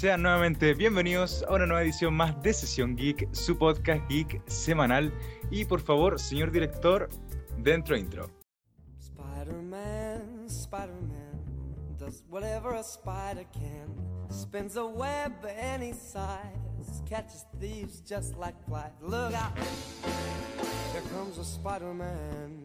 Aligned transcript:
Sean 0.00 0.22
nuevamente 0.22 0.72
bienvenidos 0.72 1.44
a 1.46 1.52
una 1.52 1.66
nueva 1.66 1.82
edición 1.82 2.14
más 2.14 2.42
de 2.42 2.54
Sesión 2.54 2.96
Geek, 2.96 3.28
su 3.34 3.58
podcast 3.58 4.02
geek 4.08 4.40
semanal. 4.48 5.12
Y 5.50 5.66
por 5.66 5.82
favor, 5.82 6.18
señor 6.18 6.50
director, 6.50 7.10
dentro 7.58 7.98
intro. 7.98 8.30
Spider-Man, 8.98 10.46
Spider-Man, 10.46 11.98
does 11.98 12.24
whatever 12.30 12.76
a 12.76 12.82
spider 12.82 13.44
can. 13.52 13.94
Spins 14.30 14.78
a 14.78 14.86
web 14.86 15.34
any 15.44 15.92
size, 15.92 17.02
catches 17.06 17.44
thieves 17.60 18.00
just 18.00 18.38
like 18.38 18.56
flies. 18.66 18.92
Look 19.02 19.34
out, 19.34 19.52
here 20.94 21.02
comes 21.12 21.36
a 21.36 21.44
Spider-Man. 21.44 22.59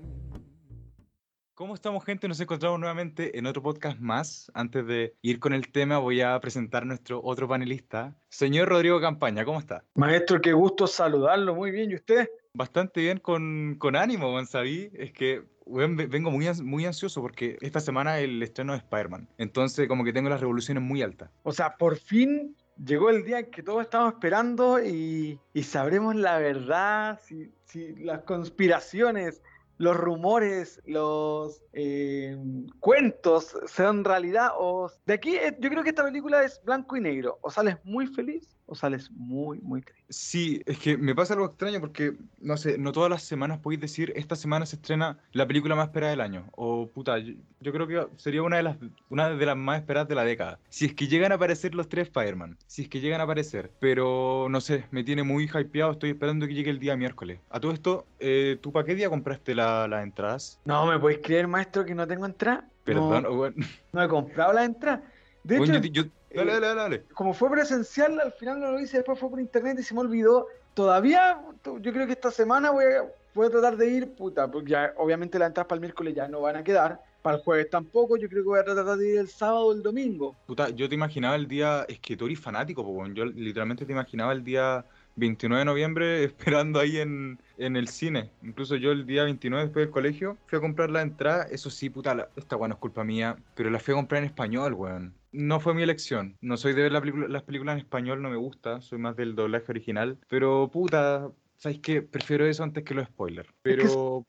¿Cómo 1.55 1.73
estamos, 1.73 2.04
gente? 2.04 2.27
Nos 2.27 2.41
encontramos 2.41 2.77
nuevamente 2.82 3.40
en 3.40 3.45
otro 3.45 3.64
podcast 3.64 3.98
más. 3.98 4.52
Antes 4.54 4.86
de 4.86 5.16
ir 5.22 5.40
con 5.40 5.54
el 5.54 5.72
tema, 5.72 6.00
voy 6.00 6.20
a 6.20 6.38
presentar 6.41 6.84
a 6.84 6.86
nuestro 6.86 7.22
otro 7.23 7.48
panelista, 7.48 8.14
señor 8.28 8.68
Rodrigo 8.68 9.00
Campaña. 9.00 9.45
¿Cómo 9.45 9.59
está? 9.59 9.86
Maestro, 9.94 10.41
qué 10.41 10.52
gusto 10.52 10.86
saludarlo. 10.86 11.55
Muy 11.55 11.72
bien. 11.72 11.91
¿Y 11.91 11.95
usted? 11.95 12.28
Bastante 12.54 13.00
bien, 13.00 13.20
con, 13.20 13.78
con 13.80 13.95
ánimo, 13.95 14.31
Gonzaví. 14.31 14.91
Es 14.95 15.14
que 15.14 15.45
vengo 15.66 16.30
muy, 16.30 16.45
muy 16.62 16.86
ansioso 16.86 17.22
porque 17.22 17.58
esta 17.62 17.80
semana 17.80 18.20
el 18.20 18.44
estreno 18.44 18.73
de 18.73 18.80
Spider-Man. 18.80 19.30
Entonces, 19.38 19.88
como 19.88 20.03
que 20.03 20.12
tengo 20.12 20.28
las 20.28 20.42
revoluciones 20.42 20.84
muy 20.84 21.03
altas. 21.03 21.31
O 21.44 21.53
sea, 21.53 21.78
por 21.78 21.95
fin 21.95 22.53
llegó 22.84 23.09
el 23.09 23.23
día 23.23 23.40
en 23.40 23.50
que 23.50 23.64
todos 23.64 23.81
estamos 23.81 24.12
esperando 24.12 24.84
y, 24.84 25.40
y 25.53 25.64
sabremos 25.64 26.16
la 26.16 26.38
verdad, 26.38 27.17
si, 27.23 27.50
si 27.64 27.95
las 27.95 28.23
conspiraciones 28.23 29.42
los 29.78 29.98
rumores, 29.98 30.81
los 30.86 31.62
eh, 31.73 32.38
cuentos 32.80 33.58
sean 33.66 34.04
realidad 34.04 34.52
o 34.58 34.90
de 35.06 35.14
aquí 35.14 35.36
eh, 35.36 35.56
yo 35.59 35.70
creo 35.70 35.84
que 35.84 35.90
esta 35.90 36.04
película 36.04 36.44
es 36.44 36.62
blanco 36.64 36.95
y 36.95 37.02
negro 37.02 37.40
o 37.42 37.50
sales 37.50 37.78
muy 37.84 38.08
feliz 38.08 38.50
o 38.67 38.75
sales 38.75 39.11
muy, 39.11 39.59
muy 39.59 39.81
triste. 39.81 40.03
Sí, 40.09 40.61
es 40.66 40.77
que 40.80 40.97
me 40.97 41.16
pasa 41.16 41.33
algo 41.33 41.45
extraño 41.47 41.80
porque, 41.80 42.13
no 42.39 42.58
sé, 42.58 42.77
no 42.77 42.91
todas 42.91 43.09
las 43.09 43.23
semanas 43.23 43.59
podéis 43.59 43.81
decir, 43.81 44.13
esta 44.16 44.35
semana 44.35 44.66
se 44.66 44.77
estrena 44.77 45.17
la 45.31 45.47
película 45.47 45.75
más 45.75 45.88
esperada 45.88 46.11
del 46.11 46.22
año. 46.22 46.45
O, 46.55 46.88
puta, 46.88 47.17
yo, 47.19 47.33
creo 47.72 47.88
que 47.88 48.07
sería 48.17 48.44
una 48.44 48.57
de, 48.57 48.63
las, 48.63 48.77
una 49.09 49.30
de 49.30 49.45
las 49.45 49.57
más 49.57 49.80
esperadas 49.80 50.07
de 50.07 50.16
la 50.16 50.23
década. 50.23 50.59
Si 50.69 50.85
es 50.85 50.94
que 50.94 51.07
llegan 51.07 51.31
a 51.31 51.35
aparecer 51.35 51.75
los 51.75 51.89
tres 51.89 52.07
Spider-Man, 52.07 52.57
si 52.67 52.83
es 52.83 52.89
que 52.89 52.99
llegan 52.99 53.22
a 53.22 53.25
aparecer. 53.25 53.72
Pero, 53.80 54.47
no 54.49 54.61
sé, 54.61 54.85
me 54.91 55.03
tiene 55.03 55.23
muy 55.23 55.45
hypeado, 55.45 55.91
estoy 55.91 56.11
esperando 56.11 56.47
que 56.47 56.53
llegue 56.53 56.72
el 56.72 56.79
día 56.79 56.95
miércoles. 56.95 57.39
A 57.50 57.59
todo 57.59 57.72
esto, 57.72 58.05
eh, 58.19 58.57
¿tú 58.61 58.72
para 58.72 58.85
qué 58.85 58.95
día 58.95 59.09
compraste 59.09 59.55
las 59.55 60.03
entradas? 60.03 60.59
No, 60.66 60.85
¿me 60.85 61.00
podéis 61.00 61.19
creer, 61.23 61.47
maestro, 61.47 61.85
que 61.85 61.95
no 61.95 62.07
tengo 62.07 62.25
entrada? 62.25 62.67
Perdón, 62.83 63.23
no, 63.23 63.35
bueno. 63.35 63.55
no 63.94 64.03
he 64.03 64.07
comprado 64.07 64.53
la 64.53 64.63
entrada. 64.63 65.03
De 65.44 65.57
hecho, 65.57 65.79
yo, 65.79 66.03
Dale, 66.36 66.59
dale, 66.59 66.75
dale, 66.75 67.03
Como 67.14 67.33
fue 67.33 67.50
presencial, 67.50 68.19
al 68.19 68.33
final 68.33 68.59
no 68.59 68.72
lo 68.72 68.80
hice, 68.80 68.97
después 68.97 69.17
fue 69.17 69.30
por 69.30 69.39
internet 69.39 69.78
y 69.80 69.83
se 69.83 69.94
me 69.94 70.02
olvidó. 70.02 70.47
Todavía, 70.73 71.41
yo 71.64 71.94
creo 71.94 72.05
que 72.05 72.14
esta 72.14 72.31
semana 72.31 72.72
voy 72.72 72.83
a, 72.83 73.05
voy 73.33 73.47
a 73.47 73.50
tratar 73.50 73.78
de 73.78 73.88
ir, 73.88 74.14
puta, 74.14 74.50
porque 74.52 74.72
ya 74.72 74.94
obviamente 74.97 75.39
las 75.39 75.47
entradas 75.47 75.67
para 75.67 75.78
el 75.78 75.81
miércoles 75.81 76.13
ya 76.13 76.28
no 76.28 76.41
van 76.41 76.58
a 76.58 76.63
quedar. 76.63 77.00
Para 77.22 77.38
el 77.38 77.44
jueves 77.44 77.69
tampoco, 77.69 78.17
yo 78.17 78.30
creo 78.30 78.44
que 78.44 78.50
voy 78.50 78.59
a 78.59 78.63
tratar 78.63 78.97
de 78.97 79.09
ir 79.09 79.17
el 79.17 79.30
sábado 79.30 79.67
o 79.67 79.73
el 79.73 79.81
domingo. 79.81 80.36
Puta, 80.45 80.69
yo 80.69 80.88
te 80.88 80.95
imaginaba 80.95 81.36
el 81.36 81.47
día, 81.47 81.86
es 81.88 82.00
que 82.00 82.16
tú 82.17 82.25
eres 82.25 82.39
fanático, 82.39 82.86
yo 83.13 83.25
literalmente 83.25 83.86
te 83.86 83.94
imaginaba 83.94 84.33
el 84.33 84.44
día 84.44 84.86
29 85.16 85.59
de 85.59 85.66
noviembre 85.66 86.23
esperando 86.25 86.80
ahí 86.80 86.97
en, 86.97 87.39
en, 87.58 87.78
el 87.78 87.88
cine. 87.88 88.30
Incluso 88.44 88.75
yo 88.75 88.91
el 88.91 89.06
día 89.06 89.23
29 89.23 89.66
después 89.66 89.86
del 89.86 89.91
colegio 89.91 90.38
fui 90.45 90.58
a 90.58 90.61
comprar 90.61 90.89
la 90.89 91.02
entrada. 91.02 91.47
Eso 91.50 91.69
sí, 91.69 91.89
puta, 91.89 92.30
esta 92.36 92.58
weón 92.58 92.73
es 92.73 92.78
culpa 92.78 93.03
mía, 93.03 93.38
pero 93.56 93.69
la 93.69 93.79
fui 93.79 93.94
a 93.94 93.97
comprar 93.97 94.22
en 94.22 94.28
español, 94.28 94.73
weón 94.73 95.13
no 95.35 95.59
fue 95.59 95.73
mi 95.73 95.84
elección. 95.84 96.38
No 96.41 96.57
soy 96.57 96.73
de 96.73 96.84
ver 96.84 96.91
las 96.91 97.44
películas 97.44 97.73
en 97.73 97.79
español, 97.79 98.22
no 98.22 98.29
me 98.29 98.38
gusta. 98.38 98.81
Soy 98.81 98.97
más 98.97 99.16
del 99.16 99.35
doblaje 99.35 99.66
original. 99.69 100.18
Pero 100.29 100.69
puta, 100.72 101.29
¿sabes 101.57 101.79
qué? 101.79 102.01
Prefiero 102.01 102.46
eso 102.46 102.63
antes 102.63 102.84
que 102.84 102.94
los 102.94 103.07
spoilers. 103.07 103.50
Pero. 103.62 104.25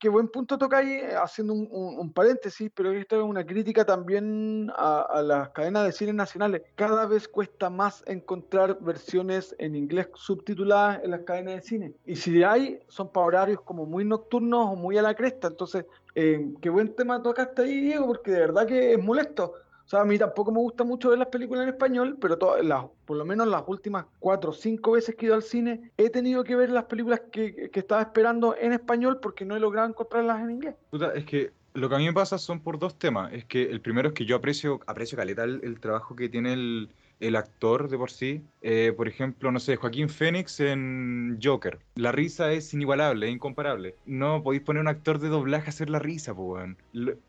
qué, 0.00 0.08
buen 0.08 0.26
punto 0.28 0.58
toca 0.58 0.78
ahí, 0.78 0.94
eh, 0.94 1.14
haciendo 1.14 1.52
un, 1.52 2.12
paréntesis, 2.12 2.72
pero 2.74 2.90
esto 2.90 3.16
es 3.16 3.22
una 3.22 3.46
crítica 3.46 3.84
también 3.84 4.68
a, 4.74 5.22
las 5.22 5.50
cadenas 5.50 5.84
de 5.84 5.92
cine 5.92 6.12
nacionales. 6.12 6.62
Cada 6.74 7.06
vez 7.06 7.28
cuesta 7.28 7.70
más 7.70 8.02
encontrar 8.08 8.78
versiones 8.80 9.54
en 9.58 9.76
inglés 9.76 10.08
subtituladas 10.14 11.04
en 11.04 11.12
las 11.12 11.20
cadenas 11.20 11.54
de 11.54 11.62
cine. 11.62 11.92
Y 12.04 12.16
si 12.16 12.42
hay, 12.42 12.80
son 12.88 13.12
para 13.12 13.26
horarios 13.26 13.60
como 13.60 13.86
muy 13.86 14.04
nocturnos 14.04 14.72
o 14.72 14.76
muy 14.76 14.98
a 14.98 15.02
la 15.02 15.14
cresta. 15.14 15.48
Entonces, 15.48 15.84
eh, 16.16 16.52
qué 16.60 16.68
buen 16.68 16.94
tema 16.94 17.22
tocaste 17.22 17.62
ahí, 17.62 17.80
Diego, 17.80 18.06
porque 18.06 18.32
de 18.32 18.40
verdad 18.40 18.66
que 18.66 18.94
es 18.94 18.98
molesto. 18.98 19.54
O 19.86 19.88
sea, 19.88 20.00
a 20.00 20.04
mí 20.04 20.18
tampoco 20.18 20.50
me 20.50 20.58
gusta 20.58 20.82
mucho 20.82 21.10
ver 21.10 21.18
las 21.20 21.28
películas 21.28 21.62
en 21.62 21.68
español, 21.68 22.18
pero 22.20 22.36
las, 22.60 22.86
por 23.04 23.16
lo 23.16 23.24
menos 23.24 23.46
las 23.46 23.62
últimas 23.68 24.06
cuatro 24.18 24.50
o 24.50 24.52
cinco 24.52 24.92
veces 24.92 25.14
que 25.14 25.26
he 25.26 25.28
ido 25.28 25.36
al 25.36 25.44
cine, 25.44 25.92
he 25.96 26.10
tenido 26.10 26.42
que 26.42 26.56
ver 26.56 26.70
las 26.70 26.84
películas 26.86 27.22
que, 27.30 27.70
que 27.70 27.80
estaba 27.80 28.02
esperando 28.02 28.56
en 28.56 28.72
español 28.72 29.20
porque 29.22 29.44
no 29.44 29.54
he 29.54 29.60
logrado 29.60 29.88
encontrarlas 29.88 30.40
en 30.42 30.50
inglés. 30.50 30.74
Puta, 30.90 31.14
es 31.14 31.24
que 31.24 31.52
lo 31.74 31.88
que 31.88 31.94
a 31.94 31.98
mí 31.98 32.06
me 32.06 32.12
pasa 32.12 32.36
son 32.36 32.60
por 32.60 32.80
dos 32.80 32.98
temas. 32.98 33.32
Es 33.32 33.44
que 33.44 33.62
el 33.62 33.80
primero 33.80 34.08
es 34.08 34.14
que 34.14 34.24
yo 34.24 34.34
aprecio, 34.34 34.80
aprecio 34.86 35.16
caleta 35.16 35.44
el 35.44 35.78
trabajo 35.78 36.16
que 36.16 36.28
tiene 36.28 36.52
el, 36.54 36.90
el 37.20 37.36
actor 37.36 37.88
de 37.88 37.96
por 37.96 38.10
sí. 38.10 38.42
Eh, 38.62 38.92
por 38.96 39.08
ejemplo, 39.08 39.50
no 39.50 39.60
sé, 39.60 39.76
Joaquín 39.76 40.08
Phoenix 40.08 40.60
en 40.60 41.38
Joker. 41.42 41.78
La 41.94 42.12
risa 42.12 42.52
es 42.52 42.72
inigualable, 42.74 43.30
incomparable. 43.30 43.94
No 44.04 44.42
podéis 44.42 44.62
poner 44.62 44.82
un 44.82 44.88
actor 44.88 45.18
de 45.18 45.28
doblaje 45.28 45.66
a 45.66 45.70
hacer 45.70 45.90
la 45.90 45.98
risa, 45.98 46.34
pues, 46.34 46.76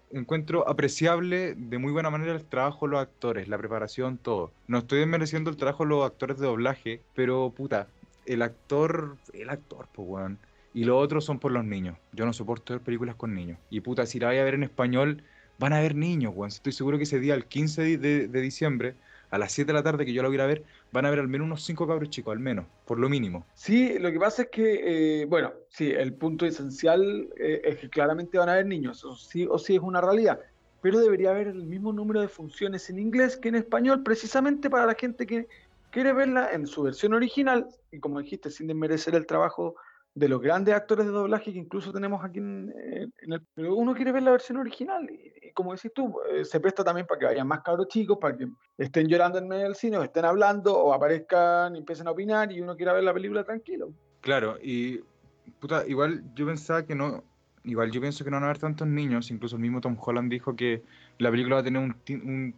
Encuentro 0.10 0.68
apreciable 0.70 1.54
de 1.56 1.78
muy 1.78 1.92
buena 1.92 2.10
manera 2.10 2.34
el 2.34 2.46
trabajo 2.46 2.86
de 2.86 2.94
los 2.94 3.02
actores, 3.02 3.50
la 3.50 3.58
preparación, 3.58 4.18
todo. 4.18 4.52
No 4.68 4.80
estoy 4.80 5.00
desmereciendo 5.00 5.50
el 5.50 5.58
trabajo 5.58 5.84
de 5.84 5.90
los 5.90 6.06
actores 6.06 6.38
de 6.38 6.46
doblaje, 6.46 7.02
pero 7.14 7.54
puta, 7.56 7.88
el 8.26 8.42
actor, 8.42 9.18
el 9.34 9.50
actor, 9.50 9.88
pues, 9.94 10.08
weón. 10.08 10.40
Y 10.74 10.84
lo 10.84 10.98
otro 10.98 11.22
son 11.22 11.40
por 11.40 11.52
los 11.52 11.66
niños. 11.66 11.98
Yo 12.14 12.26
no 12.26 12.34
soporto 12.34 12.74
ver 12.74 12.82
películas 12.82 13.16
con 13.16 13.34
niños. 13.34 13.58
Y 13.70 13.82
puta, 13.82 14.06
si 14.06 14.20
la 14.20 14.28
voy 14.28 14.38
a 14.38 14.44
ver 14.44 14.54
en 14.54 14.64
español, 14.64 15.24
van 15.60 15.74
a 15.74 15.80
ver 15.80 15.96
niños, 15.96 16.34
weón. 16.36 16.50
Estoy 16.50 16.72
seguro 16.72 16.98
que 16.98 17.04
ese 17.04 17.20
día, 17.20 17.34
el 17.34 17.46
15 17.46 17.98
de 17.98 18.42
diciembre, 18.42 18.96
a 19.30 19.38
las 19.38 19.52
7 19.52 19.68
de 19.68 19.74
la 19.74 19.84
tarde 19.84 20.06
que 20.06 20.14
yo 20.14 20.22
lo 20.22 20.30
voy 20.30 20.40
a 20.40 20.46
ver, 20.46 20.64
van 20.92 21.06
a 21.06 21.10
ver 21.10 21.20
al 21.20 21.28
menos 21.28 21.46
unos 21.46 21.64
5 21.64 21.88
cabros 21.88 22.10
chicos, 22.10 22.32
al 22.32 22.40
menos, 22.40 22.66
por 22.86 23.00
lo 23.00 23.10
mínimo. 23.10 23.46
Sí, 23.54 24.00
lo 24.00 24.12
que 24.12 24.20
pasa 24.20 24.44
es 24.44 24.50
que, 24.50 25.22
eh, 25.22 25.26
bueno, 25.26 25.54
sí, 25.70 25.92
el 25.92 26.14
punto 26.14 26.46
esencial 26.46 27.30
eh, 27.38 27.62
es 27.64 27.78
que 27.78 27.90
claramente 27.90 28.38
van 28.38 28.50
a 28.50 28.54
haber 28.54 28.66
niños, 28.66 28.98
eso 28.98 29.16
sí 29.16 29.46
o 29.50 29.58
sí 29.58 29.76
es 29.76 29.82
una 29.82 30.02
realidad, 30.02 30.40
pero 30.82 31.00
debería 31.00 31.32
haber 31.32 31.48
el 31.48 31.64
mismo 31.64 31.92
número 31.92 32.22
de 32.22 32.28
funciones 32.28 32.90
en 32.90 33.00
inglés 33.00 33.38
que 33.38 33.50
en 33.50 33.56
español, 33.56 34.04
precisamente 34.04 34.70
para 34.70 34.86
la 34.86 34.96
gente 34.96 35.26
que 35.26 35.48
quiere 35.92 36.14
verla 36.14 36.52
en 36.52 36.68
su 36.68 36.84
versión 36.84 37.14
original, 37.14 37.68
y 37.92 38.00
como 38.00 38.20
dijiste, 38.20 38.50
sin 38.50 38.68
desmerecer 38.68 39.16
el 39.16 39.26
trabajo 39.26 39.76
de 40.18 40.28
los 40.28 40.42
grandes 40.42 40.74
actores 40.74 41.06
de 41.06 41.12
doblaje 41.12 41.54
que 41.54 41.60
incluso 41.60 41.94
tenemos 41.94 42.26
aquí 42.26 42.40
en, 42.40 42.74
el... 43.22 43.42
Pero 43.54 43.76
uno 43.76 43.94
quiere 43.94 44.12
ver 44.12 44.24
la 44.24 44.32
versión 44.32 44.58
original 44.58 45.08
y, 45.12 45.52
como 45.52 45.74
decís 45.74 45.92
tú, 45.94 46.16
eh, 46.32 46.44
se 46.44 46.60
presta 46.60 46.84
también 46.84 47.06
para 47.06 47.20
que 47.20 47.26
vayan 47.28 47.48
más 47.48 47.62
cabros 47.62 47.88
chicos, 47.88 48.18
para 48.20 48.36
que 48.36 48.48
estén 48.80 49.08
llorando 49.08 49.38
en 49.38 49.48
medio 49.48 49.66
del 49.66 49.76
cine 49.76 49.98
o 49.98 50.04
estén 50.04 50.26
hablando 50.26 50.76
o 50.76 50.92
aparezcan 50.92 51.76
y 51.76 51.80
empiecen 51.80 52.08
a 52.08 52.12
opinar 52.12 52.52
y 52.52 52.60
uno 52.62 52.76
quiera 52.76 52.94
ver 52.94 53.04
la 53.04 53.14
película 53.14 53.44
tranquilo. 53.44 53.94
Claro, 54.22 54.58
y 54.60 55.02
puta, 55.60 55.86
igual 55.86 56.24
yo 56.34 56.48
pensaba 56.48 56.84
que 56.84 56.96
no, 56.96 57.24
igual 57.64 57.92
yo 57.92 58.02
pienso 58.02 58.24
que 58.24 58.32
no 58.32 58.38
van 58.38 58.46
a 58.46 58.48
haber 58.48 58.58
tantos 58.58 58.88
niños, 58.88 59.30
incluso 59.30 59.58
el 59.58 59.62
mismo 59.62 59.82
Tom 59.82 59.98
Holland 60.00 60.32
dijo 60.32 60.56
que 60.56 60.82
la 61.20 61.30
película 61.30 61.58
va 61.58 61.62
a 61.62 61.64
tener 61.64 61.84
un, 61.84 61.96
un 62.24 62.56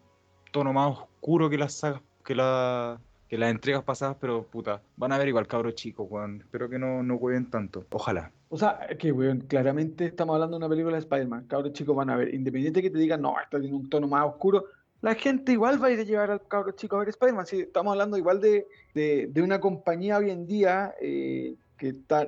tono 0.53 0.71
más 0.71 0.97
oscuro 0.97 1.49
que 1.49 1.57
las 1.57 1.73
sagas, 1.73 2.01
que 2.23 2.35
la 2.35 3.01
que 3.29 3.37
las 3.37 3.51
entregas 3.51 3.83
pasadas, 3.83 4.17
pero 4.19 4.43
puta, 4.43 4.81
van 4.97 5.11
a 5.11 5.17
ver 5.17 5.27
igual 5.27 5.47
cabros 5.47 5.75
chicos, 5.75 6.07
weón. 6.09 6.41
Espero 6.41 6.67
que 6.67 6.79
no, 6.79 7.03
no 7.03 7.17
jueguen 7.17 7.49
tanto. 7.49 7.85
Ojalá. 7.91 8.31
O 8.49 8.57
sea, 8.57 8.79
que 8.97 9.11
weón, 9.11 9.41
claramente 9.41 10.05
estamos 10.05 10.33
hablando 10.33 10.57
de 10.57 10.65
una 10.65 10.69
película 10.69 10.95
de 10.95 11.01
Spider-Man. 11.01 11.45
Cabros 11.47 11.73
chicos 11.73 11.95
van 11.95 12.09
a 12.09 12.15
ver, 12.15 12.33
independiente 12.33 12.81
que 12.81 12.89
te 12.89 12.97
digan, 12.97 13.21
no, 13.21 13.35
esto 13.39 13.59
tiene 13.61 13.75
un 13.75 13.87
tono 13.89 14.07
más 14.07 14.25
oscuro, 14.25 14.65
la 15.01 15.15
gente 15.15 15.53
igual 15.53 15.81
va 15.81 15.87
a 15.87 15.91
ir 15.91 15.99
a 15.99 16.03
llevar 16.03 16.31
al 16.31 16.45
cabro 16.47 16.71
chico 16.71 16.95
a 16.95 16.99
ver 16.99 17.09
Spider-Man. 17.09 17.45
Sí, 17.45 17.61
estamos 17.61 17.91
hablando 17.91 18.17
igual 18.17 18.41
de, 18.41 18.67
de, 18.93 19.41
una 19.41 19.59
compañía 19.59 20.17
hoy 20.17 20.29
en 20.29 20.45
día 20.45 20.93
eh, 20.99 21.55
que 21.77 21.89
está 21.89 22.27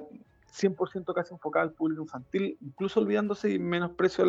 100% 0.53 1.13
casi 1.13 1.33
enfocada 1.33 1.65
al 1.65 1.73
público 1.73 2.01
infantil, 2.01 2.57
incluso 2.61 3.01
olvidándose 3.01 3.51
y 3.51 3.59
menosprecio 3.59 4.25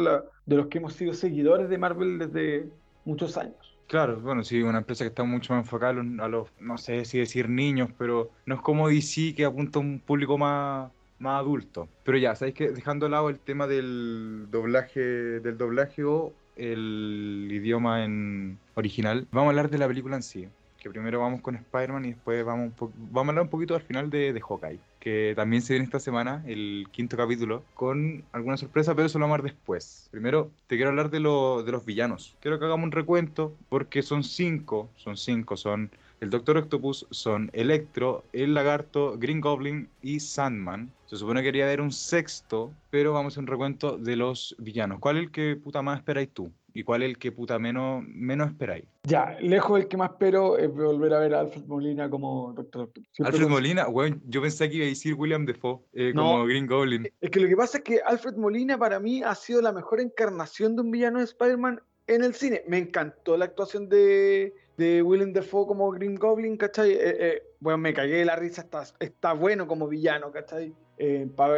de 0.47 0.57
los 0.57 0.67
que 0.67 0.79
hemos 0.79 0.95
sido 0.95 1.13
seguidores 1.13 1.69
de 1.69 1.79
Marvel 1.79 2.19
desde 2.19 2.69
muchos 3.05 3.37
años. 3.37 3.72
Claro, 3.87 4.21
bueno, 4.21 4.43
sí, 4.43 4.63
una 4.63 4.79
empresa 4.79 5.05
que 5.05 5.09
está 5.09 5.23
mucho 5.25 5.53
más 5.53 5.65
enfocada 5.65 6.01
a 6.01 6.29
los, 6.29 6.49
no 6.61 6.79
sé 6.79 7.05
si 7.05 7.19
decir 7.19 7.49
niños, 7.49 7.91
pero 7.99 8.31
no 8.47 8.55
es 8.55 8.61
como 8.63 8.89
DC 8.89 9.35
que 9.35 9.45
apunta 9.45 9.79
a 9.79 9.83
un 9.83 10.01
público 10.01 10.39
más, 10.39 10.91
más 11.19 11.41
adulto. 11.41 11.89
Pero 12.03 12.19
ya, 12.19 12.35
¿sabéis 12.35 12.55
que 12.55 12.71
dejando 12.71 13.07
de 13.07 13.11
lado 13.11 13.29
el 13.29 13.39
tema 13.39 13.67
del 13.67 14.47
doblaje, 14.51 15.01
del 15.01 15.59
doblaje 15.59 16.05
o 16.05 16.33
el 16.57 17.49
idioma 17.51 18.05
en 18.05 18.59
original, 18.75 19.27
vamos 19.31 19.49
a 19.49 19.51
hablar 19.51 19.71
de 19.71 19.79
la 19.79 19.89
película 19.89 20.17
en 20.17 20.23
sí. 20.23 20.49
que 20.79 20.91
primero 20.91 21.21
vamos 21.21 21.41
con 21.41 21.55
Spider-Man 21.57 22.05
y 22.07 22.09
después 22.13 22.45
vamos, 22.45 22.73
vamos 22.79 23.29
a 23.29 23.31
hablar 23.31 23.45
un 23.45 23.51
poquito 23.51 23.75
al 23.75 23.83
final 23.83 24.11
de, 24.11 24.33
de 24.33 24.41
Hawkeye, 24.41 24.81
que 25.03 25.33
también 25.35 25.63
se 25.63 25.73
viene 25.73 25.85
esta 25.85 25.99
semana, 25.99 26.45
el 26.47 26.87
quinto 26.93 27.17
capítulo, 27.17 27.65
con 27.75 28.23
alguna 28.31 28.57
sorpresa, 28.57 28.95
pero 28.95 29.07
eso 29.07 29.19
lo 29.19 29.25
vamos 29.25 29.41
a 29.41 29.43
ver 29.43 29.53
después. 29.53 30.07
Primero, 30.13 30.53
te 30.69 30.77
quiero 30.77 30.91
hablar 30.91 31.11
de, 31.11 31.19
lo, 31.19 31.65
de 31.65 31.73
los 31.73 31.85
villanos. 31.85 32.37
Quiero 32.39 32.61
que 32.61 32.67
hagamos 32.67 32.85
un 32.85 32.93
recuento, 32.93 33.53
porque 33.69 34.03
son 34.03 34.23
cinco, 34.23 34.91
son 34.95 35.17
cinco, 35.17 35.57
son 35.57 35.91
el 36.21 36.31
Doctor 36.31 36.57
Octopus, 36.57 37.09
son 37.11 37.51
Electro, 37.53 38.23
el 38.33 38.55
Lagarto, 38.55 39.19
Green 39.19 39.41
Goblin 39.41 39.89
y 40.03 40.21
Sandman. 40.21 40.93
Se 41.07 41.17
supone 41.17 41.41
que 41.41 41.47
quería 41.47 41.65
haber 41.65 41.81
un 41.81 41.91
sexto, 41.91 42.73
pero 42.91 43.13
vamos 43.13 43.33
a 43.33 43.35
hacer 43.35 43.41
un 43.41 43.49
recuento 43.49 43.99
de 43.99 44.15
los 44.15 44.55
villanos. 44.61 45.01
¿Cuál 45.01 45.17
es 45.17 45.25
el 45.25 45.31
que 45.33 45.57
puta 45.57 45.83
más 45.83 45.99
esperáis 45.99 46.29
tú? 46.33 46.53
¿Y 46.75 46.85
cuál 46.85 47.03
es 47.03 47.11
el 47.11 47.19
que 47.19 47.33
puta 47.33 47.59
menos, 47.59 48.03
menos 48.07 48.49
esperáis? 48.49 48.85
Ya, 49.05 49.37
lejos 49.41 49.81
el 49.81 49.89
que 49.89 49.97
más 49.97 50.11
espero 50.13 50.57
es 50.59 50.73
volver 50.73 51.13
a 51.15 51.19
ver 51.19 51.35
a 51.35 51.41
Alfred 51.41 51.65
Molina 51.65 52.09
como 52.09 52.53
Doctor. 52.55 52.91
Alfred 53.23 53.49
Molina, 53.49 53.87
bueno, 53.87 54.21
yo 54.27 54.41
pensé 54.41 54.71
que 54.71 54.77
iba 54.77 54.87
a 54.87 54.89
decir 54.89 55.15
William 55.15 55.45
Defoe 55.45 55.81
eh, 55.93 56.13
como 56.15 56.45
Green 56.45 56.67
Goblin. 56.67 57.09
Es 57.21 57.31
que 57.31 57.41
lo 57.41 57.49
que 57.49 57.57
pasa 57.57 57.79
es 57.79 57.85
que 57.85 58.01
Alfred 58.01 58.37
Molina 58.37 58.79
para 58.79 59.01
mí 59.01 59.23
ha 59.23 59.35
sido 59.35 59.61
la 59.61 59.73
mejor 59.73 60.01
encarnación 60.01 60.77
de 60.77 60.83
un 60.83 60.91
villano 60.91 61.19
de 61.19 61.25
Spider-Man 61.25 61.81
en 62.07 62.25
el 62.25 62.35
cine. 62.35 62.63
Me 62.67 62.79
encantó 62.79 63.37
la 63.37 63.45
actuación 63.47 63.89
de, 63.89 64.55
de 64.77 65.03
Willem 65.03 65.33
Dafoe 65.33 65.67
como 65.67 65.91
Green 65.91 66.17
Goblin, 66.17 66.57
¿cachai? 66.57 66.93
Eh, 66.93 66.99
eh, 67.03 67.43
bueno, 67.61 67.79
me 67.79 67.93
cagué 67.93 68.17
de 68.17 68.25
la 68.25 68.37
risa, 68.37 68.63
está, 68.63 68.85
está 68.99 69.33
bueno 69.33 69.67
como 69.67 69.89
villano, 69.89 70.31
¿cachai? 70.33 70.75
Eh, 70.99 71.29
para 71.35 71.55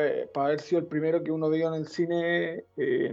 haber 0.47 0.61
sido 0.61 0.81
el 0.81 0.87
primero 0.87 1.23
que 1.23 1.31
uno 1.31 1.51
vio 1.51 1.69
en 1.69 1.75
el 1.75 1.89
cine, 1.89 2.65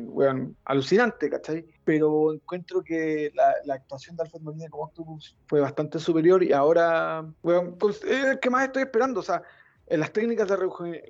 bueno, 0.01 0.53
alucinante, 0.65 1.29
¿cachai? 1.29 1.65
Pero 1.83 2.33
encuentro 2.33 2.83
que 2.83 3.31
la, 3.33 3.73
actuación 3.73 4.15
de 4.15 4.23
Alfred 4.23 4.41
Molina 4.41 4.69
como 4.69 4.83
Octopus 4.83 5.35
fue 5.47 5.59
bastante 5.59 6.00
superior 6.00 6.44
y 6.44 6.53
ahora, 6.53 7.25
bueno, 7.41 7.75
pues 7.77 8.03
es 8.03 8.25
el 8.25 8.39
que 8.39 8.50
más 8.50 8.65
estoy 8.65 8.83
esperando, 8.83 9.19
o 9.19 9.23
sea, 9.23 9.44
las 9.88 10.13
técnicas 10.13 10.47
de 10.47 10.57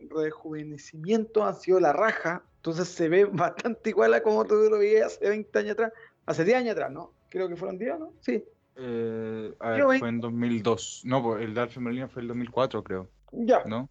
rejuvenecimiento 0.09 1.45
han 1.45 1.55
sido 1.55 1.79
la 1.79 1.93
raja, 1.93 2.43
entonces 2.57 2.87
se 2.87 3.09
ve 3.09 3.25
bastante 3.31 3.89
igual 3.89 4.13
a 4.13 4.23
como 4.23 4.45
tú 4.45 4.55
lo 4.55 4.79
veías 4.79 5.17
hace 5.17 5.29
20 5.29 5.59
años 5.59 5.71
atrás, 5.73 5.93
hace 6.25 6.45
10 6.45 6.57
años 6.57 6.71
atrás, 6.71 6.91
¿no? 6.91 7.11
Creo 7.29 7.47
que 7.47 7.55
fueron 7.55 7.77
10, 7.77 7.99
¿no? 7.99 8.13
Sí. 8.21 8.43
Eh, 8.75 9.53
a 9.59 9.69
ver, 9.71 9.99
fue 9.99 10.09
en 10.09 10.21
2002. 10.21 11.03
No, 11.05 11.21
pues 11.21 11.43
el 11.43 11.53
de 11.53 11.61
Alfred 11.61 11.81
Molina 11.81 12.07
fue 12.07 12.21
el 12.21 12.29
2004, 12.29 12.83
creo. 12.83 13.07
Ya. 13.31 13.63
¿No? 13.65 13.89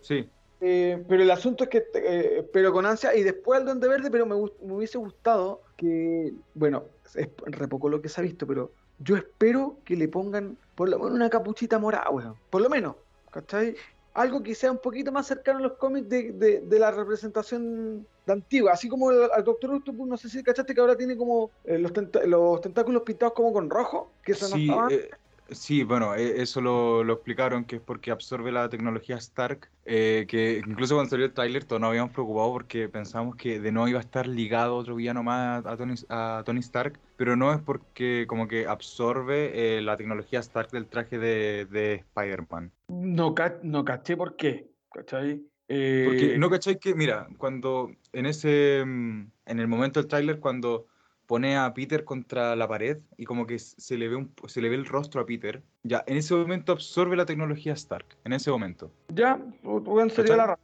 Sí. 0.00 0.28
Eh, 0.60 1.04
pero 1.08 1.22
el 1.22 1.30
asunto 1.30 1.64
es 1.64 1.70
que, 1.70 1.84
eh, 1.94 2.48
pero 2.52 2.72
con 2.72 2.86
ansia, 2.86 3.14
y 3.14 3.22
después 3.22 3.60
el 3.60 3.66
Duende 3.66 3.88
Verde, 3.88 4.10
pero 4.10 4.26
me, 4.26 4.34
me, 4.34 4.74
hubiese 4.74 4.98
gustado 4.98 5.60
que, 5.76 6.32
bueno, 6.54 6.84
es 7.14 7.28
re 7.44 7.68
poco 7.68 7.88
lo 7.88 8.00
que 8.00 8.08
se 8.08 8.20
ha 8.20 8.24
visto, 8.24 8.46
pero 8.46 8.70
yo 8.98 9.16
espero 9.16 9.76
que 9.84 9.96
le 9.96 10.08
pongan 10.08 10.56
por 10.74 10.88
lo 10.88 10.98
menos 10.98 11.12
una 11.12 11.30
capuchita 11.30 11.78
morada, 11.78 12.10
weón. 12.10 12.34
Por 12.50 12.62
lo 12.62 12.70
menos, 12.70 12.96
¿cachai? 13.30 13.76
algo 14.16 14.42
que 14.42 14.54
sea 14.54 14.72
un 14.72 14.78
poquito 14.78 15.12
más 15.12 15.26
cercano 15.26 15.58
a 15.58 15.62
los 15.62 15.72
cómics 15.74 16.08
de, 16.08 16.32
de, 16.62 16.78
la 16.78 16.90
representación 16.90 18.06
de 18.24 18.32
antigua. 18.32 18.72
Así 18.72 18.88
como 18.88 19.10
al 19.10 19.44
Doctor 19.44 19.74
Octopus, 19.74 20.08
no 20.08 20.16
sé 20.16 20.30
si 20.30 20.42
cachaste 20.42 20.74
que 20.74 20.80
ahora 20.80 20.96
tiene 20.96 21.16
como 21.18 21.50
eh, 21.64 21.78
los, 21.78 21.92
los, 22.24 22.60
tentáculos 22.62 23.02
pintados 23.02 23.34
como 23.34 23.52
con 23.52 23.68
rojo, 23.68 24.10
que 24.24 24.32
eso 24.32 24.46
sí, 24.46 24.68
no 24.68 24.88
eh, 24.88 25.10
Sí, 25.50 25.84
bueno, 25.84 26.14
e, 26.14 26.42
eso 26.42 26.60
lo, 26.60 27.04
lo, 27.04 27.14
explicaron, 27.14 27.64
que 27.64 27.76
es 27.76 27.82
porque 27.82 28.10
absorbe 28.10 28.50
la 28.50 28.68
tecnología 28.68 29.16
Stark, 29.16 29.70
eh, 29.84 30.26
que 30.28 30.62
incluso 30.66 30.94
cuando 30.94 31.10
salió 31.10 31.26
el 31.26 31.32
tráiler 31.32 31.64
todos 31.64 31.80
nos 31.80 31.88
habíamos 31.88 32.12
preocupado 32.12 32.52
porque 32.52 32.88
pensábamos 32.88 33.36
que 33.36 33.60
de 33.60 33.70
no 33.70 33.86
iba 33.86 33.98
a 33.98 34.02
estar 34.02 34.26
ligado 34.26 34.76
otro 34.76 34.96
villano 34.96 35.22
más 35.22 35.64
a 35.64 35.76
Tony, 35.76 35.94
a 36.08 36.42
Tony 36.44 36.60
Stark, 36.60 36.98
pero 37.16 37.36
no 37.36 37.52
es 37.52 37.60
porque 37.60 38.26
como 38.28 38.48
que 38.48 38.66
absorbe 38.66 39.78
eh, 39.78 39.82
la 39.82 39.96
tecnología 39.96 40.40
Stark 40.40 40.70
del 40.70 40.86
traje 40.86 41.18
de, 41.18 41.66
de 41.66 41.94
Spider-Man. 41.94 42.72
No, 42.88 43.34
no 43.62 43.84
caché 43.84 44.16
por 44.16 44.36
qué, 44.36 44.68
¿cachai? 44.92 45.42
Porque 45.68 46.34
eh, 46.34 46.38
no 46.38 46.48
cachai 46.50 46.78
que, 46.78 46.94
mira, 46.94 47.28
cuando 47.38 47.90
en 48.12 48.26
ese, 48.26 48.78
en 48.80 49.30
el 49.46 49.68
momento 49.68 50.00
del 50.00 50.08
tráiler, 50.08 50.38
cuando 50.38 50.86
pone 51.26 51.56
a 51.56 51.72
Peter 51.74 52.04
contra 52.04 52.56
la 52.56 52.68
pared 52.68 52.98
y 53.16 53.24
como 53.24 53.46
que 53.46 53.58
se 53.58 53.96
le 53.96 54.08
ve 54.08 54.16
un, 54.16 54.32
se 54.46 54.60
le 54.60 54.68
ve 54.68 54.76
el 54.76 54.86
rostro 54.86 55.20
a 55.20 55.26
Peter. 55.26 55.62
Ya, 55.82 56.04
en 56.06 56.16
ese 56.16 56.34
momento 56.34 56.72
absorbe 56.72 57.16
la 57.16 57.26
tecnología 57.26 57.72
Stark, 57.72 58.06
en 58.24 58.32
ese 58.32 58.50
momento. 58.50 58.90
Ya, 59.08 59.40
bueno, 59.62 60.10
sería 60.10 60.36
la 60.36 60.58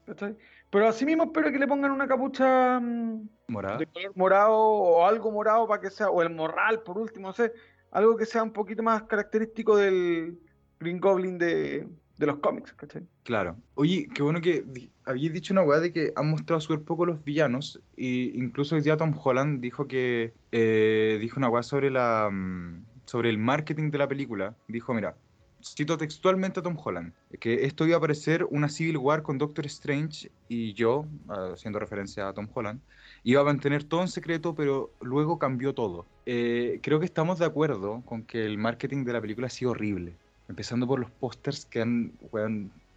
Pero 0.70 0.88
así 0.88 1.04
mismo 1.04 1.24
espero 1.24 1.50
que 1.50 1.58
le 1.58 1.66
pongan 1.66 1.90
una 1.90 2.06
capucha 2.06 2.80
mm, 2.80 3.28
morada. 3.48 3.78
de 3.78 3.86
color 3.86 4.12
morado 4.16 4.56
o 4.56 5.06
algo 5.06 5.30
morado 5.30 5.66
para 5.66 5.80
que 5.80 5.90
sea, 5.90 6.10
o 6.10 6.22
el 6.22 6.30
morral 6.30 6.82
por 6.82 6.98
último, 6.98 7.28
no 7.28 7.34
sé, 7.34 7.52
algo 7.90 8.16
que 8.16 8.26
sea 8.26 8.42
un 8.42 8.52
poquito 8.52 8.82
más 8.82 9.02
característico 9.02 9.76
del 9.76 10.38
Green 10.80 11.00
Goblin 11.00 11.38
de, 11.38 11.88
de 12.22 12.26
los 12.28 12.38
cómics, 12.38 12.72
¿cachai? 12.74 13.02
Claro. 13.24 13.56
Oye, 13.74 14.08
qué 14.14 14.22
bueno 14.22 14.40
que 14.40 14.64
habías 15.04 15.32
dicho 15.32 15.52
una 15.52 15.62
weá 15.62 15.80
de 15.80 15.92
que 15.92 16.12
han 16.14 16.30
mostrado 16.30 16.60
súper 16.60 16.82
poco 16.82 17.04
los 17.04 17.22
villanos, 17.24 17.80
e 17.96 18.30
incluso 18.34 18.76
hoy 18.76 18.82
día 18.82 18.96
Tom 18.96 19.12
Holland 19.20 19.60
dijo 19.60 19.88
que, 19.88 20.32
eh, 20.52 21.18
dijo 21.20 21.40
una 21.40 21.48
weá 21.48 21.64
sobre 21.64 21.90
la, 21.90 22.30
mm, 22.30 22.84
sobre 23.06 23.28
el 23.28 23.38
marketing 23.38 23.90
de 23.90 23.98
la 23.98 24.06
película. 24.06 24.54
Dijo, 24.68 24.94
mira, 24.94 25.16
cito 25.64 25.98
textualmente 25.98 26.60
a 26.60 26.62
Tom 26.62 26.76
Holland, 26.82 27.12
que 27.40 27.64
esto 27.64 27.86
iba 27.86 27.96
a 27.96 28.00
parecer 28.00 28.46
una 28.50 28.68
Civil 28.68 28.98
War 28.98 29.22
con 29.24 29.36
Doctor 29.36 29.66
Strange 29.66 30.30
y 30.48 30.74
yo, 30.74 31.06
haciendo 31.28 31.80
referencia 31.80 32.28
a 32.28 32.32
Tom 32.32 32.46
Holland, 32.54 32.80
iba 33.24 33.40
a 33.40 33.44
mantener 33.44 33.82
todo 33.82 34.02
en 34.02 34.08
secreto, 34.08 34.54
pero 34.54 34.92
luego 35.00 35.40
cambió 35.40 35.74
todo. 35.74 36.06
Eh, 36.24 36.78
creo 36.84 37.00
que 37.00 37.06
estamos 37.06 37.40
de 37.40 37.46
acuerdo 37.46 38.02
con 38.04 38.22
que 38.22 38.46
el 38.46 38.58
marketing 38.58 39.04
de 39.04 39.12
la 39.12 39.20
película 39.20 39.48
ha 39.48 39.50
sido 39.50 39.72
horrible 39.72 40.21
empezando 40.48 40.86
por 40.86 41.00
los 41.00 41.10
pósters 41.10 41.66
que 41.66 41.80
han, 41.80 42.12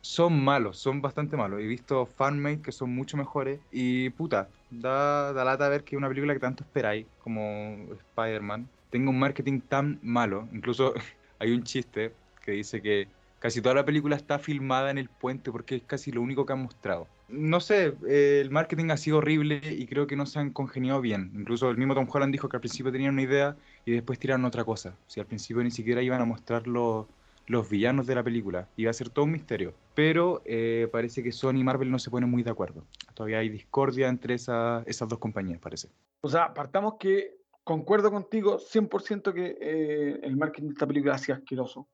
son 0.02 0.44
malos, 0.44 0.78
son 0.78 1.02
bastante 1.02 1.36
malos. 1.36 1.60
He 1.60 1.68
visto 1.68 2.06
fanmade 2.06 2.62
que 2.62 2.72
son 2.72 2.94
mucho 2.94 3.18
mejores 3.18 3.60
y 3.72 4.10
puta, 4.12 4.50
da, 4.70 5.34
da 5.34 5.44
lata 5.44 5.70
ver 5.70 5.84
que 5.84 5.98
una 5.98 6.08
película 6.08 6.34
que 6.34 6.40
tanto 6.40 6.64
esperáis 6.64 7.08
como 7.24 7.76
Spider-Man 8.12 8.68
tenga 8.92 9.10
un 9.10 9.20
marketing 9.20 9.62
tan 9.62 10.00
malo. 10.04 10.48
Incluso 10.54 10.94
hay 11.40 11.52
un 11.52 11.64
chiste 11.64 12.14
que 12.44 12.52
dice 12.52 12.82
que 12.82 13.08
casi 13.40 13.62
toda 13.62 13.76
la 13.76 13.86
película 13.86 14.16
está 14.16 14.40
filmada 14.40 14.92
en 14.92 14.98
el 14.98 15.10
puente 15.10 15.52
porque 15.52 15.76
es 15.76 15.84
casi 15.84 16.12
lo 16.12 16.22
único 16.22 16.46
que 16.46 16.54
han 16.54 16.64
mostrado. 16.64 17.08
No 17.28 17.60
sé, 17.60 17.96
eh, 18.08 18.40
el 18.42 18.52
marketing 18.52 18.92
ha 18.92 18.98
sido 18.98 19.18
horrible 19.18 19.60
y 19.64 19.88
creo 19.88 20.06
que 20.06 20.16
no 20.16 20.26
se 20.28 20.40
han 20.40 20.52
congeniado 20.52 21.02
bien. 21.02 21.32
Incluso 21.36 21.70
el 21.72 21.78
mismo 21.78 21.96
Tom 21.96 22.08
Holland 22.12 22.32
dijo 22.32 22.48
que 22.48 22.58
al 22.58 22.62
principio 22.62 22.92
tenían 22.92 23.14
una 23.14 23.24
idea 23.24 23.56
y 23.86 23.92
después 23.92 24.20
tiraron 24.20 24.46
otra 24.46 24.64
cosa. 24.64 24.96
Si 25.08 25.20
al 25.20 25.26
principio 25.26 25.64
ni 25.64 25.72
siquiera 25.72 26.04
iban 26.04 26.22
a 26.22 26.26
mostrarlo 26.26 27.08
los 27.08 27.08
villanos 27.70 28.08
de 28.08 28.16
la 28.16 28.24
película. 28.24 28.68
Iba 28.76 28.92
a 28.92 28.94
ser 28.94 29.10
todo 29.10 29.26
un 29.26 29.32
misterio. 29.32 29.74
Pero 29.94 30.42
eh, 30.46 30.88
parece 30.92 31.24
que 31.24 31.32
Sony 31.32 31.58
y 31.58 31.64
Marvel 31.64 31.92
no 31.92 32.00
se 32.00 32.10
ponen 32.10 32.30
muy 32.30 32.44
de 32.44 32.52
acuerdo. 32.52 32.84
Todavía 33.14 33.40
hay 33.40 33.50
discordia 33.50 34.08
entre 34.08 34.36
esas 34.36 34.84
dos 35.08 35.20
compañías, 35.20 35.60
parece. 35.60 35.90
O 36.22 36.30
sea, 36.30 36.54
partamos 36.54 36.96
que 37.00 37.38
concuerdo 37.64 38.12
contigo 38.12 38.60
100% 38.60 39.34
que 39.34 39.58
eh, 39.60 40.20
el 40.22 40.38
marketing 40.38 40.68
de 40.68 40.74
esta 40.74 40.88
película 40.88 41.16
ha 41.16 41.18
sido 41.18 41.38
asqueroso. 41.38 41.88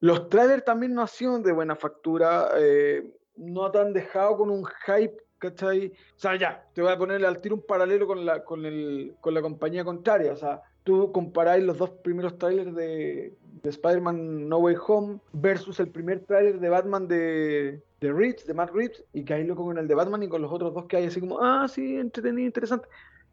Los 0.00 0.28
trailers 0.28 0.64
también 0.64 0.94
no 0.94 1.02
han 1.02 1.08
sido 1.08 1.38
de 1.38 1.52
buena 1.52 1.76
factura. 1.76 2.48
Eh, 2.58 3.10
no 3.36 3.70
te 3.70 3.78
han 3.78 3.92
dejado 3.92 4.36
con 4.36 4.50
un 4.50 4.64
hype 4.86 5.16
¿cachai? 5.40 5.88
O 5.88 6.18
sea, 6.18 6.36
ya, 6.36 6.64
te 6.72 6.82
voy 6.82 6.92
a 6.92 6.98
poner 6.98 7.24
al 7.24 7.40
tiro 7.40 7.56
un 7.56 7.62
paralelo 7.62 8.06
con 8.06 8.24
la, 8.24 8.44
con, 8.44 8.64
el, 8.64 9.16
con 9.20 9.34
la 9.34 9.42
compañía 9.42 9.84
contraria. 9.84 10.32
O 10.32 10.36
sea, 10.36 10.62
tú 10.84 11.10
comparáis 11.10 11.64
los 11.64 11.78
dos 11.78 11.90
primeros 11.90 12.38
trailers 12.38 12.74
de, 12.74 13.34
de 13.62 13.70
Spider-Man 13.70 14.48
No 14.48 14.58
Way 14.58 14.76
Home 14.86 15.20
versus 15.32 15.80
el 15.80 15.88
primer 15.88 16.20
tráiler 16.20 16.60
de 16.60 16.68
Batman 16.68 17.08
de, 17.08 17.82
de 18.00 18.12
Reeves, 18.12 18.46
de 18.46 18.54
Matt 18.54 18.70
Reeves, 18.70 19.04
y 19.12 19.24
que 19.24 19.34
ahí 19.34 19.46
con 19.48 19.78
el 19.78 19.88
de 19.88 19.94
Batman 19.94 20.22
y 20.22 20.28
con 20.28 20.42
los 20.42 20.52
otros 20.52 20.74
dos 20.74 20.86
que 20.86 20.96
hay 20.96 21.06
así 21.06 21.20
como, 21.20 21.40
ah, 21.40 21.66
sí, 21.68 21.96
entretenido, 21.96 22.46
interesante. 22.46 22.88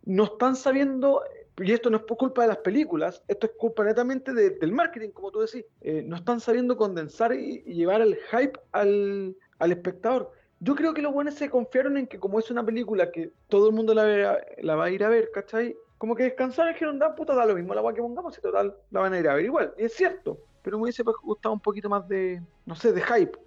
No 0.06 0.26
están 0.26 0.56
sabiendo, 0.56 1.22
y 1.58 1.72
esto 1.72 1.90
no 1.90 1.98
es 1.98 2.04
por 2.04 2.18
culpa 2.18 2.44
de 2.44 2.50
las 2.50 2.58
películas, 2.58 3.22
esto 3.28 3.48
es 3.48 3.54
culpa 3.58 3.84
netamente 3.84 4.34
del 4.34 4.72
marketing, 4.72 5.10
como 5.10 5.32
tú 5.32 5.40
decís, 5.40 5.66
eh, 5.82 6.04
no 6.06 6.16
están 6.16 6.40
sabiendo 6.40 6.78
condensar 6.78 7.34
y, 7.34 7.62
llevar 7.64 8.02
el 8.02 8.18
hype 8.32 8.60
al, 8.72 9.36
al, 9.60 9.72
espectador. 9.72 10.32
Yo 10.60 10.76
creo 10.76 10.94
que 10.94 11.02
los 11.02 11.14
buenos 11.14 11.36
se 11.36 11.50
confiaron 11.50 11.98
en 11.98 12.08
que 12.08 12.20
como 12.20 12.40
es 12.40 12.50
una 12.50 12.66
película 12.66 13.12
que 13.12 13.32
todo 13.48 13.70
el 13.70 13.76
mundo 13.76 13.94
la, 13.94 14.40
la 14.62 14.76
va 14.76 14.86
a 14.86 14.90
ir 14.90 15.04
a 15.04 15.10
ver, 15.10 15.30
¿cachai? 15.32 15.76
Como 15.98 16.16
que 16.16 16.24
descansar 16.24 16.70
es 16.70 16.78
que 16.78 16.86
no 16.86 16.94
da 16.94 17.16
puta, 17.16 17.34
da 17.34 17.46
lo 17.46 17.56
mismo 17.56 17.74
la 17.74 17.80
agua 17.80 17.94
que 17.94 18.02
pongamos 18.02 18.38
y 18.38 18.42
total 18.42 18.76
la 18.92 19.00
van 19.00 19.14
a 19.14 19.20
ir 19.20 19.28
a 19.28 19.36
ver 19.36 19.46
igual. 19.46 19.74
Y 19.78 19.86
es 19.86 19.94
cierto, 19.94 20.38
pero 20.62 20.78
me 20.78 20.84
hubiese 20.84 21.04
gustado 21.04 21.54
un 21.54 21.60
poquito 21.60 21.90
más 21.90 22.08
de, 22.08 22.42
no 22.66 22.76
sé, 22.76 22.92
de 22.94 23.02
hype. 23.02 23.38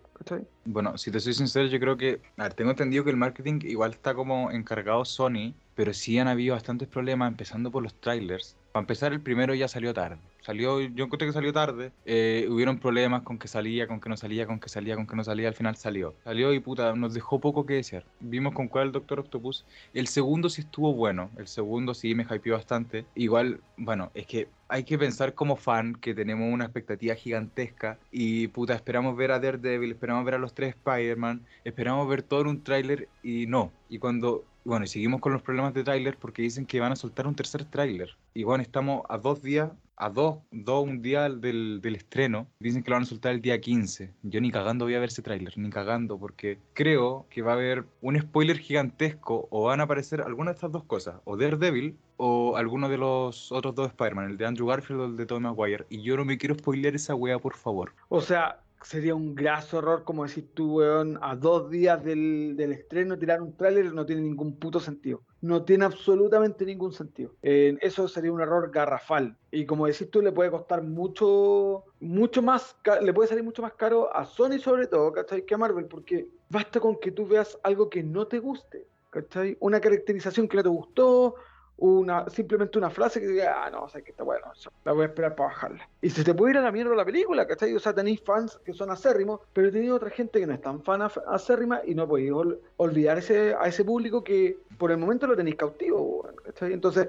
Bueno, 0.67 0.99
si 0.99 1.11
te 1.11 1.19
soy 1.19 1.33
sincero, 1.33 1.67
yo 1.67 1.81
creo 1.81 1.97
que, 1.97 2.21
a 2.37 2.43
ver, 2.45 2.55
tengo 2.55 2.71
entendido 2.71 3.05
que 3.05 3.11
el 3.11 3.17
marketing 3.17 3.61
igual 3.63 3.93
está 3.93 4.15
como 4.15 4.51
encargado 4.51 5.05
Sony, 5.05 5.55
pero 5.75 5.95
sí 5.95 6.19
han 6.19 6.29
habido 6.29 6.55
bastantes 6.55 6.89
problemas, 6.89 7.31
empezando 7.31 7.71
por 7.71 7.83
los 7.83 7.95
trailers. 7.95 8.57
Para 8.73 8.83
empezar, 8.83 9.13
el 9.13 9.21
primero 9.21 9.55
ya 9.55 9.67
salió 9.67 9.95
tarde. 9.95 10.19
Salió, 10.51 10.81
yo 10.81 11.05
encontré 11.05 11.29
que 11.29 11.33
salió 11.33 11.53
tarde. 11.53 11.93
Eh, 12.05 12.49
hubieron 12.51 12.81
problemas 12.81 13.23
con 13.23 13.39
que 13.39 13.47
salía, 13.47 13.87
con 13.87 14.01
que 14.01 14.09
no 14.09 14.17
salía, 14.17 14.49
con 14.49 14.59
que 14.59 14.69
salía, 14.69 14.97
con 14.97 15.07
que 15.07 15.15
no 15.15 15.23
salía. 15.23 15.47
Al 15.47 15.55
final 15.55 15.77
salió. 15.77 16.17
Salió 16.25 16.53
y 16.53 16.59
puta, 16.59 16.93
nos 16.97 17.15
dejó 17.15 17.39
poco 17.39 17.65
que 17.65 17.75
desear. 17.75 18.05
Vimos 18.19 18.53
con 18.53 18.67
cuál 18.67 18.89
el 18.89 18.93
Doctor 18.93 19.21
Octopus. 19.21 19.65
El 19.95 20.09
segundo 20.09 20.49
sí 20.49 20.63
estuvo 20.63 20.93
bueno. 20.93 21.31
El 21.37 21.47
segundo 21.47 21.95
sí 21.95 22.17
me 22.17 22.25
hypeó 22.29 22.55
bastante. 22.55 23.05
Igual, 23.15 23.61
bueno, 23.77 24.11
es 24.13 24.27
que 24.27 24.49
hay 24.67 24.83
que 24.83 24.99
pensar 24.99 25.35
como 25.35 25.55
fan 25.55 25.95
que 25.95 26.15
tenemos 26.15 26.53
una 26.53 26.65
expectativa 26.65 27.15
gigantesca 27.15 28.01
y 28.11 28.49
puta, 28.49 28.75
esperamos 28.75 29.17
ver 29.17 29.31
a 29.31 29.39
Daredevil, 29.39 29.93
esperamos 29.93 30.25
ver 30.25 30.35
a 30.35 30.39
los 30.39 30.53
tres 30.53 30.75
Spider-Man, 30.75 31.45
esperamos 31.65 32.09
ver 32.09 32.23
todo 32.23 32.41
en 32.41 32.47
un 32.49 32.65
tráiler 32.65 33.09
y 33.23 33.47
no. 33.47 33.73
Y 33.89 33.99
cuando 33.99 34.45
bueno, 34.65 34.85
y 34.85 34.89
seguimos 34.89 35.21
con 35.21 35.33
los 35.33 35.43
problemas 35.43 35.75
de 35.75 35.85
tráiler 35.85 36.17
porque 36.19 36.43
dicen 36.43 36.67
que 36.67 36.81
van 36.81 36.93
a 36.93 36.97
soltar 36.97 37.27
un 37.27 37.35
tercer 37.35 37.65
tráiler. 37.65 38.17
Y 38.35 38.45
bueno, 38.45 38.63
estamos 38.63 39.03
a 39.09 39.19
dos 39.19 39.43
días, 39.43 39.71
a 39.97 40.11
dos, 40.11 40.39
dos 40.51 40.85
un 40.85 41.03
día 41.03 41.29
del, 41.29 41.81
del, 41.81 41.95
estreno. 41.95 42.47
Dicen 42.59 42.83
que 42.83 42.91
lo 42.91 42.97
van 42.97 43.03
a 43.03 43.07
soltar 43.07 43.33
el 43.33 43.41
día 43.41 43.61
15. 43.61 44.13
Yo 44.23 44.41
ni 44.41 44.51
cagando 44.51 44.85
voy 44.85 44.95
a 44.95 45.01
ver 45.01 45.09
ese 45.09 45.23
tráiler, 45.23 45.57
ni 45.57 45.71
cagando, 45.71 46.19
porque 46.19 46.59
creo 46.75 47.27
que 47.31 47.43
va 47.43 47.53
a 47.53 47.55
haber 47.55 47.85
un 48.01 48.21
spoiler 48.21 48.59
gigantesco 48.59 49.49
o 49.51 49.65
van 49.65 49.81
a 49.81 49.85
aparecer 49.85 50.21
alguna 50.21 50.51
de 50.51 50.55
estas 50.55 50.73
dos 50.73 50.85
cosas, 50.85 51.17
o 51.25 51.37
Daredevil 51.37 51.97
o 52.17 52.57
alguno 52.57 52.89
de 52.91 52.99
los 52.99 53.51
otros 53.51 53.75
dos 53.75 53.89
Spider-Man, 53.89 54.31
el 54.31 54.37
de 54.37 54.47
Andrew 54.47 54.67
Garfield 54.67 55.01
o 55.01 55.05
el 55.07 55.17
de 55.17 55.27
Tobey 55.27 55.43
Maguire. 55.43 55.87
Y 55.89 56.03
yo 56.03 56.17
no 56.17 56.25
me 56.27 56.37
quiero 56.37 56.55
spoiler 56.55 56.95
esa 56.95 57.15
wea, 57.15 57.39
por 57.39 57.57
favor. 57.57 57.95
O 58.11 58.21
sea, 58.21 58.61
sería 58.83 59.15
un 59.15 59.35
graso 59.35 59.79
error, 59.79 60.05
como 60.05 60.27
decís 60.27 60.45
tú, 60.55 60.79
weón, 60.79 61.19
a 61.23 61.37
dos 61.37 61.71
días 61.71 62.03
del, 62.03 62.55
del 62.57 62.73
estreno 62.73 63.19
tirar 63.19 63.43
un 63.43 63.57
tráiler 63.57 63.93
no 63.93 64.07
tiene 64.07 64.23
ningún 64.23 64.59
puto 64.59 64.81
sentido. 64.81 65.23
No 65.41 65.65
tiene 65.65 65.85
absolutamente 65.85 66.65
ningún 66.65 66.93
sentido. 66.93 67.35
Eh, 67.43 67.77
eso 67.81 68.09
sería 68.09 68.33
un 68.33 68.41
error 68.41 68.71
garrafal. 68.71 69.37
Y 69.51 69.67
como 69.67 69.87
decís 69.87 70.11
tú, 70.11 70.23
le 70.23 70.33
puede 70.33 70.51
costar 70.51 70.83
mucho, 70.83 71.85
mucho 72.01 72.43
más, 72.43 72.77
le 73.03 73.13
puede 73.13 73.29
salir 73.29 73.45
mucho 73.45 73.63
más 73.63 73.75
caro 73.75 74.15
a 74.15 74.25
Sony 74.25 74.59
sobre 74.59 74.87
todo, 74.87 75.13
¿cachai? 75.13 75.45
Que 75.45 75.55
a 75.55 75.59
Marvel, 75.59 75.87
porque 75.87 76.31
basta 76.49 76.81
con 76.81 76.99
que 76.99 77.11
tú 77.11 77.27
veas 77.27 77.59
algo 77.63 77.89
que 77.89 78.03
no 78.03 78.27
te 78.27 78.39
guste, 78.39 78.87
¿cachai? 79.11 79.57
Una 79.61 79.81
caracterización 79.81 80.49
que 80.49 80.57
no 80.57 80.63
te 80.63 80.69
gustó, 80.69 81.35
una, 81.81 82.29
simplemente 82.29 82.79
una 82.79 82.91
frase 82.91 83.21
que 83.21 83.27
diga, 83.27 83.65
ah, 83.65 83.71
no, 83.71 83.85
o 83.85 83.89
sea, 83.89 84.03
que 84.03 84.11
está 84.11 84.23
bueno, 84.23 84.47
la 84.85 84.93
voy 84.93 85.03
a 85.03 85.07
esperar 85.07 85.35
para 85.35 85.49
bajarla. 85.49 85.89
Y 86.03 86.11
se 86.11 86.23
te 86.23 86.35
puede 86.35 86.53
ir 86.53 86.59
a 86.59 86.63
la 86.63 86.71
mierda 86.71 86.95
la 86.95 87.05
película, 87.05 87.47
¿cachai? 87.47 87.75
O 87.75 87.81
sea, 87.81 87.95
tenéis 87.95 88.23
fans 88.23 88.61
que 88.65 88.73
son 88.73 88.91
acérrimos, 88.91 89.41
pero 89.53 89.73
tenéis 89.73 89.93
otra 89.93 90.11
gente 90.11 90.39
que 90.39 90.47
no 90.47 90.55
es 90.55 90.61
tan 90.61 90.83
fan 90.83 91.03
acérrima 91.03 91.81
y 91.85 91.95
no 91.95 92.07
podéis 92.07 92.33
olvidar 92.77 93.19
ese, 93.19 93.55
a 93.59 93.67
ese 93.67 93.85
público 93.85 94.23
que 94.23 94.59
por 94.79 94.91
el 94.91 94.99
momento 94.99 95.27
lo 95.27 95.37
tenéis 95.37 95.57
cautivo, 95.57 96.29
¿cachai? 96.45 96.73
Entonces, 96.73 97.09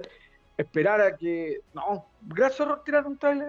esperar 0.57 1.01
a 1.01 1.17
que, 1.17 1.61
no, 1.73 2.05
gracias 2.21 2.67
por 2.67 2.83
tirar 2.83 3.05
un 3.05 3.17
tráiler. 3.17 3.47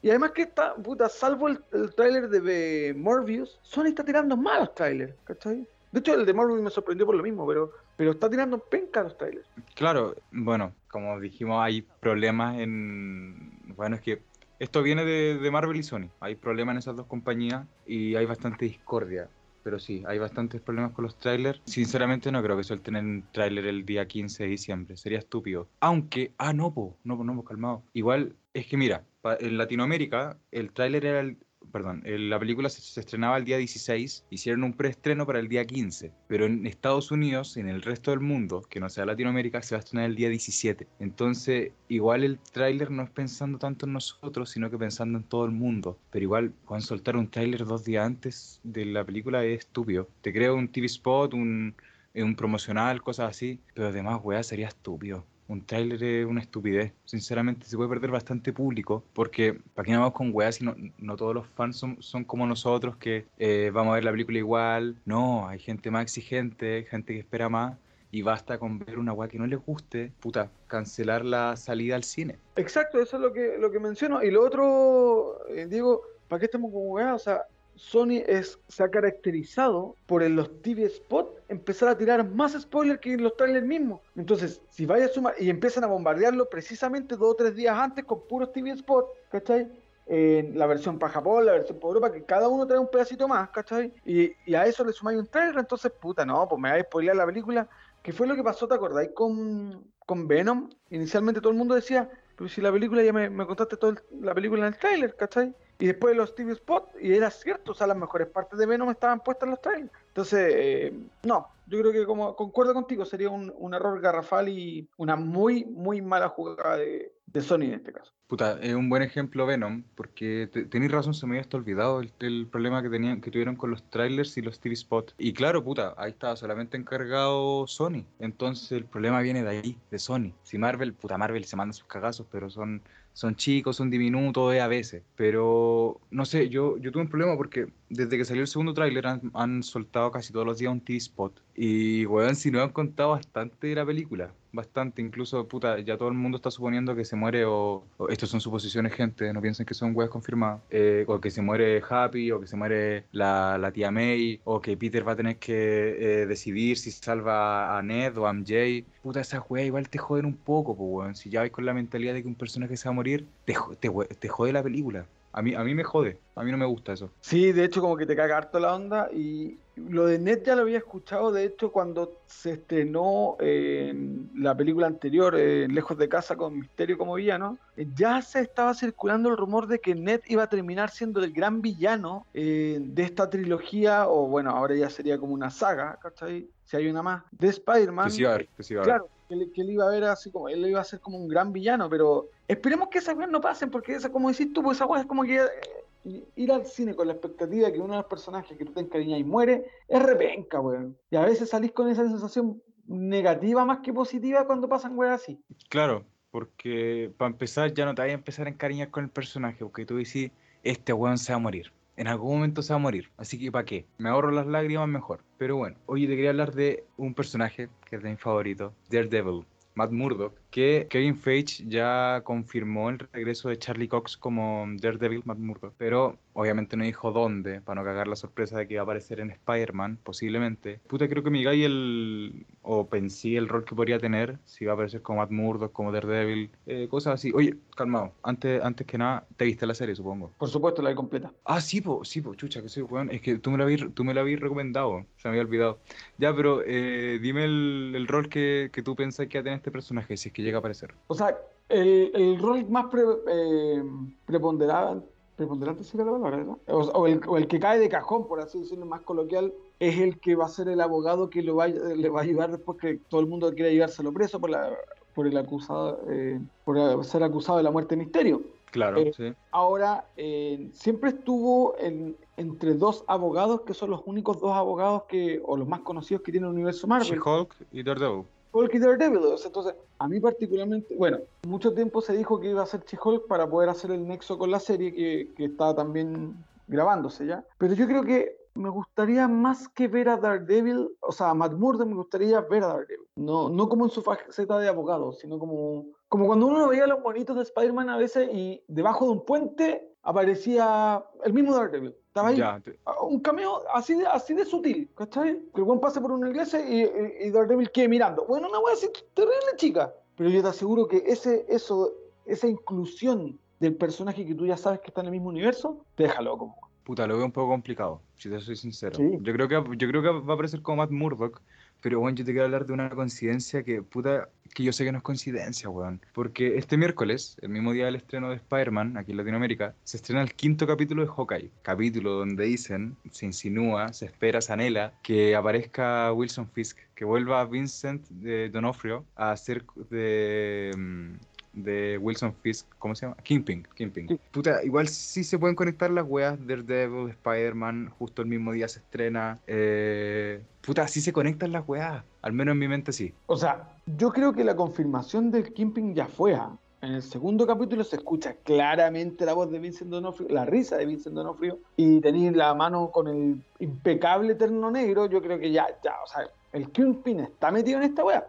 Y 0.00 0.10
además 0.10 0.32
que 0.32 0.42
está, 0.42 0.74
puta, 0.74 1.08
salvo 1.08 1.48
el, 1.48 1.62
el 1.72 1.94
tráiler 1.94 2.28
de 2.28 2.94
Morbius, 2.96 3.58
Sony 3.62 3.86
está 3.86 4.04
tirando 4.04 4.36
malos 4.36 4.74
trailers, 4.74 5.14
¿cachai? 5.24 5.66
De 5.94 6.00
hecho, 6.00 6.12
el 6.12 6.26
de 6.26 6.34
Morbius 6.34 6.60
me 6.60 6.70
sorprendió 6.70 7.06
por 7.06 7.14
lo 7.14 7.22
mismo, 7.22 7.46
pero, 7.46 7.70
pero 7.96 8.10
está 8.10 8.28
tirando 8.28 8.58
penca 8.58 9.04
los 9.04 9.16
trailers. 9.16 9.48
Claro, 9.76 10.16
bueno, 10.32 10.74
como 10.90 11.20
dijimos, 11.20 11.62
hay 11.62 11.82
problemas 11.82 12.58
en. 12.58 13.60
Bueno, 13.76 13.94
es 13.94 14.02
que 14.02 14.20
esto 14.58 14.82
viene 14.82 15.04
de, 15.04 15.50
Marvel 15.52 15.76
y 15.76 15.84
Sony. 15.84 16.10
Hay 16.18 16.34
problemas 16.34 16.72
en 16.72 16.78
esas 16.78 16.96
dos 16.96 17.06
compañías 17.06 17.68
y 17.86 18.16
hay 18.16 18.26
bastante 18.26 18.64
discordia. 18.64 19.28
Pero 19.62 19.78
sí, 19.78 20.02
hay 20.08 20.18
bastantes 20.18 20.60
problemas 20.60 20.90
con 20.90 21.04
los 21.04 21.16
trailers. 21.16 21.62
Sinceramente 21.64 22.32
no 22.32 22.42
creo 22.42 22.56
que 22.56 22.64
suelten 22.64 22.96
el 22.96 23.22
trailer 23.30 23.64
el 23.66 23.86
día 23.86 24.08
15 24.08 24.42
de 24.42 24.50
diciembre. 24.50 24.96
Sería 24.96 25.20
estúpido. 25.20 25.68
Aunque, 25.78 26.32
ah, 26.38 26.52
no, 26.52 26.74
po, 26.74 26.98
no, 27.04 27.22
no, 27.22 27.32
hemos 27.32 27.44
calmado. 27.44 27.84
Igual, 27.92 28.34
es 28.52 28.66
que 28.66 28.76
mira, 28.76 29.04
en 29.38 29.58
Latinoamérica 29.58 30.38
el 30.50 30.72
tráiler 30.72 31.06
era 31.06 31.20
el, 31.20 31.38
perdón, 31.72 32.02
la 32.04 32.38
película 32.38 32.68
se, 32.68 33.00
estrenaba 33.00 33.36
el 33.36 33.44
día 33.44 33.58
16, 33.58 34.26
hicieron 34.30 34.64
un 34.64 34.72
preestreno 34.72 35.26
para 35.26 35.38
el 35.38 35.48
día 35.48 35.64
15, 35.64 36.12
pero 36.26 36.46
en 36.46 36.66
Estados 36.66 37.10
Unidos, 37.10 37.56
en 37.56 37.68
el 37.68 37.82
resto 37.82 38.10
del 38.10 38.20
mundo, 38.20 38.62
que 38.62 38.80
no 38.80 38.88
sea 38.88 39.06
Latinoamérica, 39.06 39.62
se 39.62 39.74
va 39.74 39.78
a 39.78 39.84
estrenar 39.84 40.10
el 40.10 40.16
día 40.16 40.28
17. 40.28 40.86
Entonces, 40.98 41.72
igual 41.88 42.24
el 42.24 42.38
tráiler 42.38 42.90
no 42.90 43.02
es 43.02 43.10
pensando 43.10 43.58
tanto 43.58 43.86
en 43.86 43.92
nosotros, 43.92 44.50
sino 44.50 44.70
que 44.70 44.78
pensando 44.78 45.18
en 45.18 45.24
todo 45.24 45.44
el 45.44 45.52
mundo. 45.52 45.98
Pero 46.10 46.22
igual, 46.22 46.52
cuando 46.64 46.86
soltar 46.86 47.16
un 47.16 47.30
tráiler 47.30 47.64
dos 47.64 47.84
días 47.84 48.06
antes 48.06 48.60
de 48.62 48.84
la 48.84 49.04
película 49.04 49.44
es 49.44 49.60
estúpido. 49.60 50.08
Te 50.22 50.32
creo 50.32 50.54
un 50.54 50.68
TV 50.68 50.86
spot, 50.86 51.34
un, 51.34 51.74
un 52.14 52.36
promocional, 52.36 53.02
cosas 53.02 53.30
así, 53.30 53.60
pero 53.74 53.88
además, 53.88 54.20
weá, 54.22 54.42
sería 54.42 54.68
estúpido 54.68 55.24
un 55.48 55.64
tráiler 55.64 56.02
es 56.02 56.26
una 56.26 56.40
estupidez. 56.40 56.92
Sinceramente, 57.04 57.66
se 57.66 57.76
puede 57.76 57.88
perder 57.88 58.10
bastante 58.10 58.52
público, 58.52 59.04
porque 59.12 59.58
para 59.74 59.86
qué 59.86 59.92
no 59.92 60.00
vamos 60.00 60.14
con 60.14 60.30
weas 60.32 60.56
si 60.56 60.64
no, 60.64 60.74
no, 60.98 61.16
todos 61.16 61.34
los 61.34 61.46
fans 61.48 61.76
son, 61.76 61.96
son 62.00 62.24
como 62.24 62.46
nosotros, 62.46 62.96
que 62.96 63.26
eh, 63.38 63.70
vamos 63.72 63.92
a 63.92 63.94
ver 63.96 64.04
la 64.04 64.10
película 64.10 64.38
igual. 64.38 64.96
No, 65.04 65.48
hay 65.48 65.58
gente 65.58 65.90
más 65.90 66.02
exigente, 66.02 66.86
gente 66.88 67.14
que 67.14 67.20
espera 67.20 67.48
más. 67.48 67.76
Y 68.10 68.22
basta 68.22 68.58
con 68.58 68.78
ver 68.78 69.00
una 69.00 69.12
wea 69.12 69.28
que 69.28 69.40
no 69.40 69.46
les 69.46 69.58
guste, 69.58 70.12
puta, 70.20 70.48
cancelar 70.68 71.24
la 71.24 71.56
salida 71.56 71.96
al 71.96 72.04
cine. 72.04 72.38
Exacto, 72.54 73.00
eso 73.00 73.16
es 73.16 73.22
lo 73.22 73.32
que, 73.32 73.56
lo 73.58 73.72
que 73.72 73.80
menciono. 73.80 74.22
Y 74.22 74.30
lo 74.30 74.44
otro, 74.44 75.40
eh, 75.48 75.66
Diego, 75.66 76.02
¿para 76.28 76.38
qué 76.38 76.44
estamos 76.46 76.70
con 76.70 76.82
weas? 76.90 77.12
O 77.12 77.18
sea, 77.18 77.42
Sony 77.76 78.22
es, 78.26 78.58
se 78.68 78.82
ha 78.82 78.90
caracterizado 78.90 79.96
por 80.06 80.22
en 80.22 80.36
los 80.36 80.62
TV 80.62 80.84
spot 80.84 81.40
empezar 81.48 81.88
a 81.88 81.98
tirar 81.98 82.28
más 82.28 82.52
spoilers 82.60 83.00
que 83.00 83.12
en 83.14 83.22
los 83.22 83.36
trailers 83.36 83.66
mismos. 83.66 84.00
Entonces, 84.16 84.60
si 84.70 84.86
vaya 84.86 85.06
a 85.06 85.08
sumar 85.08 85.34
y 85.38 85.50
empiezan 85.50 85.84
a 85.84 85.88
bombardearlo 85.88 86.48
precisamente 86.48 87.16
dos 87.16 87.32
o 87.32 87.34
tres 87.34 87.54
días 87.54 87.76
antes 87.76 88.04
con 88.04 88.26
puros 88.26 88.52
TV 88.52 88.70
spot, 88.70 89.06
¿cachai? 89.30 89.70
En 90.06 90.58
la 90.58 90.66
versión 90.66 90.98
para 90.98 91.12
Japón, 91.12 91.46
la 91.46 91.52
versión 91.52 91.78
para 91.78 91.88
Europa, 91.88 92.12
que 92.12 92.24
cada 92.24 92.48
uno 92.48 92.66
trae 92.66 92.78
un 92.78 92.90
pedacito 92.90 93.26
más, 93.26 93.48
¿cachai? 93.50 93.92
Y, 94.04 94.32
y 94.46 94.54
a 94.54 94.66
eso 94.66 94.84
le 94.84 94.92
sumáis 94.92 95.18
un 95.18 95.26
trailer, 95.26 95.58
entonces, 95.58 95.90
puta, 95.92 96.24
no, 96.26 96.46
pues 96.48 96.60
me 96.60 96.70
va 96.70 96.76
a 96.76 96.82
spoilear 96.82 97.16
la 97.16 97.26
película. 97.26 97.68
¿Qué 98.02 98.12
fue 98.12 98.26
lo 98.26 98.36
que 98.36 98.42
pasó, 98.42 98.68
te 98.68 98.74
acordáis, 98.74 99.10
con, 99.14 99.90
con 100.04 100.28
Venom? 100.28 100.68
Inicialmente 100.90 101.40
todo 101.40 101.52
el 101.52 101.58
mundo 101.58 101.74
decía, 101.74 102.10
pero 102.36 102.48
si 102.50 102.60
la 102.60 102.70
película 102.70 103.02
ya 103.02 103.12
me, 103.12 103.30
me 103.30 103.46
contaste 103.46 103.76
toda 103.78 103.94
la 104.20 104.34
película 104.34 104.66
en 104.66 104.74
el 104.74 104.78
trailer, 104.78 105.16
¿cachai? 105.16 105.54
Y 105.78 105.86
después 105.86 106.16
los 106.16 106.34
TV 106.34 106.52
Spot, 106.52 106.90
y 107.00 107.14
era 107.14 107.30
cierto, 107.30 107.72
o 107.72 107.74
sea, 107.74 107.86
las 107.86 107.96
mejores 107.96 108.28
partes 108.28 108.58
de 108.58 108.66
Venom 108.66 108.90
estaban 108.90 109.20
puestas 109.20 109.46
en 109.46 109.50
los 109.50 109.60
trailers. 109.60 109.92
Entonces, 110.08 110.54
eh, 110.54 110.92
no, 111.24 111.48
yo 111.66 111.80
creo 111.80 111.92
que 111.92 112.06
como 112.06 112.36
concuerdo 112.36 112.74
contigo, 112.74 113.04
sería 113.04 113.30
un, 113.30 113.74
error 113.74 114.00
garrafal 114.00 114.48
y 114.48 114.88
una 114.96 115.16
muy, 115.16 115.64
muy 115.64 116.00
mala 116.00 116.28
jugada 116.28 116.76
de, 116.76 117.10
Sony 117.40 117.62
en 117.62 117.74
este 117.74 117.92
caso. 117.92 118.12
Puta, 118.28 118.60
es 118.62 118.74
un 118.74 118.88
buen 118.88 119.02
ejemplo 119.02 119.44
Venom, 119.44 119.82
porque 119.96 120.48
tenéis 120.70 120.92
razón, 120.92 121.14
se 121.14 121.26
me 121.26 121.32
había 121.32 121.40
hasta 121.40 121.56
olvidado 121.56 122.00
el, 122.00 122.12
el, 122.20 122.46
problema 122.46 122.80
que 122.80 122.88
tenían, 122.88 123.20
que 123.20 123.32
tuvieron 123.32 123.56
con 123.56 123.72
los 123.72 123.90
trailers 123.90 124.36
y 124.36 124.42
los 124.42 124.60
TV 124.60 124.74
Spot. 124.74 125.12
Y 125.18 125.32
claro, 125.32 125.64
puta, 125.64 125.94
ahí 125.96 126.12
estaba 126.12 126.36
solamente 126.36 126.76
encargado 126.76 127.66
Sony. 127.66 128.06
Entonces 128.20 128.70
el 128.70 128.84
problema 128.84 129.20
viene 129.20 129.42
de 129.42 129.48
ahí, 129.48 129.78
de 129.90 129.98
Sony. 129.98 130.32
Si 130.44 130.58
Marvel, 130.58 130.94
puta 130.94 131.18
Marvel 131.18 131.44
se 131.44 131.56
manda 131.56 131.72
sus 131.72 131.86
cagazos, 131.86 132.26
pero 132.30 132.48
son 132.50 132.82
son 133.14 133.36
chicos, 133.36 133.76
son 133.76 133.90
diminutos 133.90 134.54
a 134.56 134.68
veces. 134.68 135.02
Pero 135.16 136.00
no 136.10 136.26
sé, 136.26 136.50
yo, 136.50 136.76
yo 136.78 136.92
tuve 136.92 137.04
un 137.04 137.08
problema 137.08 137.36
porque 137.36 137.68
desde 137.88 138.18
que 138.18 138.24
salió 138.24 138.42
el 138.42 138.48
segundo 138.48 138.74
tráiler 138.74 139.06
han, 139.06 139.30
han, 139.32 139.62
soltado 139.62 140.10
casi 140.10 140.32
todos 140.32 140.44
los 140.44 140.58
días 140.58 140.72
un 140.72 140.80
T-Spot. 140.80 141.40
Y, 141.54 142.04
weón, 142.06 142.36
si 142.36 142.50
no 142.50 142.60
han 142.60 142.70
contado 142.70 143.10
bastante 143.10 143.68
de 143.68 143.74
la 143.76 143.86
película. 143.86 144.34
Bastante, 144.54 145.02
incluso, 145.02 145.48
puta, 145.48 145.80
ya 145.80 145.98
todo 145.98 146.08
el 146.08 146.14
mundo 146.14 146.36
está 146.36 146.48
suponiendo 146.48 146.94
que 146.94 147.04
se 147.04 147.16
muere 147.16 147.44
o... 147.44 147.84
o 147.96 148.08
estos 148.08 148.30
son 148.30 148.40
suposiciones, 148.40 148.92
gente, 148.92 149.32
no 149.32 149.42
piensen 149.42 149.66
que 149.66 149.74
son 149.74 149.96
weas 149.96 150.10
confirmadas. 150.10 150.60
Eh, 150.70 151.04
o 151.08 151.20
que 151.20 151.32
se 151.32 151.42
muere 151.42 151.82
Happy, 151.90 152.30
o 152.30 152.40
que 152.40 152.46
se 152.46 152.56
muere 152.56 153.04
la, 153.10 153.58
la 153.58 153.72
tía 153.72 153.90
May, 153.90 154.40
o 154.44 154.60
que 154.60 154.76
Peter 154.76 155.06
va 155.06 155.12
a 155.12 155.16
tener 155.16 155.38
que 155.38 156.22
eh, 156.22 156.26
decidir 156.26 156.78
si 156.78 156.92
salva 156.92 157.76
a 157.76 157.82
Ned 157.82 158.16
o 158.16 158.28
a 158.28 158.32
MJ. 158.32 158.84
Puta, 159.02 159.20
esas 159.20 159.42
weas 159.48 159.66
igual 159.66 159.88
te 159.88 159.98
joden 159.98 160.24
un 160.26 160.36
poco, 160.36 160.76
pues, 160.76 160.88
weón. 160.88 161.16
Si 161.16 161.30
ya 161.30 161.40
vais 161.40 161.50
con 161.50 161.66
la 161.66 161.74
mentalidad 161.74 162.14
de 162.14 162.22
que 162.22 162.28
un 162.28 162.36
personaje 162.36 162.76
se 162.76 162.88
va 162.88 162.92
a 162.92 162.94
morir, 162.94 163.26
te, 163.44 163.54
te, 163.80 163.90
te 163.90 164.28
jode 164.28 164.52
la 164.52 164.62
película. 164.62 165.08
A 165.36 165.42
mí, 165.42 165.52
a 165.52 165.64
mí 165.64 165.74
me 165.74 165.82
jode, 165.82 166.16
a 166.36 166.44
mí 166.44 166.52
no 166.52 166.56
me 166.56 166.64
gusta 166.64 166.92
eso. 166.92 167.10
Sí, 167.20 167.50
de 167.50 167.64
hecho 167.64 167.80
como 167.80 167.96
que 167.96 168.06
te 168.06 168.14
caga 168.14 168.36
harto 168.36 168.60
la 168.60 168.72
onda 168.72 169.08
y 169.12 169.58
lo 169.74 170.06
de 170.06 170.20
Ned 170.20 170.44
ya 170.44 170.54
lo 170.54 170.62
había 170.62 170.78
escuchado, 170.78 171.32
de 171.32 171.44
hecho 171.44 171.72
cuando 171.72 172.20
se 172.26 172.52
estrenó 172.52 173.36
en 173.40 174.30
la 174.36 174.56
película 174.56 174.86
anterior, 174.86 175.34
Lejos 175.34 175.98
de 175.98 176.08
casa 176.08 176.36
con 176.36 176.60
Misterio 176.60 176.96
como 176.96 177.14
villano, 177.14 177.58
ya 177.96 178.22
se 178.22 178.42
estaba 178.42 178.74
circulando 178.74 179.28
el 179.28 179.36
rumor 179.36 179.66
de 179.66 179.80
que 179.80 179.96
Ned 179.96 180.20
iba 180.28 180.44
a 180.44 180.48
terminar 180.48 180.90
siendo 180.90 181.18
el 181.24 181.32
gran 181.32 181.60
villano 181.60 182.26
eh, 182.32 182.78
de 182.80 183.02
esta 183.02 183.28
trilogía, 183.28 184.08
o 184.08 184.28
bueno, 184.28 184.50
ahora 184.50 184.76
ya 184.76 184.88
sería 184.88 185.18
como 185.18 185.34
una 185.34 185.50
saga, 185.50 185.98
¿cachai? 186.00 186.48
Si 186.64 186.76
hay 186.76 186.86
una 186.86 187.02
más, 187.02 187.24
de 187.32 187.48
Spider-Man. 187.48 188.06
Que 188.06 188.12
sí, 188.12 188.24
a 188.24 188.38
que 188.38 188.62
sí, 188.62 188.76
a. 188.76 188.82
Claro, 188.82 189.08
que, 189.38 189.52
que 189.52 189.60
él 189.62 189.70
iba 189.70 189.86
a 189.86 189.90
ver 189.90 190.04
así 190.04 190.30
como, 190.30 190.48
él 190.48 190.66
iba 190.66 190.80
a 190.80 190.84
ser 190.84 191.00
como 191.00 191.18
un 191.18 191.28
gran 191.28 191.52
villano, 191.52 191.88
pero 191.88 192.28
Esperemos 192.46 192.88
que 192.88 192.98
esas 192.98 193.16
weas 193.16 193.30
no 193.30 193.40
pasen, 193.40 193.70
porque 193.70 193.94
esa, 193.94 194.12
como 194.12 194.30
decís 194.30 194.52
tú, 194.52 194.62
pues 194.62 194.76
esa 194.76 194.86
es 195.00 195.06
como 195.06 195.22
que 195.22 195.36
eh, 195.36 196.24
ir 196.36 196.52
al 196.52 196.66
cine 196.66 196.94
con 196.94 197.06
la 197.06 197.14
expectativa 197.14 197.66
de 197.66 197.72
que 197.72 197.80
uno 197.80 197.94
de 197.94 198.00
los 198.00 198.06
personajes 198.06 198.56
que 198.56 198.64
tú 198.66 198.72
te 198.72 198.80
encariñas 198.80 199.20
y 199.20 199.24
muere 199.24 199.64
es 199.88 200.02
repenca, 200.02 200.60
weón. 200.60 200.96
Y 201.10 201.16
a 201.16 201.22
veces 201.22 201.48
salís 201.48 201.72
con 201.72 201.88
esa 201.88 202.06
sensación 202.06 202.62
negativa 202.86 203.64
más 203.64 203.78
que 203.78 203.94
positiva 203.94 204.46
cuando 204.46 204.68
pasan 204.68 204.98
weas 204.98 205.22
así. 205.22 205.40
Claro, 205.70 206.04
porque 206.30 207.10
para 207.16 207.30
empezar 207.30 207.72
ya 207.72 207.86
no 207.86 207.94
te 207.94 208.02
vas 208.02 208.10
a 208.10 208.12
empezar 208.14 208.46
a 208.46 208.50
encariñar 208.50 208.90
con 208.90 209.04
el 209.04 209.10
personaje, 209.10 209.64
porque 209.64 209.86
tú 209.86 209.96
decís, 209.96 210.30
este 210.62 210.92
weón 210.92 211.16
se 211.16 211.32
va 211.32 211.36
a 211.36 211.40
morir. 211.40 211.72
En 211.96 212.08
algún 212.08 212.34
momento 212.36 212.62
se 212.62 212.72
va 212.72 212.76
a 212.76 212.82
morir, 212.82 213.10
así 213.16 213.38
que 213.38 213.52
¿para 213.52 213.64
qué? 213.64 213.86
Me 213.98 214.08
ahorro 214.08 214.32
las 214.32 214.46
lágrimas 214.46 214.88
mejor. 214.88 215.22
Pero 215.38 215.56
bueno, 215.56 215.76
oye, 215.86 216.06
te 216.08 216.16
quería 216.16 216.30
hablar 216.30 216.52
de 216.52 216.84
un 216.96 217.14
personaje 217.14 217.68
que 217.84 217.96
es 217.96 218.02
de 218.02 218.10
mi 218.10 218.16
favorito, 218.16 218.74
Daredevil. 218.90 219.44
Matt 219.76 219.90
Murdock, 219.90 220.38
que 220.54 220.86
Kevin 220.88 221.16
Feige 221.16 221.64
ya 221.66 222.22
confirmó 222.22 222.88
el 222.88 223.00
regreso 223.00 223.48
de 223.48 223.58
Charlie 223.58 223.88
Cox 223.88 224.16
como 224.16 224.64
Daredevil, 224.80 225.22
Matt 225.24 225.38
Murdock, 225.38 225.74
pero 225.76 226.16
obviamente 226.32 226.76
no 226.76 226.84
dijo 226.84 227.10
dónde, 227.10 227.60
para 227.60 227.80
no 227.80 227.84
cagar 227.84 228.06
la 228.06 228.14
sorpresa 228.14 228.58
de 228.58 228.68
que 228.68 228.76
va 228.76 228.82
a 228.82 228.84
aparecer 228.84 229.18
en 229.18 229.30
Spider-Man, 229.30 229.98
posiblemente. 230.04 230.78
Puta, 230.86 231.08
creo 231.08 231.24
que 231.24 231.30
me 231.30 231.40
y 231.40 231.64
el, 231.64 232.46
o 232.62 232.86
pensé 232.88 233.36
el 233.36 233.48
rol 233.48 233.64
que 233.64 233.74
podría 233.74 233.98
tener, 233.98 234.38
si 234.44 234.64
va 234.64 234.72
a 234.72 234.74
aparecer 234.74 235.02
como 235.02 235.18
Matt 235.18 235.32
Murdock, 235.32 235.72
como 235.72 235.90
Daredevil, 235.90 236.50
eh, 236.66 236.86
cosas 236.88 237.14
así. 237.14 237.32
Oye, 237.34 237.56
calmado, 237.74 238.12
antes, 238.22 238.62
antes 238.62 238.86
que 238.86 238.96
nada, 238.96 239.26
te 239.36 239.46
viste 239.46 239.66
la 239.66 239.74
serie, 239.74 239.96
supongo. 239.96 240.30
Por 240.38 240.48
supuesto, 240.48 240.82
la 240.82 240.90
vi 240.90 240.94
completa. 240.94 241.32
Ah, 241.44 241.60
sí, 241.60 241.80
po, 241.80 242.04
sí, 242.04 242.20
po, 242.20 242.36
chucha, 242.36 242.62
que 242.62 242.68
soy 242.68 242.84
weón. 242.84 243.10
Es 243.10 243.22
que 243.22 243.38
tú 243.38 243.50
me 243.50 243.58
la 243.58 243.64
habías, 243.64 243.92
tú 243.92 244.04
me 244.04 244.14
la 244.14 244.20
habías 244.20 244.38
recomendado, 244.38 245.04
se 245.16 245.26
me 245.26 245.30
había 245.30 245.42
olvidado. 245.42 245.80
Ya, 246.16 246.32
pero 246.32 246.62
eh, 246.64 247.18
dime 247.20 247.44
el, 247.44 247.92
el, 247.96 248.06
rol 248.06 248.28
que, 248.28 248.70
que 248.72 248.82
tú 248.82 248.94
pensás 248.94 249.26
que 249.26 249.38
va 249.38 249.40
a 249.40 249.44
tener 249.44 249.56
este 249.56 249.72
personaje, 249.72 250.16
si 250.16 250.28
es 250.28 250.32
que 250.32 250.43
llega 250.44 250.58
a 250.58 250.60
aparecer. 250.60 250.94
O 251.08 251.14
sea, 251.14 251.36
el, 251.68 252.10
el 252.14 252.38
rol 252.38 252.66
más 252.68 252.86
pre, 252.86 253.02
eh, 253.28 253.82
preponderante, 254.26 255.06
preponderante 255.36 255.82
sería 255.82 256.06
la 256.06 256.12
palabra, 256.12 256.36
¿verdad? 256.36 256.56
O, 256.68 256.78
o, 256.78 257.06
el, 257.06 257.20
o, 257.26 257.36
el, 257.36 257.48
que 257.48 257.58
cae 257.58 257.78
de 257.78 257.88
cajón, 257.88 258.28
por 258.28 258.40
así 258.40 258.60
decirlo, 258.60 258.86
más 258.86 259.00
coloquial, 259.00 259.52
es 259.80 259.98
el 259.98 260.20
que 260.20 260.36
va 260.36 260.46
a 260.46 260.48
ser 260.48 260.68
el 260.68 260.80
abogado 260.80 261.30
que 261.30 261.42
lo 261.42 261.56
va, 261.56 261.66
le 261.66 262.08
va 262.08 262.20
a 262.20 262.22
ayudar 262.22 262.50
después 262.50 262.78
que 262.78 262.98
todo 263.08 263.20
el 263.20 263.26
mundo 263.26 263.52
quiera 263.54 263.70
llevárselo 263.70 264.12
preso 264.12 264.40
por, 264.40 264.50
la, 264.50 264.70
por 265.14 265.26
el 265.26 265.36
acusado, 265.36 266.00
eh, 266.08 266.40
por 266.64 267.04
ser 267.04 267.22
acusado 267.22 267.58
de 267.58 267.64
la 267.64 267.70
muerte 267.70 267.96
de 267.96 268.04
Misterio. 268.04 268.42
Claro, 268.70 268.98
eh, 268.98 269.12
sí. 269.16 269.32
Ahora, 269.52 270.06
eh, 270.16 270.68
siempre 270.72 271.10
estuvo 271.10 271.76
en, 271.78 272.16
entre 272.36 272.74
dos 272.74 273.04
abogados 273.06 273.60
que 273.60 273.72
son 273.72 273.90
los 273.90 274.02
únicos 274.04 274.40
dos 274.40 274.52
abogados 274.52 275.04
que, 275.04 275.40
o 275.44 275.56
los 275.56 275.68
más 275.68 275.80
conocidos 275.80 276.22
que 276.22 276.32
tiene 276.32 276.48
el 276.48 276.54
universo 276.54 276.88
Marvel. 276.88 277.08
She-Hulk 277.08 277.54
y 277.70 277.84
Daredevil. 277.84 278.24
Hulk 278.54 278.74
y 278.74 278.78
Daredevil. 278.78 279.20
Entonces, 279.44 279.74
a 279.98 280.08
mí 280.08 280.20
particularmente, 280.20 280.94
bueno, 280.96 281.18
mucho 281.46 281.74
tiempo 281.74 282.00
se 282.00 282.16
dijo 282.16 282.40
que 282.40 282.50
iba 282.50 282.62
a 282.62 282.66
ser 282.66 282.84
She-Hulk 282.84 283.26
para 283.26 283.48
poder 283.48 283.68
hacer 283.68 283.90
el 283.90 284.06
nexo 284.06 284.38
con 284.38 284.50
la 284.50 284.60
serie 284.60 284.94
que, 284.94 285.34
que 285.36 285.46
estaba 285.46 285.74
también 285.74 286.36
grabándose 286.68 287.26
ya. 287.26 287.44
Pero 287.58 287.74
yo 287.74 287.86
creo 287.86 288.04
que 288.04 288.36
me 288.54 288.68
gustaría 288.68 289.26
más 289.26 289.68
que 289.68 289.88
ver 289.88 290.08
a 290.08 290.16
Daredevil, 290.16 290.96
o 291.00 291.12
sea, 291.12 291.30
a 291.30 291.34
Matt 291.34 291.54
Murdock 291.54 291.88
me 291.88 291.96
gustaría 291.96 292.40
ver 292.40 292.62
a 292.62 292.68
Daredevil. 292.68 293.06
No, 293.16 293.48
no 293.48 293.68
como 293.68 293.84
en 293.84 293.90
su 293.90 294.02
faceta 294.02 294.58
de 294.58 294.68
abogado, 294.68 295.12
sino 295.12 295.38
como, 295.38 295.86
como 296.08 296.26
cuando 296.26 296.46
uno 296.46 296.68
veía 296.68 296.86
los 296.86 297.02
bonitos 297.02 297.36
de 297.36 297.42
Spider-Man 297.42 297.90
a 297.90 297.96
veces 297.96 298.28
y 298.32 298.62
debajo 298.68 299.06
de 299.06 299.10
un 299.10 299.24
puente 299.24 299.93
aparecía 300.04 301.02
el 301.24 301.32
mismo 301.32 301.54
Daredevil. 301.54 301.94
Estaba 302.06 302.28
ahí. 302.28 302.36
Ya, 302.36 302.60
te- 302.60 302.78
Un 303.02 303.20
cameo 303.20 303.62
así 303.74 303.94
de, 303.94 304.06
así 304.06 304.34
de 304.34 304.44
sutil, 304.44 304.88
¿cachai? 304.94 305.40
Que 305.52 305.60
el 305.60 305.64
buen 305.64 305.80
pase 305.80 306.00
por 306.00 306.12
una 306.12 306.28
iglesia 306.30 306.60
y, 306.60 306.82
y, 306.82 307.26
y 307.26 307.30
Daredevil 307.30 307.70
quede 307.70 307.88
mirando. 307.88 308.24
Bueno, 308.26 308.48
una 308.48 308.60
wea 308.60 308.74
así 308.74 308.88
terrible, 309.14 309.34
chica. 309.56 309.92
Pero 310.16 310.30
yo 310.30 310.42
te 310.42 310.48
aseguro 310.48 310.86
que 310.86 311.02
ese, 311.06 311.44
eso, 311.48 311.92
esa 312.24 312.46
inclusión 312.46 313.38
del 313.58 313.74
personaje 313.74 314.24
que 314.24 314.34
tú 314.34 314.46
ya 314.46 314.56
sabes 314.56 314.80
que 314.80 314.88
está 314.88 315.00
en 315.00 315.06
el 315.06 315.12
mismo 315.12 315.28
universo, 315.30 315.84
te 315.96 316.04
deja 316.04 316.22
loco. 316.22 316.54
Puta, 316.84 317.06
lo 317.06 317.16
veo 317.16 317.24
un 317.24 317.32
poco 317.32 317.48
complicado, 317.48 318.00
si 318.14 318.28
te 318.28 318.38
soy 318.40 318.56
sincero. 318.56 318.94
Sí. 318.96 319.18
Yo 319.22 319.32
creo 319.32 319.48
que 319.48 319.54
yo 319.76 319.88
creo 319.88 320.02
que 320.02 320.08
va 320.10 320.32
a 320.32 320.34
aparecer 320.34 320.60
como 320.62 320.76
Matt 320.76 320.90
Murdock, 320.90 321.40
pero 321.84 322.00
bueno, 322.00 322.16
yo 322.16 322.24
te 322.24 322.32
quiero 322.32 322.46
hablar 322.46 322.64
de 322.64 322.72
una 322.72 322.88
coincidencia 322.88 323.62
que, 323.62 323.82
puta, 323.82 324.30
que 324.54 324.62
yo 324.64 324.72
sé 324.72 324.86
que 324.86 324.92
no 324.92 324.96
es 324.96 325.04
coincidencia, 325.04 325.68
weón. 325.68 326.00
Porque 326.14 326.56
este 326.56 326.78
miércoles, 326.78 327.36
el 327.42 327.50
mismo 327.50 327.74
día 327.74 327.84
del 327.84 327.96
estreno 327.96 328.30
de 328.30 328.36
Spider-Man, 328.36 328.96
aquí 328.96 329.10
en 329.10 329.18
Latinoamérica, 329.18 329.74
se 329.84 329.98
estrena 329.98 330.22
el 330.22 330.32
quinto 330.32 330.66
capítulo 330.66 331.02
de 331.02 331.10
Hawkeye. 331.14 331.50
Capítulo 331.60 332.12
donde 332.12 332.46
dicen, 332.46 332.96
se 333.10 333.26
insinúa, 333.26 333.92
se 333.92 334.06
espera, 334.06 334.40
se 334.40 334.54
anhela, 334.54 334.94
que 335.02 335.36
aparezca 335.36 336.10
Wilson 336.10 336.48
Fisk, 336.48 336.78
que 336.94 337.04
vuelva 337.04 337.44
Vincent 337.44 338.08
de 338.08 338.48
Donofrio 338.48 339.04
a 339.14 339.32
hacer 339.32 339.62
de... 339.90 340.70
mm, 340.74 341.33
de 341.54 341.98
Wilson 341.98 342.34
Fisk, 342.42 342.66
¿cómo 342.78 342.94
se 342.94 343.06
llama? 343.06 343.16
Kingpin, 343.22 343.66
Kingpin. 343.74 344.18
Puta, 344.32 344.62
igual 344.64 344.88
sí 344.88 345.24
se 345.24 345.38
pueden 345.38 345.56
conectar 345.56 345.90
las 345.90 346.04
weas, 346.06 346.38
Daredevil, 346.46 347.10
Spider-Man, 347.10 347.90
justo 347.98 348.22
el 348.22 348.28
mismo 348.28 348.52
día 348.52 348.68
se 348.68 348.80
estrena. 348.80 349.38
Eh, 349.46 350.42
puta, 350.60 350.88
sí 350.88 351.00
se 351.00 351.12
conectan 351.12 351.52
las 351.52 351.66
weas, 351.66 352.04
al 352.22 352.32
menos 352.32 352.52
en 352.52 352.58
mi 352.58 352.68
mente 352.68 352.92
sí. 352.92 353.14
O 353.26 353.36
sea, 353.36 353.68
yo 353.98 354.12
creo 354.12 354.32
que 354.32 354.44
la 354.44 354.56
confirmación 354.56 355.30
del 355.30 355.52
Kimping 355.52 355.94
ya 355.94 356.06
fue. 356.06 356.34
¿ah? 356.34 356.56
En 356.84 356.92
el 356.92 357.02
segundo 357.02 357.46
capítulo 357.46 357.82
se 357.82 357.96
escucha 357.96 358.34
claramente 358.44 359.24
la 359.24 359.32
voz 359.32 359.50
de 359.50 359.58
Vincent 359.58 359.90
Donofrio, 359.90 360.28
la 360.28 360.44
risa 360.44 360.76
de 360.76 360.84
Vincent 360.84 361.14
Donofrio, 361.14 361.58
y 361.76 362.00
tener 362.00 362.36
la 362.36 362.52
mano 362.54 362.90
con 362.90 363.08
el 363.08 363.42
impecable 363.58 364.34
terno 364.34 364.70
negro, 364.70 365.06
yo 365.06 365.22
creo 365.22 365.38
que 365.38 365.50
ya, 365.50 365.66
ya, 365.82 365.94
o 366.04 366.06
sea, 366.06 366.28
el 366.52 366.70
Kingpin 366.70 367.20
está 367.20 367.50
metido 367.50 367.78
en 367.78 367.84
esta 367.84 368.04
weá. 368.04 368.26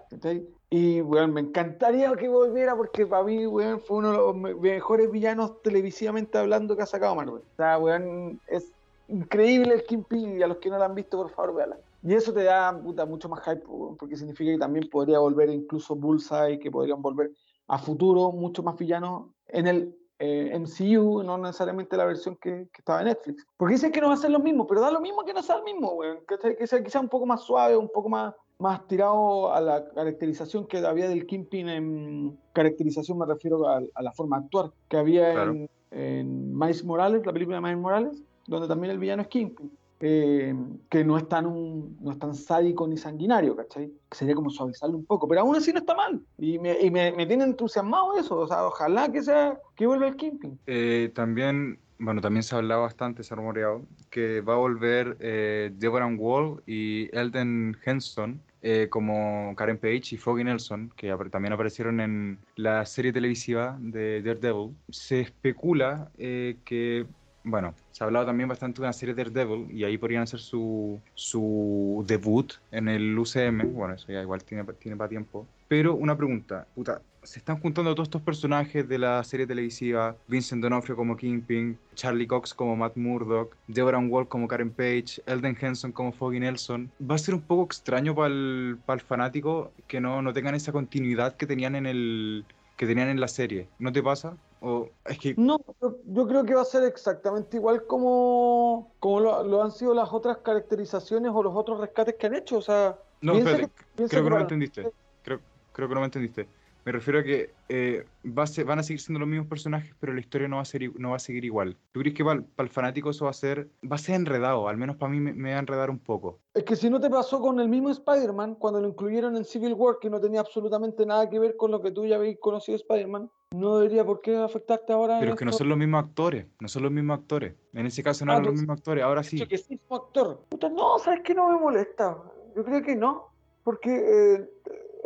Y, 0.76 1.00
weón, 1.02 1.32
me 1.34 1.40
encantaría 1.40 2.12
que 2.16 2.28
volviera 2.28 2.76
porque 2.76 3.06
para 3.06 3.24
mí, 3.24 3.48
weón, 3.48 3.80
fue 3.80 3.98
uno 3.98 4.12
de 4.12 4.18
los 4.18 4.36
me- 4.36 4.56
mejores 4.56 5.10
villanos 5.10 5.62
televisivamente 5.62 6.38
hablando 6.38 6.76
que 6.76 6.84
ha 6.84 6.86
sacado 6.86 7.16
Marvel. 7.16 7.36
O 7.36 7.56
sea, 7.56 7.78
weón, 7.78 8.42
es 8.48 8.74
increíble 9.08 9.74
el 9.74 9.84
Kingpin 9.84 10.38
y 10.38 10.44
a 10.44 10.48
los 10.48 10.58
que 10.58 10.70
no 10.70 10.78
lo 10.78 10.84
han 10.84 10.94
visto, 10.94 11.16
por 11.18 11.30
favor, 11.30 11.56
véanla. 11.56 11.78
Y 12.04 12.14
eso 12.14 12.34
te 12.34 12.44
da 12.44 12.78
puta, 12.78 13.06
mucho 13.06 13.30
más 13.30 13.42
hype, 13.46 13.64
porque 13.98 14.18
significa 14.18 14.52
que 14.52 14.58
también 14.58 14.90
podría 14.90 15.20
volver 15.20 15.50
incluso 15.50 15.96
Bullseye, 15.96 16.60
que 16.60 16.70
podrían 16.70 17.02
volver 17.02 17.32
a 17.68 17.78
futuro 17.80 18.34
muchos 18.34 18.66
más 18.66 18.76
villanos 18.76 19.28
en 19.48 19.68
el 19.68 19.96
eh, 20.20 20.52
MCU, 20.60 21.24
no 21.24 21.38
necesariamente 21.38 21.96
la 21.96 22.06
versión 22.06 22.36
que, 22.36 22.68
que 22.72 22.80
estaba 22.80 23.00
en 23.00 23.08
Netflix. 23.08 23.46
Porque 23.56 23.76
dicen 23.76 23.92
que 23.94 24.02
no 24.02 24.08
va 24.10 24.16
a 24.16 24.18
ser 24.18 24.32
lo 24.32 24.40
mismo, 24.40 24.68
pero 24.68 24.82
da 24.82 24.92
lo 24.92 25.00
mismo 25.00 25.24
que 25.24 25.34
no 25.34 25.42
sea 25.42 25.56
el 25.56 25.64
mismo, 25.64 25.94
weón. 25.94 26.20
Que, 26.28 26.56
que 26.58 26.68
sea 26.68 26.84
quizá 26.84 27.00
un 27.00 27.10
poco 27.10 27.26
más 27.26 27.42
suave, 27.42 27.78
un 27.78 27.90
poco 27.90 28.10
más, 28.10 28.36
más 28.60 28.88
tirado 28.88 29.54
a 29.54 29.60
la 29.62 29.90
caracterización 29.90 30.66
que 30.68 30.78
había 30.78 31.10
del 31.10 31.26
Kingpin 31.26 31.70
en 31.70 32.40
caracterización 32.54 33.18
me 33.18 33.26
refiero 33.26 33.68
a, 33.68 33.82
a 33.94 34.02
la 34.02 34.12
forma 34.14 34.40
de 34.40 34.46
actuar 34.46 34.72
que 34.88 34.98
había 34.98 35.34
Claro. 35.34 35.52
en, 35.52 35.70
en 35.92 36.58
Miles 36.58 36.84
Morales, 36.84 37.26
la 37.26 37.34
película 37.34 37.58
de 37.58 37.62
Miles 37.62 37.78
Morales, 37.80 38.22
donde 38.48 38.68
también 38.68 38.92
el 38.92 39.00
villano 39.00 39.22
es 39.24 39.28
Kingpin. 39.28 39.72
eh, 40.02 40.54
que 40.90 41.04
no 41.06 41.18
es, 41.18 41.28
tan 41.30 41.46
un, 41.46 41.98
no 42.02 42.12
es 42.12 42.20
tan 42.20 42.36
sádico 42.36 42.86
ni 42.88 42.98
sanguinario, 42.98 43.56
¿cachai? 43.56 43.92
Sería 44.12 44.36
como 44.36 44.50
suavizarlo 44.50 44.98
un 44.98 45.06
poco, 45.06 45.26
pero 45.28 45.42
aún 45.42 45.56
así 45.56 45.72
no 45.72 45.80
está 45.80 45.96
mal. 45.96 46.22
Y 46.38 46.60
me, 46.60 46.80
y 46.82 46.92
me, 46.92 47.12
me 47.14 47.26
tiene 47.26 47.46
entusiasmado 47.46 48.18
eso, 48.18 48.38
o 48.40 48.48
sea, 48.48 48.68
ojalá 48.68 49.10
que 49.12 49.24
sea 49.24 49.58
que 49.76 49.88
vuelva 49.88 50.08
el 50.10 50.16
Kingpin. 50.18 50.60
Eh, 50.68 51.12
también, 51.16 51.80
bueno, 51.98 52.22
también 52.22 52.44
se 52.44 52.56
ha 52.56 52.58
hablado 52.58 52.82
bastante, 52.82 53.24
se 53.24 53.34
ha 53.34 53.38
rumoreado, 53.38 53.84
que 54.10 54.42
va 54.42 54.54
a 54.54 54.58
volver 54.58 55.18
eh, 55.20 55.72
Deborah 55.76 56.08
Wall 56.08 56.62
y 56.66 57.10
Elden 57.16 57.78
Henson 57.86 58.42
eh, 58.62 58.88
como 58.90 59.54
Karen 59.56 59.78
Page 59.78 60.16
y 60.16 60.18
Foggy 60.18 60.44
Nelson, 60.44 60.92
que 60.96 61.16
también 61.32 61.54
aparecieron 61.54 62.00
en 62.00 62.40
la 62.56 62.86
serie 62.86 63.14
televisiva 63.14 63.78
de 63.80 64.24
Daredevil. 64.24 64.76
Se 64.90 65.22
especula 65.22 66.10
eh, 66.18 66.58
que, 66.66 67.06
bueno, 67.44 67.76
se 67.92 68.04
ha 68.04 68.08
hablado 68.08 68.26
también 68.26 68.50
bastante 68.50 68.82
de 68.82 68.88
una 68.88 68.94
serie 68.94 69.14
Daredevil 69.14 69.72
y 69.72 69.84
ahí 69.84 69.98
podrían 69.98 70.24
hacer 70.24 70.40
su, 70.40 71.00
su 71.14 72.04
debut 72.08 72.54
en 72.72 72.88
el 72.88 73.18
UCM. 73.18 73.72
Bueno, 73.72 73.94
eso 73.94 74.12
ya 74.12 74.22
igual 74.22 74.44
tiene, 74.44 74.64
tiene 74.80 74.98
para 74.98 75.10
tiempo. 75.10 75.48
Pero 75.68 75.94
una 75.94 76.18
pregunta, 76.18 76.68
puta, 76.74 77.02
se 77.26 77.40
están 77.40 77.60
juntando 77.60 77.94
todos 77.94 78.08
estos 78.08 78.22
personajes 78.22 78.88
de 78.88 79.00
la 79.00 79.24
serie 79.24 79.48
televisiva, 79.48 80.16
Vincent 80.28 80.62
D'Onofrio 80.62 80.96
como 80.96 81.18
Kingpin, 81.18 81.78
Charlie 81.96 82.28
Cox 82.28 82.54
como 82.54 82.76
Matt 82.76 82.96
Murdock, 82.96 83.56
Deborah 83.68 84.00
Wall 84.00 84.28
como 84.28 84.48
Karen 84.48 84.72
Page, 84.72 85.22
Elden 85.26 85.58
Henson 85.60 85.92
como 85.92 86.12
Foggy 86.12 86.40
Nelson. 86.40 86.92
Va 87.10 87.16
a 87.16 87.18
ser 87.18 87.36
un 87.36 87.42
poco 87.42 87.64
extraño 87.66 88.16
para 88.16 88.28
el, 88.28 88.80
fanático 89.06 89.72
que 89.88 90.00
no, 90.00 90.22
no 90.22 90.34
tengan 90.34 90.56
esa 90.56 90.72
continuidad 90.72 91.36
que 91.36 91.48
tenían 91.48 91.76
en 91.76 91.86
el 91.86 92.46
que 92.78 92.86
tenían 92.86 93.08
en 93.08 93.20
la 93.22 93.28
serie. 93.28 93.70
¿No 93.80 93.92
te 93.92 94.04
pasa? 94.04 94.36
O 94.60 94.90
es 95.06 95.18
que 95.18 95.34
No, 95.38 95.58
yo, 95.82 95.98
yo 96.06 96.28
creo 96.28 96.44
que 96.44 96.56
va 96.56 96.62
a 96.62 96.66
ser 96.66 96.84
exactamente 96.84 97.58
igual 97.58 97.86
como, 97.88 98.92
como 99.00 99.20
lo, 99.22 99.44
lo 99.44 99.64
han 99.64 99.72
sido 99.72 99.94
las 99.94 100.12
otras 100.12 100.38
caracterizaciones 100.38 101.32
o 101.34 101.42
los 101.42 101.56
otros 101.56 101.80
rescates 101.80 102.16
que 102.16 102.28
han 102.28 102.36
hecho. 102.36 102.58
O 102.58 102.62
sea, 102.62 102.98
no, 103.22 103.34
espérate, 103.38 103.70
creo 103.96 104.10
que 104.10 104.16
no 104.18 104.24
me 104.24 104.30
para- 104.30 104.42
entendiste. 104.42 104.92
Creo, 105.24 105.40
creo 105.72 105.88
que 105.88 105.94
no 105.94 106.02
me 106.02 106.06
entendiste. 106.06 106.48
Me 106.86 106.92
refiero 106.92 107.20
a 107.20 107.24
que 107.24 107.50
eh, 107.68 108.06
va 108.26 108.44
a 108.44 108.48
ser- 108.48 108.64
van 108.64 108.78
a 108.78 108.84
seguir 108.84 109.00
siendo 109.00 109.20
los 109.20 109.28
mismos 109.28 109.48
personajes, 109.48 109.96
pero 110.00 110.14
la 110.14 110.20
historia 110.20 110.48
no 110.48 110.58
va 110.58 110.62
a 110.62 110.66
ser, 110.66 110.92
no 111.00 111.10
va 111.10 111.16
a 111.16 111.20
seguir 111.20 111.44
igual. 111.44 111.76
¿Tú 111.92 112.02
crees 112.02 112.16
que 112.16 112.24
para 112.24 112.44
el 112.60 112.70
fanático 112.70 113.10
eso 113.10 113.26
va 113.26 113.32
a 113.32 113.34
ser, 113.34 113.68
va 113.92 113.96
a 113.96 113.98
ser 113.98 114.14
enredado? 114.16 114.68
Al 114.68 114.78
menos 114.78 114.96
para 114.96 115.12
mí 115.12 115.20
me, 115.20 115.34
me 115.34 115.50
va 115.50 115.56
a 115.56 115.60
enredar 115.62 115.90
un 115.90 115.98
poco. 115.98 116.42
Es 116.54 116.64
que 116.64 116.76
si 116.76 116.92
no 116.92 117.00
te 117.02 117.10
pasó 117.10 117.40
con 117.42 117.60
el 117.60 117.70
mismo 117.70 117.90
Spider-Man, 117.90 118.56
cuando 118.56 118.80
lo 118.82 118.88
incluyeron 118.88 119.36
en 119.36 119.46
Civil 119.46 119.74
War, 119.74 119.96
que 120.00 120.12
no 120.12 120.20
tenía 120.22 120.42
absolutamente 120.42 121.08
nada 121.08 121.28
que 121.28 121.40
ver 121.40 121.58
con 121.58 121.72
lo 121.72 121.82
que 121.82 121.90
tú 121.90 122.06
ya 122.06 122.18
habéis 122.18 122.38
conocido 122.40 122.78
de 122.78 122.84
Spider-Man, 122.84 123.32
no 123.56 123.78
debería 123.80 124.06
por 124.06 124.22
qué 124.22 124.38
afectarte 124.38 124.94
ahora. 124.94 125.18
Pero 125.20 125.32
es 125.34 125.40
que 125.40 125.46
no 125.46 125.54
son 125.54 125.70
los 125.70 125.78
mismos 125.80 126.04
actores, 126.04 126.46
no 126.60 126.68
son 126.68 126.84
los 126.84 126.92
mismos 126.92 127.18
actores. 127.18 127.56
En 127.74 127.88
ese 127.88 128.04
caso 128.04 128.26
no 128.26 128.32
Ah, 128.34 128.36
eran 128.36 128.46
los 128.46 128.54
mismos 128.54 128.78
actores, 128.78 129.04
ahora 129.04 129.24
sí. 129.24 129.44
que 129.48 129.56
es 129.56 129.68
un 129.72 129.80
actor. 129.90 130.46
Puta, 130.50 130.70
no, 130.70 131.00
¿sabes 131.00 131.22
qué? 131.24 131.34
No 131.34 131.50
me 131.52 131.58
molesta. 131.60 132.16
Yo 132.56 132.64
creo 132.64 132.84
que 132.84 132.96
no. 132.96 133.34
Porque 133.64 133.90
eh, 134.36 134.50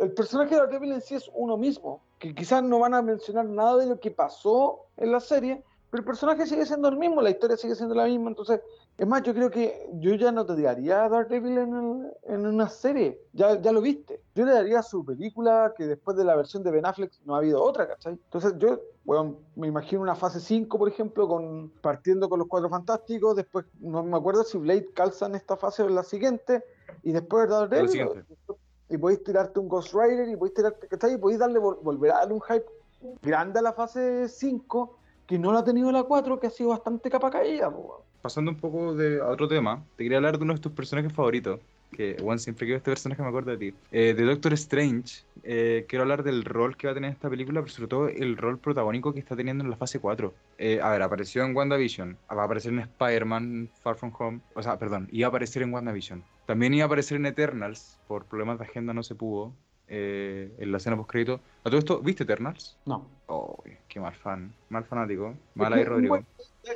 el 0.00 0.12
personaje 0.12 0.54
de 0.54 0.60
Daredevil 0.60 0.92
en 0.92 1.00
sí 1.00 1.14
es 1.14 1.30
uno 1.34 1.56
mismo. 1.56 2.02
que 2.18 2.34
quizás 2.34 2.62
no 2.62 2.78
van 2.78 2.94
a 2.94 3.02
mencionar 3.02 3.46
nada 3.46 3.76
de 3.78 3.86
lo 3.86 4.00
que 4.00 4.10
pasó 4.10 4.86
en 4.96 5.12
la 5.12 5.20
serie, 5.20 5.62
pero 5.90 6.02
el 6.02 6.06
personaje 6.06 6.46
sigue 6.46 6.66
siendo 6.66 6.88
el 6.88 6.96
mismo, 6.96 7.20
la 7.20 7.30
historia 7.30 7.56
sigue 7.56 7.74
siendo 7.74 7.94
la 7.94 8.04
misma, 8.04 8.28
entonces, 8.28 8.60
es 8.96 9.06
más, 9.06 9.22
yo 9.22 9.34
creo 9.34 9.50
que 9.50 9.88
yo 9.94 10.14
ya 10.14 10.30
no 10.30 10.46
te 10.46 10.60
daría 10.60 11.04
a 11.04 11.08
Daredevil 11.08 11.58
en, 11.58 12.12
en 12.24 12.46
una 12.46 12.68
serie, 12.68 13.20
ya, 13.32 13.60
ya 13.60 13.72
lo 13.72 13.80
viste. 13.80 14.22
Yo 14.34 14.44
le 14.44 14.52
daría 14.52 14.82
su 14.82 15.04
película, 15.04 15.72
que 15.76 15.86
después 15.86 16.16
de 16.16 16.24
la 16.24 16.36
versión 16.36 16.62
de 16.62 16.70
Ben 16.70 16.86
Affleck 16.86 17.12
no 17.24 17.34
ha 17.34 17.38
habido 17.38 17.62
otra, 17.62 17.88
¿cachai? 17.88 18.12
Entonces 18.12 18.54
yo, 18.58 18.80
bueno, 19.04 19.38
me 19.56 19.66
imagino 19.66 20.02
una 20.02 20.14
fase 20.14 20.38
5, 20.38 20.78
por 20.78 20.88
ejemplo, 20.88 21.26
con 21.26 21.70
partiendo 21.80 22.28
con 22.28 22.38
los 22.38 22.48
Cuatro 22.48 22.68
Fantásticos, 22.68 23.34
después, 23.34 23.64
no 23.80 24.04
me 24.04 24.16
acuerdo 24.16 24.44
si 24.44 24.58
Blade 24.58 24.90
calza 24.94 25.26
en 25.26 25.34
esta 25.34 25.56
fase 25.56 25.82
o 25.82 25.88
en 25.88 25.94
la 25.94 26.04
siguiente, 26.04 26.62
y 27.02 27.12
después 27.12 27.48
Daredevil, 27.48 28.24
y 28.90 28.98
podéis 28.98 29.22
tirarte 29.22 29.60
un 29.60 29.68
Ghost 29.68 29.94
Rider, 29.94 30.28
y 30.28 30.36
podéis 30.36 30.54
tirarte, 30.54 30.86
¿cachai? 30.88 31.14
Y 31.14 31.18
podéis 31.18 31.38
darle, 31.38 31.58
volver 31.58 32.10
a 32.10 32.18
darle 32.18 32.34
un 32.34 32.40
hype 32.40 32.66
grande 33.22 33.60
a 33.60 33.62
la 33.62 33.72
fase 33.72 34.28
5, 34.28 34.96
que 35.26 35.38
no 35.38 35.52
la 35.52 35.60
ha 35.60 35.64
tenido 35.64 35.90
la 35.92 36.02
4, 36.02 36.40
que 36.40 36.48
ha 36.48 36.50
sido 36.50 36.70
bastante 36.70 37.08
capa 37.08 37.30
caída. 37.30 37.72
Pasando 38.20 38.50
un 38.50 38.58
poco 38.58 38.94
de 38.94 39.20
a 39.20 39.28
otro 39.28 39.48
tema, 39.48 39.82
te 39.96 40.02
quería 40.02 40.18
hablar 40.18 40.36
de 40.36 40.44
uno 40.44 40.54
de 40.54 40.60
tus 40.60 40.72
personajes 40.72 41.12
favoritos, 41.12 41.60
que 41.90 42.16
bueno, 42.22 42.38
siempre 42.38 42.66
que 42.66 42.72
veo 42.72 42.78
este 42.78 42.90
personaje 42.90 43.22
me 43.22 43.28
acuerdo 43.28 43.50
de 43.50 43.56
ti. 43.58 43.76
Eh, 43.90 44.14
de 44.14 44.24
Doctor 44.24 44.52
Strange, 44.54 45.24
eh, 45.42 45.84
quiero 45.88 46.02
hablar 46.02 46.22
del 46.22 46.44
rol 46.44 46.76
que 46.76 46.86
va 46.86 46.92
a 46.92 46.94
tener 46.94 47.12
esta 47.12 47.28
película, 47.28 47.60
pero 47.60 47.72
sobre 47.72 47.88
todo 47.88 48.08
el 48.08 48.36
rol 48.36 48.58
protagónico 48.58 49.12
que 49.12 49.20
está 49.20 49.36
teniendo 49.36 49.64
en 49.64 49.70
la 49.70 49.76
fase 49.76 49.98
4. 49.98 50.32
Eh, 50.58 50.80
a 50.82 50.90
ver, 50.90 51.02
apareció 51.02 51.44
en 51.44 51.54
WandaVision, 51.54 52.16
va 52.30 52.42
a 52.42 52.44
aparecer 52.44 52.72
en 52.72 52.80
Spider-Man 52.80 53.70
Far 53.82 53.96
From 53.96 54.12
Home, 54.18 54.40
o 54.54 54.62
sea, 54.62 54.78
perdón, 54.78 55.08
iba 55.10 55.26
a 55.26 55.28
aparecer 55.28 55.62
en 55.62 55.72
WandaVision. 55.72 56.22
También 56.46 56.74
iba 56.74 56.84
a 56.84 56.86
aparecer 56.86 57.16
en 57.16 57.26
Eternals, 57.26 57.98
por 58.06 58.24
problemas 58.24 58.58
de 58.58 58.64
agenda 58.64 58.92
no 58.92 59.02
se 59.02 59.14
pudo. 59.14 59.52
Eh, 59.92 60.54
en 60.58 60.70
la 60.70 60.78
escena 60.78 60.96
post 60.96 61.10
crédito. 61.10 61.40
¿A 61.64 61.64
todo 61.64 61.78
esto 61.78 61.98
viste 61.98 62.22
Eternals? 62.22 62.76
No. 62.86 63.08
Oh, 63.26 63.60
qué 63.88 63.98
mal 63.98 64.14
fan, 64.14 64.54
mal 64.68 64.84
fanático. 64.84 65.34
Mal 65.56 65.72
ahí, 65.72 65.82
Rodrigo. 65.82 66.10
Bueno, 66.14 66.26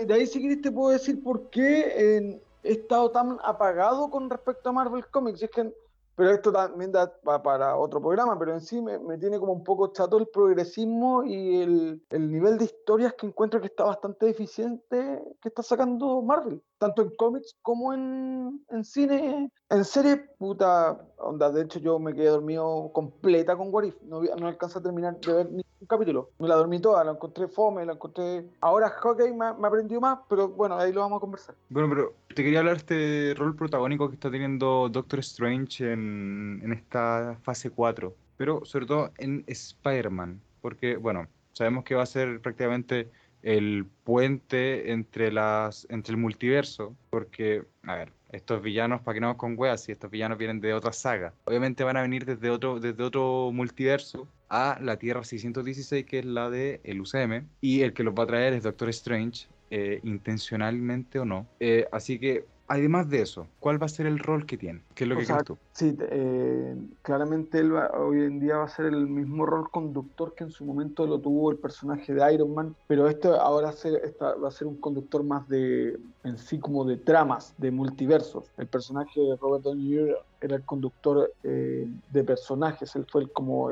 de 0.04 0.14
ahí 0.14 0.26
si 0.26 0.42
querés 0.42 0.60
te 0.60 0.72
puedo 0.72 0.90
decir 0.90 1.22
por 1.22 1.48
qué 1.50 2.40
he 2.64 2.72
estado 2.72 3.10
tan 3.10 3.38
apagado 3.42 4.10
con 4.10 4.28
respecto 4.28 4.70
a 4.70 4.72
Marvel 4.72 5.06
Comics. 5.08 5.42
Es 5.42 5.50
que, 5.50 5.72
pero 6.16 6.30
esto 6.30 6.52
también 6.52 6.92
da 6.92 7.12
para 7.22 7.76
otro 7.76 8.00
programa, 8.00 8.38
pero 8.38 8.54
en 8.54 8.60
sí 8.60 8.80
me, 8.80 8.98
me 8.98 9.18
tiene 9.18 9.38
como 9.38 9.52
un 9.52 9.64
poco 9.64 9.92
chato 9.92 10.16
el 10.18 10.28
progresismo 10.28 11.24
y 11.24 11.60
el, 11.60 12.02
el, 12.10 12.30
nivel 12.30 12.56
de 12.56 12.66
historias 12.66 13.14
que 13.14 13.26
encuentro 13.26 13.60
que 13.60 13.66
está 13.66 13.84
bastante 13.84 14.26
deficiente 14.26 15.22
que 15.40 15.48
está 15.48 15.62
sacando 15.62 16.22
Marvel 16.22 16.62
tanto 16.78 17.02
en 17.02 17.10
cómics 17.16 17.56
como 17.62 17.94
en, 17.94 18.62
en, 18.68 18.84
cine. 18.84 19.50
En 19.70 19.84
serie, 19.84 20.16
puta, 20.38 21.00
onda, 21.18 21.50
de 21.50 21.62
hecho 21.62 21.78
yo 21.78 21.98
me 21.98 22.14
quedé 22.14 22.28
dormido 22.28 22.90
completa 22.92 23.56
con 23.56 23.72
Warif, 23.72 23.96
no, 24.02 24.20
no 24.22 24.46
alcancé 24.46 24.78
a 24.78 24.82
terminar 24.82 25.18
de 25.18 25.32
ver 25.32 25.48
ningún 25.84 25.86
capítulo. 25.86 26.30
Me 26.38 26.48
la 26.48 26.54
dormí 26.56 26.80
toda, 26.80 27.04
la 27.04 27.12
encontré 27.12 27.48
fome, 27.48 27.84
la 27.84 27.92
encontré... 27.92 28.44
Ahora 28.60 28.88
Hockey 28.88 29.32
me, 29.32 29.52
me 29.54 29.68
aprendió 29.68 30.00
más, 30.00 30.18
pero 30.28 30.48
bueno, 30.48 30.76
ahí 30.76 30.92
lo 30.92 31.00
vamos 31.00 31.18
a 31.18 31.20
conversar. 31.20 31.54
Bueno, 31.68 31.88
pero 31.88 32.14
te 32.34 32.42
quería 32.42 32.60
hablar 32.60 32.76
de 32.76 32.80
este 32.80 33.34
rol 33.38 33.54
protagónico 33.54 34.08
que 34.08 34.14
está 34.14 34.30
teniendo 34.30 34.88
Doctor 34.88 35.20
Strange 35.20 35.92
en, 35.92 36.60
en 36.62 36.72
esta 36.72 37.38
fase 37.42 37.70
4, 37.70 38.14
pero 38.36 38.64
sobre 38.64 38.86
todo 38.86 39.10
en 39.18 39.44
Spider-Man, 39.46 40.40
porque, 40.60 40.96
bueno, 40.96 41.26
sabemos 41.52 41.84
que 41.84 41.94
va 41.94 42.02
a 42.02 42.06
ser 42.06 42.40
prácticamente 42.40 43.10
el 43.42 43.86
puente 44.04 44.92
entre 44.92 45.30
las 45.30 45.86
entre 45.90 46.14
el 46.14 46.20
multiverso, 46.20 46.94
porque, 47.10 47.64
a 47.82 47.94
ver, 47.94 48.12
estos 48.32 48.62
villanos, 48.62 49.02
para 49.02 49.14
que 49.14 49.20
no 49.20 49.36
con 49.36 49.54
weas, 49.56 49.82
si 49.82 49.92
estos 49.92 50.10
villanos 50.10 50.38
vienen 50.38 50.60
de 50.60 50.72
otra 50.72 50.92
saga, 50.92 51.34
obviamente 51.44 51.84
van 51.84 51.98
a 51.98 52.02
venir 52.02 52.24
desde 52.24 52.50
otro, 52.50 52.80
desde 52.80 53.02
otro 53.02 53.50
multiverso 53.52 54.26
a 54.48 54.78
la 54.80 54.96
Tierra 54.98 55.24
616, 55.24 56.04
que 56.04 56.18
es 56.20 56.24
la 56.24 56.50
de 56.50 56.80
el 56.84 57.00
UCM, 57.00 57.46
y 57.60 57.82
el 57.82 57.92
que 57.92 58.02
los 58.02 58.14
va 58.14 58.24
a 58.24 58.26
traer 58.26 58.52
es 58.52 58.62
Doctor 58.62 58.88
Strange, 58.90 59.46
eh, 59.70 60.00
intencionalmente 60.02 61.18
o 61.18 61.24
no. 61.24 61.46
Eh, 61.60 61.86
así 61.90 62.18
que 62.18 62.44
Además 62.66 63.10
de 63.10 63.20
eso, 63.20 63.46
¿cuál 63.60 63.80
va 63.80 63.86
a 63.86 63.90
ser 63.90 64.06
el 64.06 64.18
rol 64.18 64.46
que 64.46 64.56
tiene? 64.56 64.80
¿Qué 64.94 65.04
es 65.04 65.08
lo 65.08 65.16
o 65.16 65.18
que 65.18 65.26
sea, 65.26 65.36
crees 65.36 65.46
tú? 65.46 65.58
Sí, 65.74 65.96
eh, 65.98 66.76
claramente 67.02 67.58
él 67.58 67.72
hoy 67.72 68.22
en 68.22 68.38
día 68.38 68.58
va 68.58 68.64
a 68.64 68.68
ser 68.68 68.86
el 68.86 69.08
mismo 69.08 69.44
rol 69.44 69.68
conductor 69.72 70.32
que 70.32 70.44
en 70.44 70.50
su 70.52 70.64
momento 70.64 71.04
lo 71.04 71.18
tuvo 71.18 71.50
el 71.50 71.56
personaje 71.56 72.14
de 72.14 72.32
Iron 72.32 72.54
Man, 72.54 72.76
pero 72.86 73.08
este 73.08 73.26
ahora 73.26 73.74
va 74.22 74.48
a 74.48 74.52
ser 74.52 74.68
un 74.68 74.76
conductor 74.76 75.24
más 75.24 75.48
de, 75.48 75.98
en 76.22 76.38
sí 76.38 76.60
como 76.60 76.84
de 76.84 76.96
tramas, 76.96 77.54
de 77.58 77.72
multiversos. 77.72 78.44
El 78.56 78.68
personaje 78.68 79.20
de 79.20 79.36
Robert 79.36 79.64
Downey 79.64 79.96
Jr. 79.96 80.18
era 80.40 80.56
el 80.56 80.62
conductor 80.62 81.32
eh, 81.42 81.88
de 82.12 82.24
personajes, 82.24 82.94
él 82.94 83.04
fue 83.10 83.28
como 83.32 83.70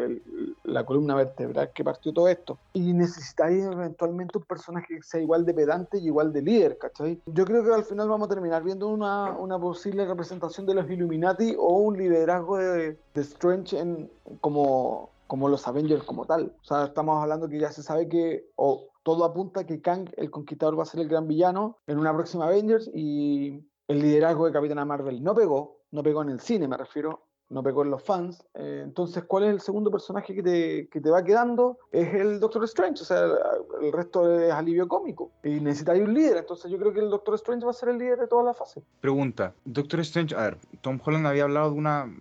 la 0.64 0.84
columna 0.84 1.14
vertebral 1.14 1.70
que 1.72 1.84
partió 1.84 2.12
todo 2.12 2.26
esto. 2.26 2.58
Y 2.72 2.92
necesitáis 2.92 3.64
eventualmente 3.64 4.38
un 4.38 4.44
personaje 4.44 4.96
que 4.96 5.02
sea 5.02 5.20
igual 5.20 5.44
de 5.44 5.54
pedante 5.54 5.98
y 5.98 6.06
igual 6.06 6.32
de 6.32 6.42
líder, 6.42 6.78
¿cachai? 6.78 7.20
Yo 7.26 7.44
creo 7.44 7.64
que 7.64 7.72
al 7.72 7.84
final 7.84 8.08
vamos 8.08 8.26
a 8.26 8.34
terminar 8.34 8.64
viendo 8.64 8.88
una, 8.88 9.36
posible 9.60 10.04
representación 10.04 10.66
de 10.66 10.74
los 10.74 10.90
Illuminati 10.90 11.54
o 11.56 11.91
un 11.92 11.98
liderazgo 11.98 12.56
de, 12.58 12.98
de 13.14 13.20
Strange 13.20 13.78
en, 13.78 14.10
como, 14.40 15.10
como 15.26 15.48
los 15.48 15.66
Avengers 15.68 16.02
como 16.04 16.24
tal. 16.26 16.54
O 16.62 16.64
sea, 16.64 16.84
estamos 16.84 17.22
hablando 17.22 17.48
que 17.48 17.58
ya 17.58 17.70
se 17.70 17.82
sabe 17.82 18.08
que, 18.08 18.50
o 18.56 18.88
todo 19.02 19.24
apunta 19.24 19.66
que 19.66 19.80
Kang, 19.80 20.08
el 20.16 20.30
Conquistador, 20.30 20.78
va 20.78 20.82
a 20.82 20.86
ser 20.86 21.00
el 21.00 21.08
gran 21.08 21.28
villano 21.28 21.78
en 21.86 21.98
una 21.98 22.14
próxima 22.14 22.46
Avengers 22.46 22.90
y 22.92 23.64
el 23.88 24.00
liderazgo 24.00 24.46
de 24.46 24.52
Capitana 24.52 24.84
Marvel 24.84 25.22
no 25.22 25.34
pegó, 25.34 25.80
no 25.90 26.02
pegó 26.02 26.22
en 26.22 26.30
el 26.30 26.40
cine, 26.40 26.68
me 26.68 26.76
refiero, 26.76 27.26
no 27.52 27.62
pegó 27.62 27.82
en 27.82 27.90
los 27.90 28.02
fans. 28.02 28.44
Eh, 28.54 28.80
entonces, 28.84 29.24
¿cuál 29.24 29.44
es 29.44 29.50
el 29.50 29.60
segundo 29.60 29.90
personaje 29.90 30.34
que 30.34 30.42
te, 30.42 30.88
que 30.88 31.00
te, 31.00 31.10
va 31.10 31.22
quedando? 31.22 31.78
Es 31.90 32.14
el 32.14 32.40
Doctor 32.40 32.64
Strange, 32.64 33.02
o 33.02 33.04
sea, 33.04 33.20
el, 33.20 33.86
el 33.86 33.92
resto 33.92 34.40
es 34.40 34.52
alivio 34.52 34.88
cómico. 34.88 35.30
Y 35.44 35.60
necesitáis 35.60 36.02
un 36.02 36.14
líder, 36.14 36.38
entonces 36.38 36.70
yo 36.70 36.78
creo 36.78 36.92
que 36.92 37.00
el 37.00 37.10
Doctor 37.10 37.34
Strange 37.34 37.64
va 37.64 37.70
a 37.70 37.74
ser 37.74 37.90
el 37.90 37.98
líder 37.98 38.18
de 38.18 38.26
toda 38.26 38.42
la 38.42 38.54
fase. 38.54 38.82
Pregunta, 39.00 39.54
Doctor 39.64 40.00
Strange, 40.00 40.34
a 40.34 40.42
ver, 40.42 40.58
Tom 40.80 40.98
Holland 41.04 41.26
había 41.26 41.44
hablado 41.44 41.70
de 41.70 41.78
una, 41.78 42.12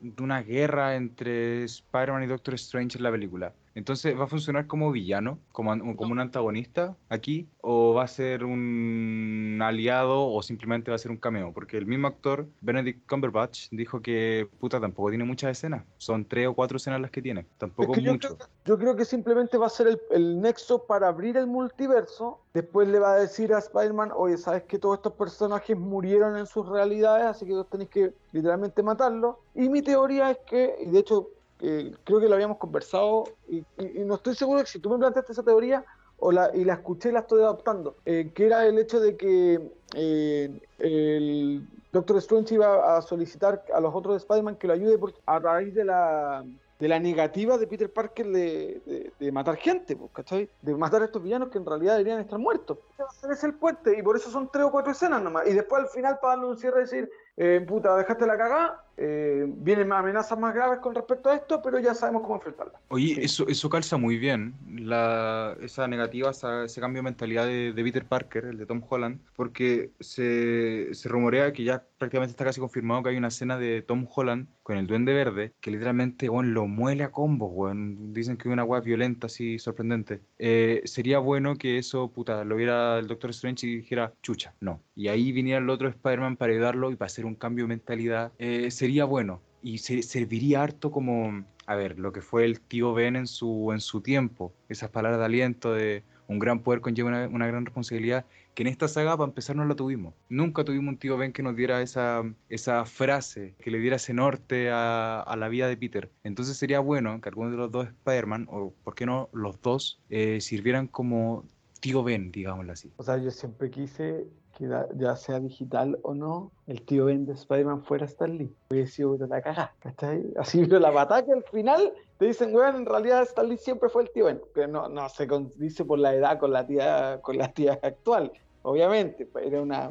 de 0.00 0.22
una 0.22 0.42
guerra 0.42 0.96
entre 0.96 1.64
Spider-Man 1.64 2.22
y 2.24 2.26
Doctor 2.26 2.54
Strange 2.54 2.96
en 2.98 3.04
la 3.04 3.10
película. 3.10 3.52
Entonces, 3.78 4.18
¿va 4.18 4.24
a 4.24 4.26
funcionar 4.26 4.66
como 4.66 4.90
villano, 4.90 5.38
como, 5.52 5.70
como 5.94 6.10
un 6.10 6.18
antagonista 6.18 6.96
aquí? 7.08 7.48
¿O 7.60 7.94
va 7.94 8.02
a 8.02 8.08
ser 8.08 8.42
un 8.42 9.56
aliado 9.62 10.26
o 10.26 10.42
simplemente 10.42 10.90
va 10.90 10.96
a 10.96 10.98
ser 10.98 11.12
un 11.12 11.16
cameo? 11.16 11.52
Porque 11.52 11.76
el 11.76 11.86
mismo 11.86 12.08
actor, 12.08 12.48
Benedict 12.60 13.08
Cumberbatch, 13.08 13.68
dijo 13.70 14.02
que 14.02 14.48
puta 14.58 14.80
tampoco 14.80 15.10
tiene 15.10 15.22
muchas 15.22 15.52
escenas. 15.52 15.84
Son 15.96 16.24
tres 16.24 16.48
o 16.48 16.54
cuatro 16.54 16.78
escenas 16.78 17.00
las 17.00 17.12
que 17.12 17.22
tiene. 17.22 17.46
Tampoco 17.56 17.92
es 17.92 18.02
que 18.02 18.10
mucho. 18.10 18.30
Yo 18.30 18.36
creo, 18.36 18.48
yo 18.64 18.78
creo, 18.78 18.96
que 18.96 19.04
simplemente 19.04 19.56
va 19.56 19.66
a 19.66 19.70
ser 19.70 19.86
el, 19.86 20.00
el, 20.10 20.40
nexo 20.40 20.84
para 20.84 21.06
abrir 21.06 21.36
el 21.36 21.46
multiverso. 21.46 22.40
Después 22.54 22.88
le 22.88 22.98
va 22.98 23.12
a 23.12 23.16
decir 23.16 23.54
a 23.54 23.58
Spider-Man, 23.58 24.10
oye, 24.12 24.38
¿sabes 24.38 24.64
que 24.64 24.80
todos 24.80 24.96
estos 24.96 25.12
personajes 25.12 25.78
murieron 25.78 26.36
en 26.36 26.46
sus 26.46 26.68
realidades? 26.68 27.26
Así 27.26 27.46
que 27.46 27.52
vos 27.52 27.70
tenéis 27.70 27.90
que 27.90 28.12
literalmente 28.32 28.82
matarlos. 28.82 29.36
Y 29.54 29.68
mi 29.68 29.82
teoría 29.82 30.32
es 30.32 30.38
que, 30.38 30.74
y 30.80 30.90
de 30.90 30.98
hecho 30.98 31.30
eh, 31.60 31.94
creo 32.04 32.20
que 32.20 32.28
lo 32.28 32.34
habíamos 32.34 32.58
conversado 32.58 33.24
y, 33.48 33.64
no 34.04 34.14
estoy 34.14 34.34
seguro 34.34 34.60
de 34.60 34.66
si 34.66 34.78
tú 34.78 34.90
me 34.90 34.98
planteaste 34.98 35.32
esa 35.32 35.42
teoría 35.42 35.84
o 36.18 36.32
la, 36.32 36.50
y 36.54 36.64
la 36.64 36.74
escuché 36.74 37.10
y 37.10 37.12
la 37.12 37.20
estoy 37.20 37.42
adoptando, 37.42 37.96
eh, 38.04 38.30
que 38.34 38.46
era 38.46 38.66
el 38.66 38.78
hecho 38.78 39.00
de 39.00 39.16
que 39.16 39.60
eh, 39.94 40.60
el 40.78 41.66
Doctor 41.92 42.16
Strange 42.18 42.54
iba 42.54 42.96
a 42.96 43.02
solicitar 43.02 43.64
a 43.72 43.80
los 43.80 43.94
otros 43.94 44.16
Spider-Man 44.16 44.56
que 44.56 44.66
lo 44.66 44.72
ayude 44.72 44.98
a 45.26 45.38
raíz 45.38 45.74
de 45.74 45.84
la, 45.84 46.44
de 46.78 46.88
la 46.88 46.98
negativa 46.98 47.56
de 47.58 47.66
Peter 47.66 47.92
Parker 47.92 48.26
de, 48.26 48.80
de, 48.84 49.12
de 49.18 49.32
matar 49.32 49.56
gente, 49.56 49.96
¿cachai? 50.12 50.48
De 50.62 50.74
matar 50.74 51.02
a 51.02 51.06
estos 51.06 51.22
villanos 51.22 51.48
que 51.50 51.58
en 51.58 51.66
realidad 51.66 51.96
deberían 51.96 52.20
estar 52.20 52.38
muertos. 52.38 52.78
Ese 53.22 53.32
es 53.32 53.44
el 53.44 53.54
puente 53.54 53.98
y 53.98 54.02
por 54.02 54.16
eso 54.16 54.30
son 54.30 54.48
tres 54.52 54.64
o 54.64 54.70
cuatro 54.70 54.92
escenas 54.92 55.22
nomás. 55.22 55.46
Y 55.46 55.54
después 55.54 55.82
al 55.82 55.88
final 55.88 56.18
para 56.20 56.34
darle 56.34 56.50
un 56.50 56.58
cierre 56.58 56.80
decir, 56.80 57.10
eh, 57.40 57.64
puta, 57.66 57.96
dejaste 57.96 58.26
la 58.26 58.36
cagada, 58.36 58.84
eh, 58.96 59.44
vienen 59.46 59.92
amenazas 59.92 60.36
más 60.36 60.52
graves 60.52 60.80
con 60.80 60.92
respecto 60.92 61.30
a 61.30 61.36
esto, 61.36 61.62
pero 61.62 61.78
ya 61.78 61.94
sabemos 61.94 62.22
cómo 62.22 62.34
enfrentarlas. 62.34 62.82
Oye, 62.88 63.14
sí. 63.14 63.20
eso, 63.22 63.46
eso 63.46 63.70
calza 63.70 63.96
muy 63.96 64.18
bien, 64.18 64.54
la, 64.66 65.56
esa 65.60 65.86
negativa, 65.86 66.30
esa, 66.30 66.64
ese 66.64 66.80
cambio 66.80 66.98
de 66.98 67.04
mentalidad 67.04 67.46
de, 67.46 67.72
de, 67.72 67.84
Peter 67.84 68.04
Parker, 68.04 68.46
el 68.46 68.58
de 68.58 68.66
Tom 68.66 68.82
Holland, 68.88 69.20
porque 69.36 69.92
se, 70.00 70.92
se, 70.92 71.08
rumorea 71.08 71.52
que 71.52 71.62
ya 71.62 71.84
prácticamente 71.96 72.32
está 72.32 72.44
casi 72.44 72.58
confirmado 72.58 73.04
que 73.04 73.10
hay 73.10 73.16
una 73.16 73.28
escena 73.28 73.56
de 73.56 73.82
Tom 73.82 74.08
Holland 74.12 74.48
con 74.64 74.76
el 74.76 74.88
Duende 74.88 75.14
Verde 75.14 75.52
que 75.60 75.70
literalmente 75.70 76.28
bueno, 76.28 76.50
lo 76.50 76.66
muele 76.66 77.04
a 77.04 77.12
combos, 77.12 77.52
bueno. 77.54 77.96
dicen 78.12 78.36
que 78.36 78.48
es 78.48 78.52
una 78.52 78.64
weá 78.64 78.80
violenta 78.80 79.28
así 79.28 79.60
sorprendente. 79.60 80.20
Eh, 80.38 80.82
sería 80.84 81.20
bueno 81.20 81.54
que 81.54 81.78
eso, 81.78 82.10
puta, 82.10 82.44
lo 82.44 82.56
viera 82.56 82.98
el 82.98 83.06
Doctor 83.06 83.30
Strange 83.30 83.66
y 83.66 83.76
dijera, 83.76 84.12
chucha, 84.22 84.54
no. 84.60 84.82
Y 84.96 85.06
ahí 85.06 85.30
viniera 85.30 85.60
el 85.60 85.70
otro 85.70 85.88
Spider-Man 85.88 86.36
para 86.36 86.52
ayudarlo 86.52 86.90
y 86.90 86.96
para 86.96 87.06
hacer 87.06 87.27
un 87.28 87.34
cambio 87.34 87.64
de 87.64 87.68
mentalidad. 87.68 88.32
Eh, 88.38 88.70
sería 88.70 89.04
bueno 89.04 89.40
y 89.62 89.78
se, 89.78 90.02
serviría 90.02 90.62
harto 90.62 90.90
como, 90.90 91.44
a 91.66 91.74
ver, 91.74 91.98
lo 91.98 92.12
que 92.12 92.20
fue 92.20 92.44
el 92.44 92.60
tío 92.60 92.94
Ben 92.94 93.16
en 93.16 93.26
su, 93.26 93.70
en 93.72 93.80
su 93.80 94.00
tiempo, 94.00 94.52
esas 94.68 94.90
palabras 94.90 95.20
de 95.20 95.26
aliento 95.26 95.72
de, 95.72 96.02
un 96.28 96.38
gran 96.38 96.60
poder 96.60 96.80
conlleva 96.80 97.08
una, 97.08 97.26
una 97.26 97.46
gran 97.46 97.64
responsabilidad, 97.64 98.24
que 98.54 98.62
en 98.62 98.68
esta 98.68 98.86
saga, 98.86 99.16
para 99.16 99.28
empezar, 99.28 99.56
no 99.56 99.64
la 99.64 99.74
tuvimos. 99.74 100.14
Nunca 100.28 100.64
tuvimos 100.64 100.88
un 100.88 100.98
tío 100.98 101.16
Ben 101.16 101.32
que 101.32 101.42
nos 101.42 101.56
diera 101.56 101.80
esa, 101.80 102.22
esa 102.48 102.84
frase, 102.84 103.54
que 103.58 103.70
le 103.70 103.78
diera 103.78 103.96
ese 103.96 104.12
norte 104.12 104.68
a, 104.70 105.34
la 105.38 105.48
vida 105.48 105.68
de 105.68 105.76
Peter. 105.76 106.10
Entonces 106.24 106.56
sería 106.56 106.80
bueno 106.80 107.20
que 107.20 107.28
alguno 107.28 107.50
de 107.50 107.56
los 107.56 107.70
dos 107.70 107.86
Spider-Man, 107.86 108.46
o 108.50 108.74
por 108.84 108.94
qué 108.94 109.06
no 109.06 109.28
los 109.32 109.60
dos, 109.62 110.00
eh, 110.10 110.40
sirvieran 110.40 110.86
como 110.86 111.44
tío 111.80 112.02
Ben, 112.02 112.30
digámoslo 112.30 112.72
así. 112.72 112.92
O 112.96 113.02
sea, 113.02 113.16
yo 113.18 113.30
siempre 113.30 113.70
quise 113.70 114.26
que 114.58 114.68
ya 114.96 115.16
sea 115.16 115.38
digital 115.38 115.98
o 116.02 116.14
no, 116.14 116.50
el 116.66 116.82
tío 116.82 117.04
Ben 117.04 117.24
de 117.24 117.34
Spider-Man 117.34 117.84
fuera 117.84 118.06
Stan 118.06 118.36
Lee. 118.36 118.52
Hubiese 118.70 118.92
sido 118.92 119.16
la 119.26 119.40
cagada, 119.40 119.72
¿cachai? 119.78 120.24
Así 120.36 120.64
pero 120.66 120.80
la 120.80 120.90
batalla 120.90 121.32
al 121.32 121.44
final 121.44 121.92
te 122.18 122.26
dicen, 122.26 122.54
weón, 122.54 122.76
en 122.76 122.86
realidad 122.86 123.22
Stan 123.22 123.48
Lee 123.48 123.56
siempre 123.56 123.88
fue 123.88 124.02
el 124.02 124.10
tío 124.10 124.24
Ben, 124.24 124.40
que 124.54 124.66
no, 124.66 124.88
no 124.88 125.08
se 125.08 125.28
dice 125.56 125.84
por 125.84 126.00
la 126.00 126.12
edad 126.12 126.38
con 126.38 126.52
la 126.52 126.66
tía, 126.66 127.20
con 127.22 127.38
la 127.38 127.52
tía 127.52 127.78
actual, 127.80 128.32
obviamente, 128.62 129.26
pues, 129.26 129.46
era 129.46 129.62
una, 129.62 129.88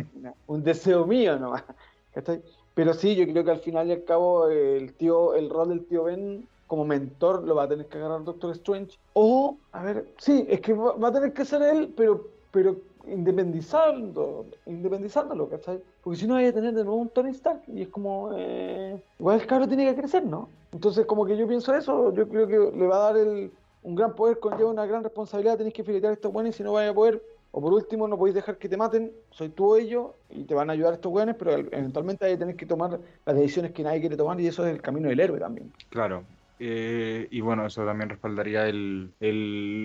un 0.47 0.63
deseo 0.63 1.07
mío 1.07 1.39
nomás, 1.39 1.63
¿cachai? 2.13 2.41
Pero 2.73 2.93
sí, 2.93 3.15
yo 3.15 3.25
creo 3.25 3.43
que 3.43 3.51
al 3.51 3.61
final 3.61 3.87
y 3.87 3.93
al 3.93 4.03
cabo 4.03 4.49
el 4.49 4.93
tío, 4.93 5.33
el 5.33 5.49
rol 5.49 5.69
del 5.69 5.85
tío 5.85 6.03
Ben 6.03 6.45
como 6.67 6.85
mentor 6.85 7.43
lo 7.43 7.55
va 7.55 7.63
a 7.63 7.67
tener 7.69 7.87
que 7.87 7.97
agarrar 7.97 8.23
Doctor 8.23 8.51
Strange. 8.51 8.99
O, 9.13 9.57
a 9.71 9.83
ver, 9.83 10.05
sí, 10.17 10.45
es 10.49 10.61
que 10.61 10.73
va, 10.73 11.07
a 11.07 11.13
tener 11.13 11.33
que 11.33 11.45
ser 11.45 11.61
él, 11.61 11.93
pero, 11.95 12.27
pero 12.51 12.75
independizando, 13.09 14.45
independizándolo, 14.65 15.49
¿cachai? 15.49 15.81
Porque 16.03 16.19
si 16.19 16.27
no, 16.27 16.35
hay 16.35 16.47
a 16.47 16.53
tener 16.53 16.73
de 16.73 16.83
nuevo 16.83 16.99
un 16.99 17.09
Tony 17.09 17.31
Stark 17.31 17.61
y 17.67 17.83
es 17.83 17.87
como, 17.89 18.31
eh, 18.35 19.01
igual 19.19 19.41
el 19.41 19.47
cabro 19.47 19.67
tiene 19.67 19.85
que 19.85 19.99
crecer, 19.99 20.25
¿no? 20.25 20.49
Entonces, 20.71 21.05
como 21.05 21.25
que 21.25 21.37
yo 21.37 21.47
pienso 21.47 21.73
eso, 21.73 22.13
yo 22.13 22.27
creo 22.27 22.47
que 22.47 22.77
le 22.77 22.87
va 22.87 22.97
a 22.97 23.13
dar 23.13 23.17
el, 23.17 23.51
un 23.83 23.95
gran 23.95 24.15
poder, 24.15 24.39
conlleva 24.39 24.69
una 24.69 24.85
gran 24.85 25.03
responsabilidad, 25.03 25.57
tenéis 25.57 25.73
que 25.73 25.83
filetear 25.83 26.11
a 26.11 26.13
estos 26.15 26.31
buenos 26.31 26.53
y 26.53 26.57
si 26.57 26.63
no 26.63 26.73
vaya 26.73 26.89
a 26.89 26.93
poder, 26.93 27.21
o 27.51 27.61
por 27.61 27.73
último, 27.73 28.07
no 28.07 28.17
podéis 28.17 28.35
dejar 28.35 28.57
que 28.57 28.69
te 28.69 28.77
maten, 28.77 29.11
soy 29.31 29.49
tú 29.49 29.73
o 29.73 29.77
ellos, 29.77 30.11
y 30.29 30.43
te 30.43 30.53
van 30.53 30.69
a 30.69 30.73
ayudar 30.73 30.93
estos 30.93 31.11
buenos, 31.11 31.35
pero 31.39 31.51
eventualmente 31.51 32.27
que 32.27 32.37
tener 32.37 32.55
que 32.55 32.65
tomar 32.65 32.99
las 33.25 33.35
decisiones 33.35 33.71
que 33.71 33.83
nadie 33.83 34.01
quiere 34.01 34.17
tomar 34.17 34.39
y 34.39 34.47
eso 34.47 34.65
es 34.65 34.73
el 34.73 34.81
camino 34.81 35.09
del 35.09 35.19
héroe 35.19 35.39
también. 35.39 35.71
Claro, 35.89 36.23
eh, 36.59 37.27
y 37.31 37.41
bueno, 37.41 37.65
eso 37.65 37.85
también 37.85 38.09
respaldaría 38.09 38.67
el, 38.67 39.11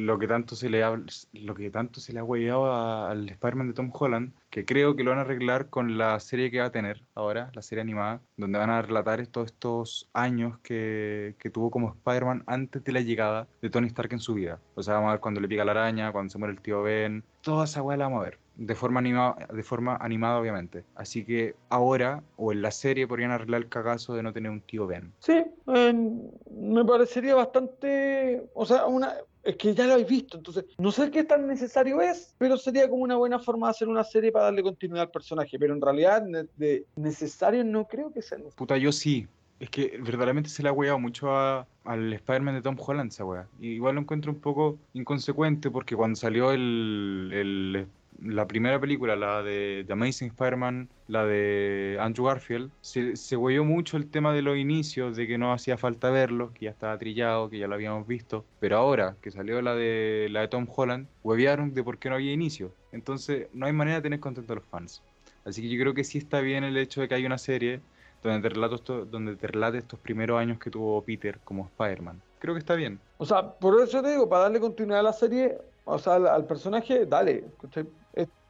lo 0.06 0.18
que 0.18 0.26
tanto 0.26 0.56
se 0.56 0.70
le 0.70 0.82
ha, 0.82 0.98
lo 1.32 1.54
que 1.54 1.70
tanto 1.70 2.00
se 2.00 2.12
le 2.12 2.20
al 2.20 3.28
Spider-Man 3.28 3.68
de 3.68 3.74
Tom 3.74 3.90
Holland, 3.92 4.32
que 4.50 4.64
creo 4.64 4.96
que 4.96 5.04
lo 5.04 5.10
van 5.10 5.18
a 5.18 5.22
arreglar 5.22 5.68
con 5.68 5.98
la 5.98 6.18
serie 6.20 6.50
que 6.50 6.60
va 6.60 6.66
a 6.66 6.72
tener 6.72 7.02
ahora, 7.14 7.50
la 7.54 7.62
serie 7.62 7.82
animada, 7.82 8.20
donde 8.36 8.58
van 8.58 8.70
a 8.70 8.82
relatar 8.82 9.26
todos 9.26 9.52
estos 9.52 10.10
años 10.12 10.58
que, 10.60 11.34
que 11.38 11.50
tuvo 11.50 11.70
como 11.70 11.90
Spider-Man 11.94 12.44
antes 12.46 12.82
de 12.84 12.92
la 12.92 13.00
llegada 13.00 13.48
de 13.60 13.70
Tony 13.70 13.88
Stark 13.88 14.12
en 14.12 14.20
su 14.20 14.34
vida. 14.34 14.60
O 14.74 14.82
sea, 14.82 14.94
vamos 14.94 15.08
a 15.08 15.12
ver 15.12 15.20
cuando 15.20 15.40
le 15.40 15.48
pica 15.48 15.64
la 15.64 15.72
araña, 15.72 16.12
cuando 16.12 16.30
se 16.30 16.38
muere 16.38 16.54
el 16.54 16.60
tío 16.60 16.82
Ben, 16.82 17.24
toda 17.42 17.64
esa 17.64 17.82
hueá 17.82 17.96
la 17.96 18.04
vamos 18.04 18.20
a 18.22 18.24
ver 18.24 18.41
de 18.56 18.74
forma, 18.74 19.00
animada, 19.00 19.36
de 19.52 19.62
forma 19.62 19.96
animada, 19.96 20.38
obviamente. 20.38 20.84
Así 20.94 21.24
que 21.24 21.54
ahora, 21.68 22.22
o 22.36 22.52
en 22.52 22.62
la 22.62 22.70
serie, 22.70 23.06
podrían 23.06 23.30
arreglar 23.30 23.62
el 23.62 23.68
cagazo 23.68 24.14
de 24.14 24.22
no 24.22 24.32
tener 24.32 24.50
un 24.50 24.60
tío 24.60 24.86
Ben. 24.86 25.12
Sí, 25.20 25.44
me 25.66 26.84
parecería 26.84 27.34
bastante. 27.34 28.44
O 28.54 28.66
sea, 28.66 28.86
una. 28.86 29.14
Es 29.42 29.56
que 29.56 29.74
ya 29.74 29.86
lo 29.86 29.94
habéis 29.94 30.08
visto, 30.08 30.36
entonces 30.36 30.66
no 30.78 30.92
sé 30.92 31.10
qué 31.10 31.24
tan 31.24 31.48
necesario 31.48 32.00
es, 32.00 32.32
pero 32.38 32.56
sería 32.56 32.88
como 32.88 33.02
una 33.02 33.16
buena 33.16 33.40
forma 33.40 33.66
de 33.66 33.70
hacer 33.72 33.88
una 33.88 34.04
serie 34.04 34.30
para 34.30 34.44
darle 34.44 34.62
continuidad 34.62 35.06
al 35.06 35.10
personaje. 35.10 35.58
Pero 35.58 35.74
en 35.74 35.80
realidad, 35.80 36.22
de 36.56 36.86
necesario 36.94 37.64
no 37.64 37.88
creo 37.88 38.12
que 38.12 38.22
sea 38.22 38.38
necesario. 38.38 38.56
Puta, 38.56 38.76
yo 38.76 38.92
sí. 38.92 39.26
Es 39.58 39.70
que 39.70 39.96
verdaderamente 40.00 40.50
se 40.50 40.62
le 40.62 40.68
ha 40.68 40.72
hueado 40.72 40.98
mucho 40.98 41.32
al 41.36 42.12
Spider-Man 42.12 42.56
de 42.56 42.62
Tom 42.62 42.76
Holland 42.84 43.12
esa 43.12 43.24
wea. 43.24 43.46
igual 43.60 43.94
lo 43.94 44.00
encuentro 44.00 44.32
un 44.32 44.40
poco 44.40 44.76
inconsecuente 44.92 45.70
porque 45.70 45.94
cuando 45.94 46.16
salió 46.16 46.50
el, 46.50 47.30
el 47.32 47.86
la 48.20 48.46
primera 48.46 48.80
película, 48.80 49.16
la 49.16 49.42
de 49.42 49.84
The 49.86 49.92
Amazing 49.92 50.28
Spider-Man, 50.28 50.88
la 51.08 51.24
de 51.24 51.96
Andrew 52.00 52.26
Garfield, 52.26 52.70
se, 52.80 53.16
se 53.16 53.36
mucho 53.36 53.96
el 53.96 54.10
tema 54.10 54.32
de 54.32 54.42
los 54.42 54.56
inicios, 54.56 55.16
de 55.16 55.26
que 55.26 55.38
no 55.38 55.52
hacía 55.52 55.76
falta 55.76 56.10
verlo, 56.10 56.52
que 56.54 56.66
ya 56.66 56.70
estaba 56.70 56.96
trillado, 56.98 57.50
que 57.50 57.58
ya 57.58 57.66
lo 57.66 57.74
habíamos 57.74 58.06
visto. 58.06 58.44
Pero 58.60 58.76
ahora 58.76 59.16
que 59.20 59.30
salió 59.30 59.60
la 59.62 59.74
de, 59.74 60.28
la 60.30 60.40
de 60.40 60.48
Tom 60.48 60.66
Holland, 60.74 61.06
huevearon 61.22 61.74
de 61.74 61.82
por 61.82 61.98
qué 61.98 62.08
no 62.08 62.16
había 62.16 62.32
inicio. 62.32 62.72
Entonces, 62.92 63.48
no 63.52 63.66
hay 63.66 63.72
manera 63.72 63.96
de 63.96 64.02
tener 64.02 64.20
contento 64.20 64.52
a 64.52 64.56
los 64.56 64.64
fans. 64.64 65.02
Así 65.44 65.62
que 65.62 65.68
yo 65.68 65.80
creo 65.80 65.94
que 65.94 66.04
sí 66.04 66.18
está 66.18 66.40
bien 66.40 66.64
el 66.64 66.76
hecho 66.76 67.00
de 67.00 67.08
que 67.08 67.14
hay 67.14 67.26
una 67.26 67.38
serie 67.38 67.80
donde 68.22 68.48
te, 68.48 68.54
relato 68.54 69.06
relate 69.40 69.78
estos 69.78 69.98
primeros 69.98 70.38
años 70.38 70.58
que 70.58 70.70
tuvo 70.70 71.02
Peter 71.02 71.38
como 71.44 71.66
Spider-Man. 71.66 72.20
Creo 72.38 72.54
que 72.54 72.60
está 72.60 72.74
bien. 72.74 73.00
O 73.18 73.24
sea, 73.24 73.50
por 73.52 73.80
eso 73.82 74.02
te 74.02 74.10
digo, 74.10 74.28
para 74.28 74.44
darle 74.44 74.60
continuidad 74.60 75.00
a 75.00 75.04
la 75.04 75.12
serie, 75.12 75.58
o 75.84 75.98
sea, 75.98 76.14
al, 76.14 76.46
personaje, 76.46 77.06
dale. 77.06 77.44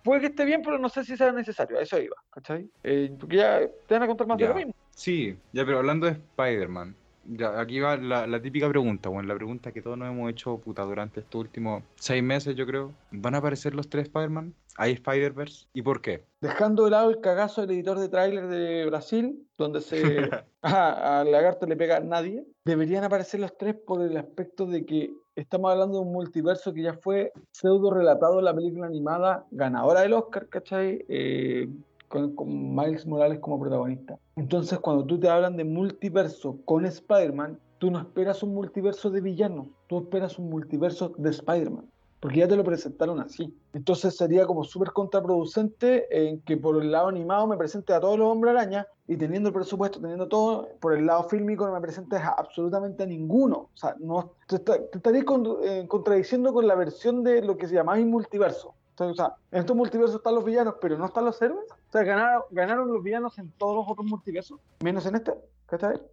Eh, 0.02 0.04
puede 0.04 0.20
que 0.20 0.26
esté 0.28 0.44
bien, 0.44 0.62
pero 0.62 0.78
no 0.78 0.88
sé 0.88 1.04
si 1.04 1.16
sea 1.16 1.32
necesario. 1.32 1.78
A 1.78 1.82
eso 1.82 2.00
iba, 2.00 2.16
¿cachai? 2.30 2.68
Eh, 2.82 3.14
porque 3.18 3.36
ya 3.36 3.60
te 3.86 3.94
van 3.94 4.02
a 4.02 4.06
contar 4.06 4.26
más 4.26 4.38
de 4.38 4.48
lo 4.48 4.54
mismo. 4.54 4.74
Sí, 4.90 5.36
ya, 5.52 5.64
pero 5.64 5.78
hablando 5.78 6.06
de 6.06 6.12
Spider-Man, 6.12 6.96
ya, 7.24 7.60
aquí 7.60 7.80
va 7.80 7.96
la, 7.96 8.42
típica 8.42 8.68
pregunta, 8.68 9.08
bueno, 9.08 9.28
la 9.28 9.34
pregunta 9.34 9.72
que 9.72 9.82
todos 9.82 9.98
nos 9.98 10.08
hemos 10.08 10.30
hecho 10.30 10.58
puta 10.58 10.82
durante 10.82 11.20
estos 11.20 11.40
últimos 11.40 11.82
seis 11.96 12.22
meses, 12.22 12.56
yo 12.56 12.66
creo. 12.66 12.92
¿Van 13.10 13.34
a 13.34 13.38
aparecer 13.38 13.74
los 13.74 13.88
tres 13.88 14.06
Spider-Man? 14.06 14.54
¿Hay 14.76 14.92
Spider-Verse? 14.92 15.66
¿Y 15.74 15.82
por 15.82 16.00
qué? 16.00 16.24
Dejando 16.40 16.84
de 16.84 16.90
lado 16.90 17.10
el 17.10 17.20
cagazo 17.20 17.60
del 17.60 17.72
editor 17.72 17.98
de 17.98 18.08
tráiler 18.08 18.46
de 18.48 18.86
Brasil, 18.86 19.46
donde 19.58 19.80
se 19.80 20.02
al 20.62 21.30
lagarto 21.30 21.66
le 21.66 21.76
pega 21.76 21.98
a 21.98 22.00
nadie, 22.00 22.44
deberían 22.64 23.04
aparecer 23.04 23.40
los 23.40 23.56
tres 23.56 23.74
por 23.74 24.02
el 24.02 24.16
aspecto 24.16 24.66
de 24.66 24.84
que 24.86 25.12
estamos 25.34 25.70
hablando 25.70 25.98
de 25.98 26.04
un 26.04 26.12
multiverso 26.12 26.72
que 26.72 26.82
ya 26.82 26.94
fue 26.94 27.32
pseudo 27.50 27.90
relatado 27.92 28.38
en 28.38 28.44
la 28.44 28.54
película 28.54 28.86
animada 28.86 29.46
ganadora 29.50 30.02
del 30.02 30.12
Oscar, 30.12 30.48
¿cachai? 30.48 31.04
Eh, 31.08 31.68
con, 32.12 32.74
Miles 32.74 33.06
Morales 33.06 33.38
como 33.40 33.58
protagonista. 33.58 34.18
Entonces, 34.36 34.78
cuando 34.78 35.04
tú 35.04 35.18
te 35.18 35.28
hablan 35.28 35.56
de 35.56 35.64
multiverso 35.64 36.58
con 36.64 36.86
Spider-Man, 36.86 37.58
tú 37.78 37.90
no 37.90 37.98
esperas 37.98 38.42
un 38.42 38.54
multiverso 38.54 39.10
de 39.10 39.20
villanos, 39.20 39.66
tú 39.88 39.98
esperas 39.98 40.38
un 40.38 40.50
multiverso 40.50 41.14
de 41.16 41.30
Spider-Man 41.30 41.86
porque 42.22 42.38
ya 42.38 42.46
te 42.46 42.54
lo 42.54 42.62
presentaron 42.62 43.18
así. 43.18 43.52
Entonces 43.72 44.16
sería 44.16 44.46
como 44.46 44.62
súper 44.62 44.92
contraproducente 44.92 46.06
en 46.08 46.40
que 46.42 46.56
por 46.56 46.80
el 46.80 46.92
lado 46.92 47.08
animado 47.08 47.48
me 47.48 47.56
presente 47.56 47.92
a 47.92 47.98
todos 47.98 48.16
los 48.16 48.30
hombres 48.30 48.54
araña 48.54 48.86
y 49.08 49.16
teniendo 49.16 49.48
el 49.48 49.52
presupuesto, 49.52 50.00
teniendo 50.00 50.28
todo, 50.28 50.68
por 50.80 50.96
el 50.96 51.04
lado 51.04 51.24
fílmico 51.24 51.66
no 51.66 51.72
me 51.72 51.80
presentes 51.80 52.20
absolutamente 52.22 53.02
a 53.02 53.06
ninguno. 53.06 53.70
O 53.74 53.76
sea, 53.76 53.96
no, 53.98 54.34
te, 54.46 54.54
estarías 54.94 55.24
eh, 55.64 55.84
contradiciendo 55.88 56.52
con 56.52 56.68
la 56.68 56.76
versión 56.76 57.24
de 57.24 57.42
lo 57.42 57.56
que 57.56 57.66
se 57.66 57.74
llama 57.74 57.96
multiverso. 57.96 58.76
O 58.98 59.14
sea, 59.14 59.34
en 59.50 59.60
estos 59.60 59.76
multiversos 59.76 60.16
están 60.16 60.34
los 60.34 60.44
villanos, 60.44 60.74
pero 60.80 60.98
no 60.98 61.06
están 61.06 61.24
los 61.24 61.40
héroes. 61.40 61.64
O 61.70 61.92
sea, 61.92 62.02
ganaron, 62.02 62.42
ganaron 62.50 62.92
los 62.92 63.02
villanos 63.02 63.38
en 63.38 63.50
todos 63.52 63.76
los 63.76 63.86
otros 63.88 64.06
multiversos, 64.06 64.60
menos 64.80 65.06
en 65.06 65.16
este. 65.16 65.32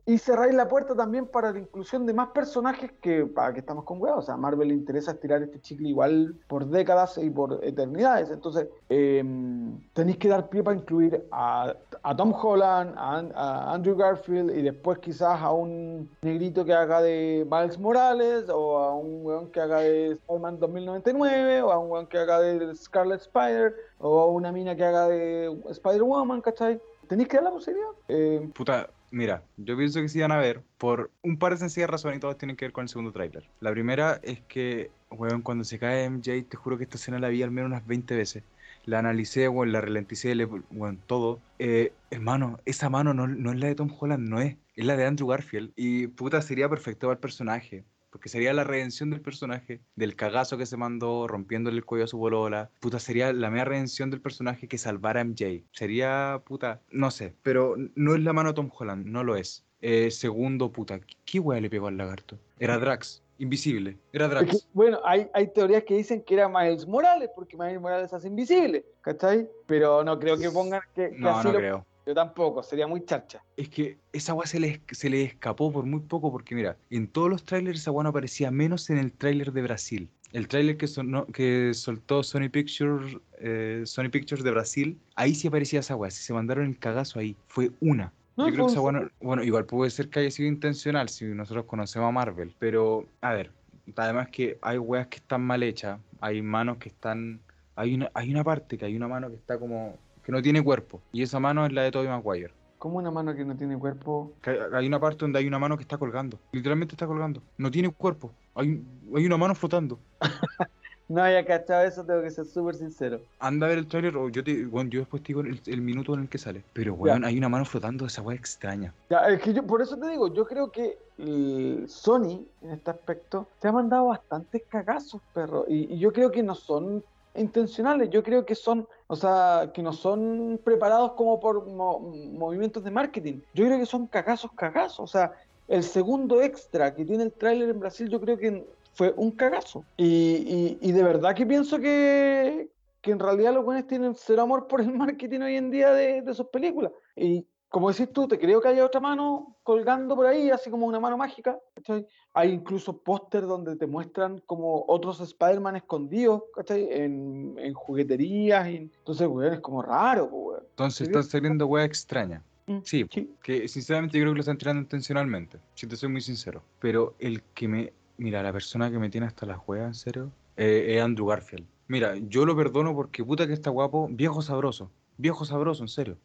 Y 0.06 0.18
cerráis 0.18 0.54
la 0.54 0.68
puerta 0.68 0.96
también 0.96 1.28
para 1.28 1.52
la 1.52 1.60
inclusión 1.60 2.06
de 2.06 2.14
más 2.14 2.30
personajes 2.30 2.92
que 3.02 3.26
para 3.26 3.54
que 3.54 3.60
estamos 3.60 3.84
con 3.84 4.02
huevos. 4.02 4.20
O 4.20 4.22
sea, 4.22 4.36
a 4.36 4.38
Marvel 4.38 4.70
le 4.70 4.74
interesa 4.74 5.12
estirar 5.12 5.44
este 5.44 5.60
chicle 5.60 5.90
igual 5.90 6.36
por 6.48 6.66
décadas 6.66 7.18
y 7.18 7.30
por 7.30 7.60
eternidades. 7.64 8.30
Entonces, 8.32 8.68
em, 8.88 9.80
tenéis 9.94 10.18
que 10.18 10.30
dar 10.30 10.50
pie 10.50 10.64
para 10.64 10.78
incluir 10.78 11.26
a, 11.32 11.76
Tom 12.16 12.34
Holland, 12.34 12.94
a, 12.98 13.74
Andrew 13.74 13.96
Garfield 13.96 14.56
y 14.58 14.62
después 14.62 15.00
quizás 15.00 15.42
a 15.42 15.52
un 15.52 16.10
negrito 16.22 16.64
que 16.64 16.74
haga 16.74 17.02
de 17.02 17.46
Miles 17.50 17.78
Morales 17.80 18.50
o 18.50 18.78
a 18.78 18.96
un 18.96 19.26
weón 19.26 19.52
que 19.52 19.60
haga 19.60 19.80
de 19.80 20.12
Spider-Man 20.12 20.60
2099 20.60 21.62
o 21.64 21.72
a 21.72 21.80
un 21.80 21.92
weón 21.92 22.08
que 22.08 22.18
haga 22.18 22.40
de 22.40 22.76
Scarlet 22.76 23.22
Spider 23.22 23.76
o 24.00 24.20
a 24.22 24.28
una 24.28 24.52
mina 24.52 24.76
que 24.76 24.84
haga 24.84 25.08
de 25.08 25.58
Spider-Woman, 25.70 26.42
¿cachai? 26.42 26.82
¿Tenéis 27.08 27.28
que 27.28 27.38
dar 27.38 27.46
la 27.46 27.52
posibilidad? 27.52 27.90
Eh, 28.08 28.50
Puta, 28.54 28.88
Mira, 29.12 29.44
yo 29.58 29.76
pienso 29.76 30.02
que 30.02 30.10
sí 30.10 30.20
van 30.20 30.32
a 30.32 30.38
ver 30.38 30.62
por 30.78 31.12
un 31.24 31.38
par 31.38 31.54
de 31.54 31.60
sencillas 31.60 31.90
razones 31.90 32.18
y 32.18 32.20
todas 32.20 32.38
tienen 32.38 32.56
que 32.56 32.66
ver 32.66 32.72
con 32.72 32.84
el 32.84 32.90
segundo 32.90 33.12
tráiler. 33.12 33.50
La 33.60 33.72
primera 33.72 34.20
es 34.24 34.42
que, 34.42 34.92
weón, 35.10 35.42
cuando 35.42 35.64
se 35.64 35.80
cae 35.80 36.06
MJ, 36.06 36.44
te 36.48 36.58
juro 36.58 36.78
que 36.78 36.84
esta 36.84 36.98
escena 36.98 37.20
la 37.20 37.30
vi 37.30 37.42
al 37.42 37.52
menos 37.52 37.70
unas 37.70 37.86
20 37.88 38.16
veces. 38.16 38.44
La 38.86 39.00
analicé, 39.00 39.50
weón, 39.50 39.72
la 39.72 39.82
ralenticé, 39.82 40.34
weón, 40.72 41.00
todo. 41.08 41.40
Eh, 41.58 41.92
hermano, 42.12 42.60
esa 42.66 42.90
mano 42.90 43.14
no, 43.14 43.28
no, 43.28 43.52
es 43.52 43.60
la 43.60 43.68
de 43.68 43.76
Tom 43.76 43.92
Holland, 44.00 44.28
no 44.30 44.40
es. 44.42 44.58
Es 44.76 44.86
la 44.86 44.96
de 44.96 45.06
Andrew 45.06 45.28
Garfield. 45.28 45.72
Y 45.76 46.08
puta, 46.08 46.42
sería 46.42 46.70
perfecto 46.70 47.08
para 47.08 47.16
el 47.16 47.20
personaje 47.20 47.84
porque 48.10 48.30
sería 48.30 48.54
la 48.54 48.64
redención 48.64 49.10
del 49.10 49.22
personaje, 49.22 49.82
del 49.96 50.16
cagazo 50.16 50.58
que 50.58 50.66
se 50.66 50.78
mandó, 50.78 51.28
rompiéndole 51.28 51.78
el 51.78 51.86
cuello 51.86 52.06
a 52.06 52.08
su 52.08 52.18
bolola. 52.18 52.70
Puta, 52.80 53.00
sería 53.00 53.32
la 53.34 53.50
mera 53.50 53.66
redención 53.66 54.10
del 54.10 54.22
personaje 54.22 54.68
que 54.68 54.78
salvara 54.78 55.22
a 55.22 55.24
MJ. 55.24 55.64
Sería, 55.72 56.42
puta, 56.46 56.82
no 56.92 57.12
sé, 57.12 57.34
pero 57.44 57.76
no 57.96 58.16
es 58.16 58.22
la 58.22 58.34
mano 58.34 58.50
de 58.50 58.56
Tom 58.56 58.70
Holland, 58.76 59.06
no 59.06 59.24
lo 59.24 59.36
es. 59.36 59.66
Eh, 59.82 60.12
segundo, 60.12 60.72
puta, 60.72 61.00
¿qué 61.26 61.40
hueá 61.40 61.62
le 61.62 61.70
pegó 61.70 61.88
al 61.88 61.98
lagarto? 61.98 62.38
Era 62.60 62.78
Drax, 62.78 63.24
invisible, 63.38 63.98
era 64.12 64.28
Drax. 64.28 64.68
bueno, 64.74 65.00
hay, 65.06 65.30
hay 65.34 65.48
teorías 65.48 65.84
que 65.84 65.96
dicen 65.96 66.22
que 66.22 66.34
era 66.34 66.50
Miles 66.50 66.86
Morales, 66.86 67.30
porque 67.34 67.56
Miles 67.56 67.80
Morales 67.80 68.14
hace 68.14 68.28
invisible, 68.28 68.84
¿cachai? 69.02 69.48
Pero 69.68 70.04
no 70.04 70.20
creo 70.20 70.38
que 70.38 70.50
pongan 70.52 70.82
que, 70.94 71.12
no, 71.12 71.42
no 71.42 71.54
creo. 71.54 71.86
Yo 72.06 72.14
tampoco, 72.16 72.64
sería 72.64 72.88
muy 72.88 73.06
charcha. 73.06 73.44
Es 73.56 73.70
que 73.70 73.98
esa 74.14 74.34
weá 74.34 74.48
se 74.48 74.60
le, 74.60 74.82
se 74.92 75.10
le 75.10 75.24
escapó 75.24 75.72
por 75.72 75.86
muy 75.86 76.00
poco, 76.02 76.32
porque 76.32 76.56
mira, 76.56 76.78
en 76.90 77.08
todos 77.08 77.30
los 77.30 77.44
trailers 77.44 77.80
esa 77.82 77.92
weá 77.92 78.04
no 78.04 78.10
aparecía, 78.10 78.50
menos 78.52 78.90
en 78.90 78.98
el 78.98 79.14
trailer 79.14 79.52
de 79.52 79.62
Brasil. 79.62 80.10
el 80.32 80.48
tráiler 80.48 80.78
que, 80.78 80.86
sonó- 80.88 81.26
que 81.34 81.74
soltó 81.74 82.22
Sony 82.22 82.50
Pictures, 82.52 83.18
eh, 83.40 83.82
Sony 83.86 84.10
Pictures 84.12 84.44
de 84.44 84.52
Brasil, 84.52 85.00
ahí 85.16 85.34
sí 85.34 85.48
aparecía 85.48 85.80
esa 85.80 85.96
weá, 85.96 86.12
si 86.12 86.22
se 86.24 86.34
mandaron 86.34 86.66
el 86.68 86.78
cagazo 86.78 87.18
ahí, 87.20 87.36
fue 87.48 87.72
una. 87.80 88.14
No, 88.38 88.46
Yo 88.48 88.54
creo 88.54 88.66
que 88.68 88.72
esa 88.72 88.82
weá 88.82 88.92
no- 88.92 89.10
bueno, 89.22 89.44
igual 89.44 89.66
puede 89.66 89.90
ser 89.90 90.10
que 90.10 90.20
haya 90.20 90.30
sido 90.32 90.48
intencional 90.48 91.10
si 91.10 91.26
nosotros 91.26 91.66
conocemos 91.66 92.08
a 92.10 92.12
Marvel, 92.12 92.54
pero 92.60 93.06
a 93.22 93.34
ver, 93.34 93.50
además 93.96 94.30
que 94.30 94.58
hay 94.62 94.78
weas 94.78 95.08
que 95.08 95.18
están 95.18 95.42
mal 95.42 95.64
hechas, 95.64 96.00
hay 96.22 96.44
manos 96.44 96.78
que 96.78 96.90
están, 96.90 97.40
hay 97.76 97.96
una, 97.96 98.12
hay 98.14 98.30
una 98.32 98.44
parte 98.44 98.78
que 98.78 98.86
hay 98.86 98.96
una 98.96 99.08
mano 99.08 99.30
que 99.30 99.36
está 99.36 99.58
como, 99.58 99.98
que 100.30 100.36
no 100.36 100.44
tiene 100.44 100.64
cuerpo, 100.64 101.02
y 101.12 101.24
esa 101.24 101.40
mano 101.40 101.66
es 101.66 101.74
la 101.74 101.82
de 101.82 101.90
Tobey 101.90 102.08
Maguire. 102.08 102.54
Como 102.78 103.00
una 103.00 103.10
mano 103.10 103.36
que 103.36 103.44
no 103.44 103.58
tiene 103.58 103.76
cuerpo. 103.78 104.32
Hay 104.74 104.86
una 104.86 105.00
parte 105.00 105.18
donde 105.22 105.40
hay 105.40 105.48
una 105.48 105.58
mano 105.58 105.76
que 105.76 105.82
está 105.82 105.98
colgando, 105.98 106.38
literalmente 106.52 106.94
está 106.94 107.08
colgando, 107.08 107.42
no 107.58 107.72
tiene 107.72 107.90
cuerpo, 107.90 108.32
hay, 108.54 108.80
hay 109.16 109.26
una 109.26 109.38
mano 109.38 109.56
flotando. 109.56 109.98
No 111.12 111.24
haya 111.24 111.44
cachado 111.44 111.88
eso, 111.88 112.06
tengo 112.06 112.22
que 112.22 112.30
ser 112.30 112.46
súper 112.46 112.76
sincero. 112.76 113.20
Anda 113.40 113.66
a 113.66 113.70
ver 113.70 113.80
el 113.80 113.88
tráiler 113.88 114.16
o 114.16 114.30
yo 114.30 114.44
te, 114.44 114.68
bueno, 114.68 114.92
yo 114.92 115.00
después 115.00 115.24
te 115.24 115.30
digo 115.30 115.42
el, 115.42 115.60
el 115.66 115.82
minuto 115.82 116.14
en 116.14 116.20
el 116.20 116.30
que 116.30 116.38
sale. 116.38 116.64
Pero 116.74 116.94
weón, 116.94 117.26
hay 117.26 117.36
una 117.36 117.50
mano 117.50 117.66
flotando, 117.66 118.06
esa 118.06 118.22
weá 118.22 118.38
extraña. 118.38 118.94
Ya, 119.10 119.28
es 119.28 119.42
que 119.42 119.52
yo, 119.52 119.66
por 119.66 119.82
eso 119.82 119.98
te 119.98 120.08
digo, 120.08 120.32
yo 120.32 120.46
creo 120.46 120.72
que 120.72 121.00
el 121.18 121.86
Sony, 121.90 122.46
en 122.62 122.70
este 122.70 122.92
aspecto, 122.92 123.48
te 123.60 123.68
ha 123.68 123.72
mandado 123.72 124.06
bastantes 124.06 124.62
cagazos, 124.70 125.20
perro. 125.34 125.66
Y, 125.68 125.96
y 125.96 125.98
yo 125.98 126.14
creo 126.14 126.30
que 126.30 126.44
no 126.44 126.54
son 126.54 127.04
intencionales, 127.34 128.10
yo 128.10 128.24
creo 128.24 128.46
que 128.46 128.56
son, 128.56 128.88
o 129.08 129.16
sea, 129.16 129.72
que 129.74 129.82
no 129.82 129.94
son 129.94 130.60
preparados 130.64 131.14
como 131.14 131.40
por 131.40 131.66
mo- 131.68 132.00
movimientos 132.00 132.84
de 132.84 132.92
marketing. 132.92 133.42
Yo 133.54 133.66
creo 133.66 133.78
que 133.80 133.86
son 133.86 134.08
cagazos, 134.08 134.52
cagazos. 134.54 135.00
O 135.00 135.08
sea, 135.08 135.32
el 135.68 135.84
segundo 135.84 136.42
extra 136.42 136.94
que 136.96 137.06
tiene 137.06 137.24
el 137.24 137.34
tráiler 137.34 137.70
en 137.70 137.80
Brasil, 137.80 138.10
yo 138.10 138.20
creo 138.20 138.38
que 138.38 138.66
fue 138.94 139.14
un 139.18 139.32
cagazo. 139.32 139.88
Y, 139.98 140.78
y- 140.82 140.90
y 140.90 140.92
de 140.92 141.04
verdad 141.04 141.36
que 141.36 141.46
pienso 141.46 141.80
que, 141.80 142.70
que 143.02 143.12
en 143.12 143.20
realidad 143.20 143.54
los 143.54 143.64
buenos 143.66 143.88
tienen 143.88 144.16
cero 144.16 144.42
amor 144.44 144.68
por 144.68 144.82
el 144.82 144.92
marketing 144.94 145.42
hoy 145.42 145.56
en 145.56 145.70
día 145.72 145.94
de, 145.94 146.22
de 146.22 146.34
sus 146.34 146.48
películas. 146.48 146.92
Y 147.16 147.48
como 147.70 147.90
decís 147.92 148.12
tú, 148.12 148.28
te 148.28 148.38
creo 148.40 148.60
que 148.62 148.68
haya 148.68 148.86
otra 148.86 149.00
mano 149.00 149.56
colgando 149.64 150.16
por 150.16 150.26
ahí, 150.26 150.50
así 150.50 150.70
como 150.70 150.86
una 150.88 151.00
mano 151.00 151.18
mágica. 151.18 151.58
¿cachai? 151.76 152.06
Hay 152.34 152.52
incluso 152.52 152.98
póster 152.98 153.44
donde 153.44 153.76
te 153.76 153.86
muestran 153.88 154.40
como 154.46 154.84
otros 154.88 155.20
Spider-Man 155.22 155.76
escondidos, 155.78 156.44
¿cachai? 156.56 156.88
En, 156.92 157.56
en 157.58 157.74
jugueterías. 157.74 158.68
y- 158.70 158.76
Entonces, 158.78 159.28
weón, 159.28 159.54
es 159.54 159.60
como 159.60 159.82
raro, 159.82 160.26
weón. 160.26 160.64
Entonces 160.72 161.08
están 161.08 161.24
saliendo 161.24 161.68
weas 161.68 161.86
extrañas. 161.88 162.42
Mm, 162.68 162.80
Sí, 162.84 163.06
sí. 163.12 163.34
que 163.44 163.68
sinceramente 163.68 164.18
yo 164.18 164.24
creo 164.24 164.34
que 164.34 164.38
lo 164.38 164.42
están 164.42 164.58
tirando 164.58 164.82
intencionalmente. 164.82 165.58
Si 165.76 165.88
te 165.88 165.96
soy 165.96 166.10
muy 166.10 166.22
sincero. 166.22 166.62
Pero 166.80 167.16
el 167.20 167.42
que 167.54 167.68
me. 167.68 167.94
Mira, 168.18 168.44
la 168.44 168.52
persona 168.52 168.92
que 168.92 169.00
me 169.00 169.10
tiene 169.10 169.28
hasta 169.28 169.46
las 169.46 169.60
weas, 169.68 169.88
en 169.88 169.94
serio, 169.94 170.32
eh, 170.58 170.96
es 170.98 171.02
Andrew 171.02 171.28
Garfield. 171.28 171.66
Mira, 171.88 172.16
yo 172.18 172.46
lo 172.46 172.56
perdono 172.56 172.94
porque 172.94 173.24
puta 173.24 173.48
que 173.48 173.54
está 173.54 173.70
guapo, 173.70 174.08
viejo 174.12 174.42
sabroso. 174.42 174.92
Viejo 175.18 175.46
sabroso, 175.46 175.84
en 175.84 175.88
serio. 175.88 176.18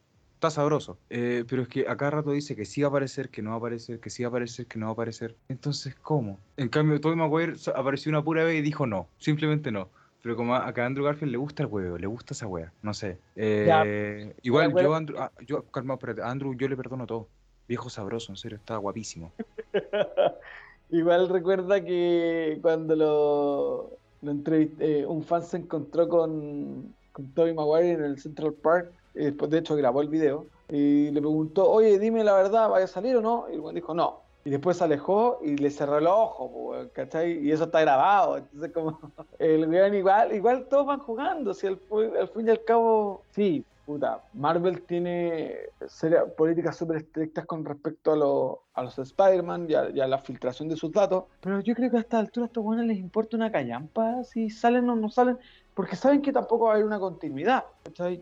Está 0.45 0.61
sabroso. 0.61 0.99
Eh, 1.09 1.43
pero 1.49 1.63
es 1.63 1.69
que 1.69 1.89
a 1.89 1.97
cada 1.97 2.11
rato 2.11 2.33
dice 2.33 2.55
que 2.55 2.67
sí 2.67 2.83
va 2.83 2.89
a 2.89 2.91
aparecer, 2.91 3.31
que 3.31 3.41
no 3.41 3.49
va 3.49 3.55
a 3.55 3.59
aparecer, 3.61 3.99
que 3.99 4.11
sí 4.11 4.25
va 4.25 4.27
a 4.27 4.29
aparecer, 4.29 4.67
que 4.67 4.79
no 4.79 4.85
va 4.85 4.91
a 4.91 4.93
aparecer. 4.93 5.35
Entonces, 5.49 5.95
¿cómo? 5.95 6.39
En 6.59 6.69
cambio, 6.69 7.01
Tobey 7.01 7.17
Maguire 7.17 7.55
apareció 7.75 8.11
una 8.11 8.23
pura 8.23 8.45
vez 8.45 8.57
y 8.59 8.61
dijo 8.61 8.87
no. 8.87 9.09
Simplemente 9.17 9.73
no. 9.73 9.89
Pero 10.21 10.37
como 10.37 10.55
a, 10.55 10.67
a 10.67 10.85
Andrew 10.85 11.03
Garfield 11.03 11.33
le 11.33 11.39
gusta 11.39 11.63
el 11.63 11.71
huevo, 11.71 11.97
le 11.97 12.07
gusta 12.07 12.35
esa 12.35 12.47
wea. 12.47 12.71
No 12.83 12.93
sé. 12.93 13.17
Eh, 13.37 14.35
igual 14.43 14.71
yo, 14.75 14.95
Andrew, 14.95 15.19
ah, 15.19 15.33
yo, 15.47 15.63
calma, 15.71 15.95
espérate. 15.95 16.21
A 16.21 16.29
Andrew 16.31 16.55
yo 16.55 16.69
le 16.69 16.77
perdono 16.77 17.07
todo. 17.07 17.27
Viejo 17.67 17.89
sabroso, 17.89 18.31
en 18.31 18.37
serio, 18.37 18.59
está 18.59 18.77
guapísimo. 18.77 19.33
Igual 20.91 21.31
recuerda 21.31 21.83
que 21.83 22.59
cuando 22.61 22.95
lo, 22.95 23.97
lo 24.21 24.31
entrevisté, 24.31 25.07
un 25.07 25.25
fan 25.25 25.43
se 25.43 25.57
encontró 25.57 26.07
con, 26.07 26.95
con 27.13 27.29
Tobey 27.29 27.55
Maguire 27.55 27.93
en 27.93 28.05
el 28.05 28.19
Central 28.19 28.53
Park, 28.53 28.93
y 29.15 29.25
después 29.27 29.51
de 29.51 29.59
hecho 29.59 29.77
grabó 29.77 30.03
el 30.03 30.09
video, 30.09 30.51
y 30.69 31.11
le 31.11 31.21
preguntó, 31.21 31.71
oye, 31.71 31.99
dime 31.99 32.25
la 32.25 32.35
verdad, 32.35 32.69
¿vaya 32.71 32.87
a 32.87 32.89
salir 32.89 33.17
o 33.17 33.21
no? 33.23 33.47
Y 33.51 33.55
el 33.55 33.61
weón 33.61 33.75
dijo, 33.75 33.95
no. 33.95 34.23
Y 34.47 34.51
después 34.51 34.77
se 34.77 34.85
alejó 34.85 35.39
y 35.43 35.57
le 35.57 35.71
cerró 35.71 35.99
el 35.99 36.07
ojo, 36.07 36.75
¿cachai? 36.93 37.39
Y 37.47 37.51
eso 37.53 37.65
está 37.65 37.81
grabado, 37.81 38.37
entonces 38.39 38.73
como 38.73 38.99
el 39.39 39.69
weón 39.69 39.95
igual, 39.95 40.35
igual 40.35 40.69
todos 40.69 40.87
van 40.87 41.01
jugando, 41.01 41.55
si 41.55 41.67
al, 41.67 41.81
al 42.19 42.29
fin 42.29 42.47
y 42.49 42.51
al 42.51 42.63
cabo, 42.65 43.27
sí, 43.31 43.67
puta, 43.85 44.25
Marvel 44.33 44.85
tiene 44.87 45.57
seria- 45.87 46.27
políticas 46.35 46.77
súper 46.77 46.99
estrictas 46.99 47.47
con 47.47 47.65
respecto 47.65 48.13
a, 48.13 48.17
lo- 48.17 48.67
a 48.75 48.83
los 48.83 48.99
Spider-Man 48.99 49.67
y 49.71 49.75
a, 49.75 49.91
y 49.91 50.01
a 50.01 50.07
la 50.07 50.19
filtración 50.19 50.69
de 50.69 50.77
sus 50.77 50.93
datos, 50.93 51.25
pero 51.41 51.61
yo 51.61 51.75
creo 51.75 51.91
que 51.91 51.97
a 51.99 52.01
esta 52.01 52.19
altura 52.19 52.45
a 52.45 52.49
estos 52.49 52.65
buenos 52.65 52.87
les 52.87 52.99
importa 52.99 53.37
una 53.37 53.53
callampa 53.53 54.25
si 54.25 54.51
salen 54.51 54.89
o 54.91 54.97
no 54.97 55.09
salen, 55.11 55.39
porque 55.75 55.97
saben 55.97 56.23
que 56.23 56.33
tampoco 56.33 56.65
va 56.65 56.71
a 56.71 56.75
haber 56.75 56.87
una 56.87 56.99
continuidad. 57.01 57.65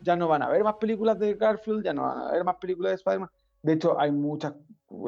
Ya 0.02 0.16
no 0.16 0.28
van 0.28 0.42
a 0.42 0.46
haber 0.46 0.64
más 0.64 0.74
películas 0.74 1.18
de 1.18 1.34
Garfield, 1.34 1.84
ya 1.84 1.92
no 1.92 2.02
van 2.02 2.18
a 2.18 2.28
haber 2.30 2.44
más 2.44 2.56
películas 2.56 2.90
de 2.90 2.96
Spider-Man, 2.96 3.30
de 3.62 3.72
hecho 3.72 4.00
hay 4.00 4.10
muchas... 4.10 4.54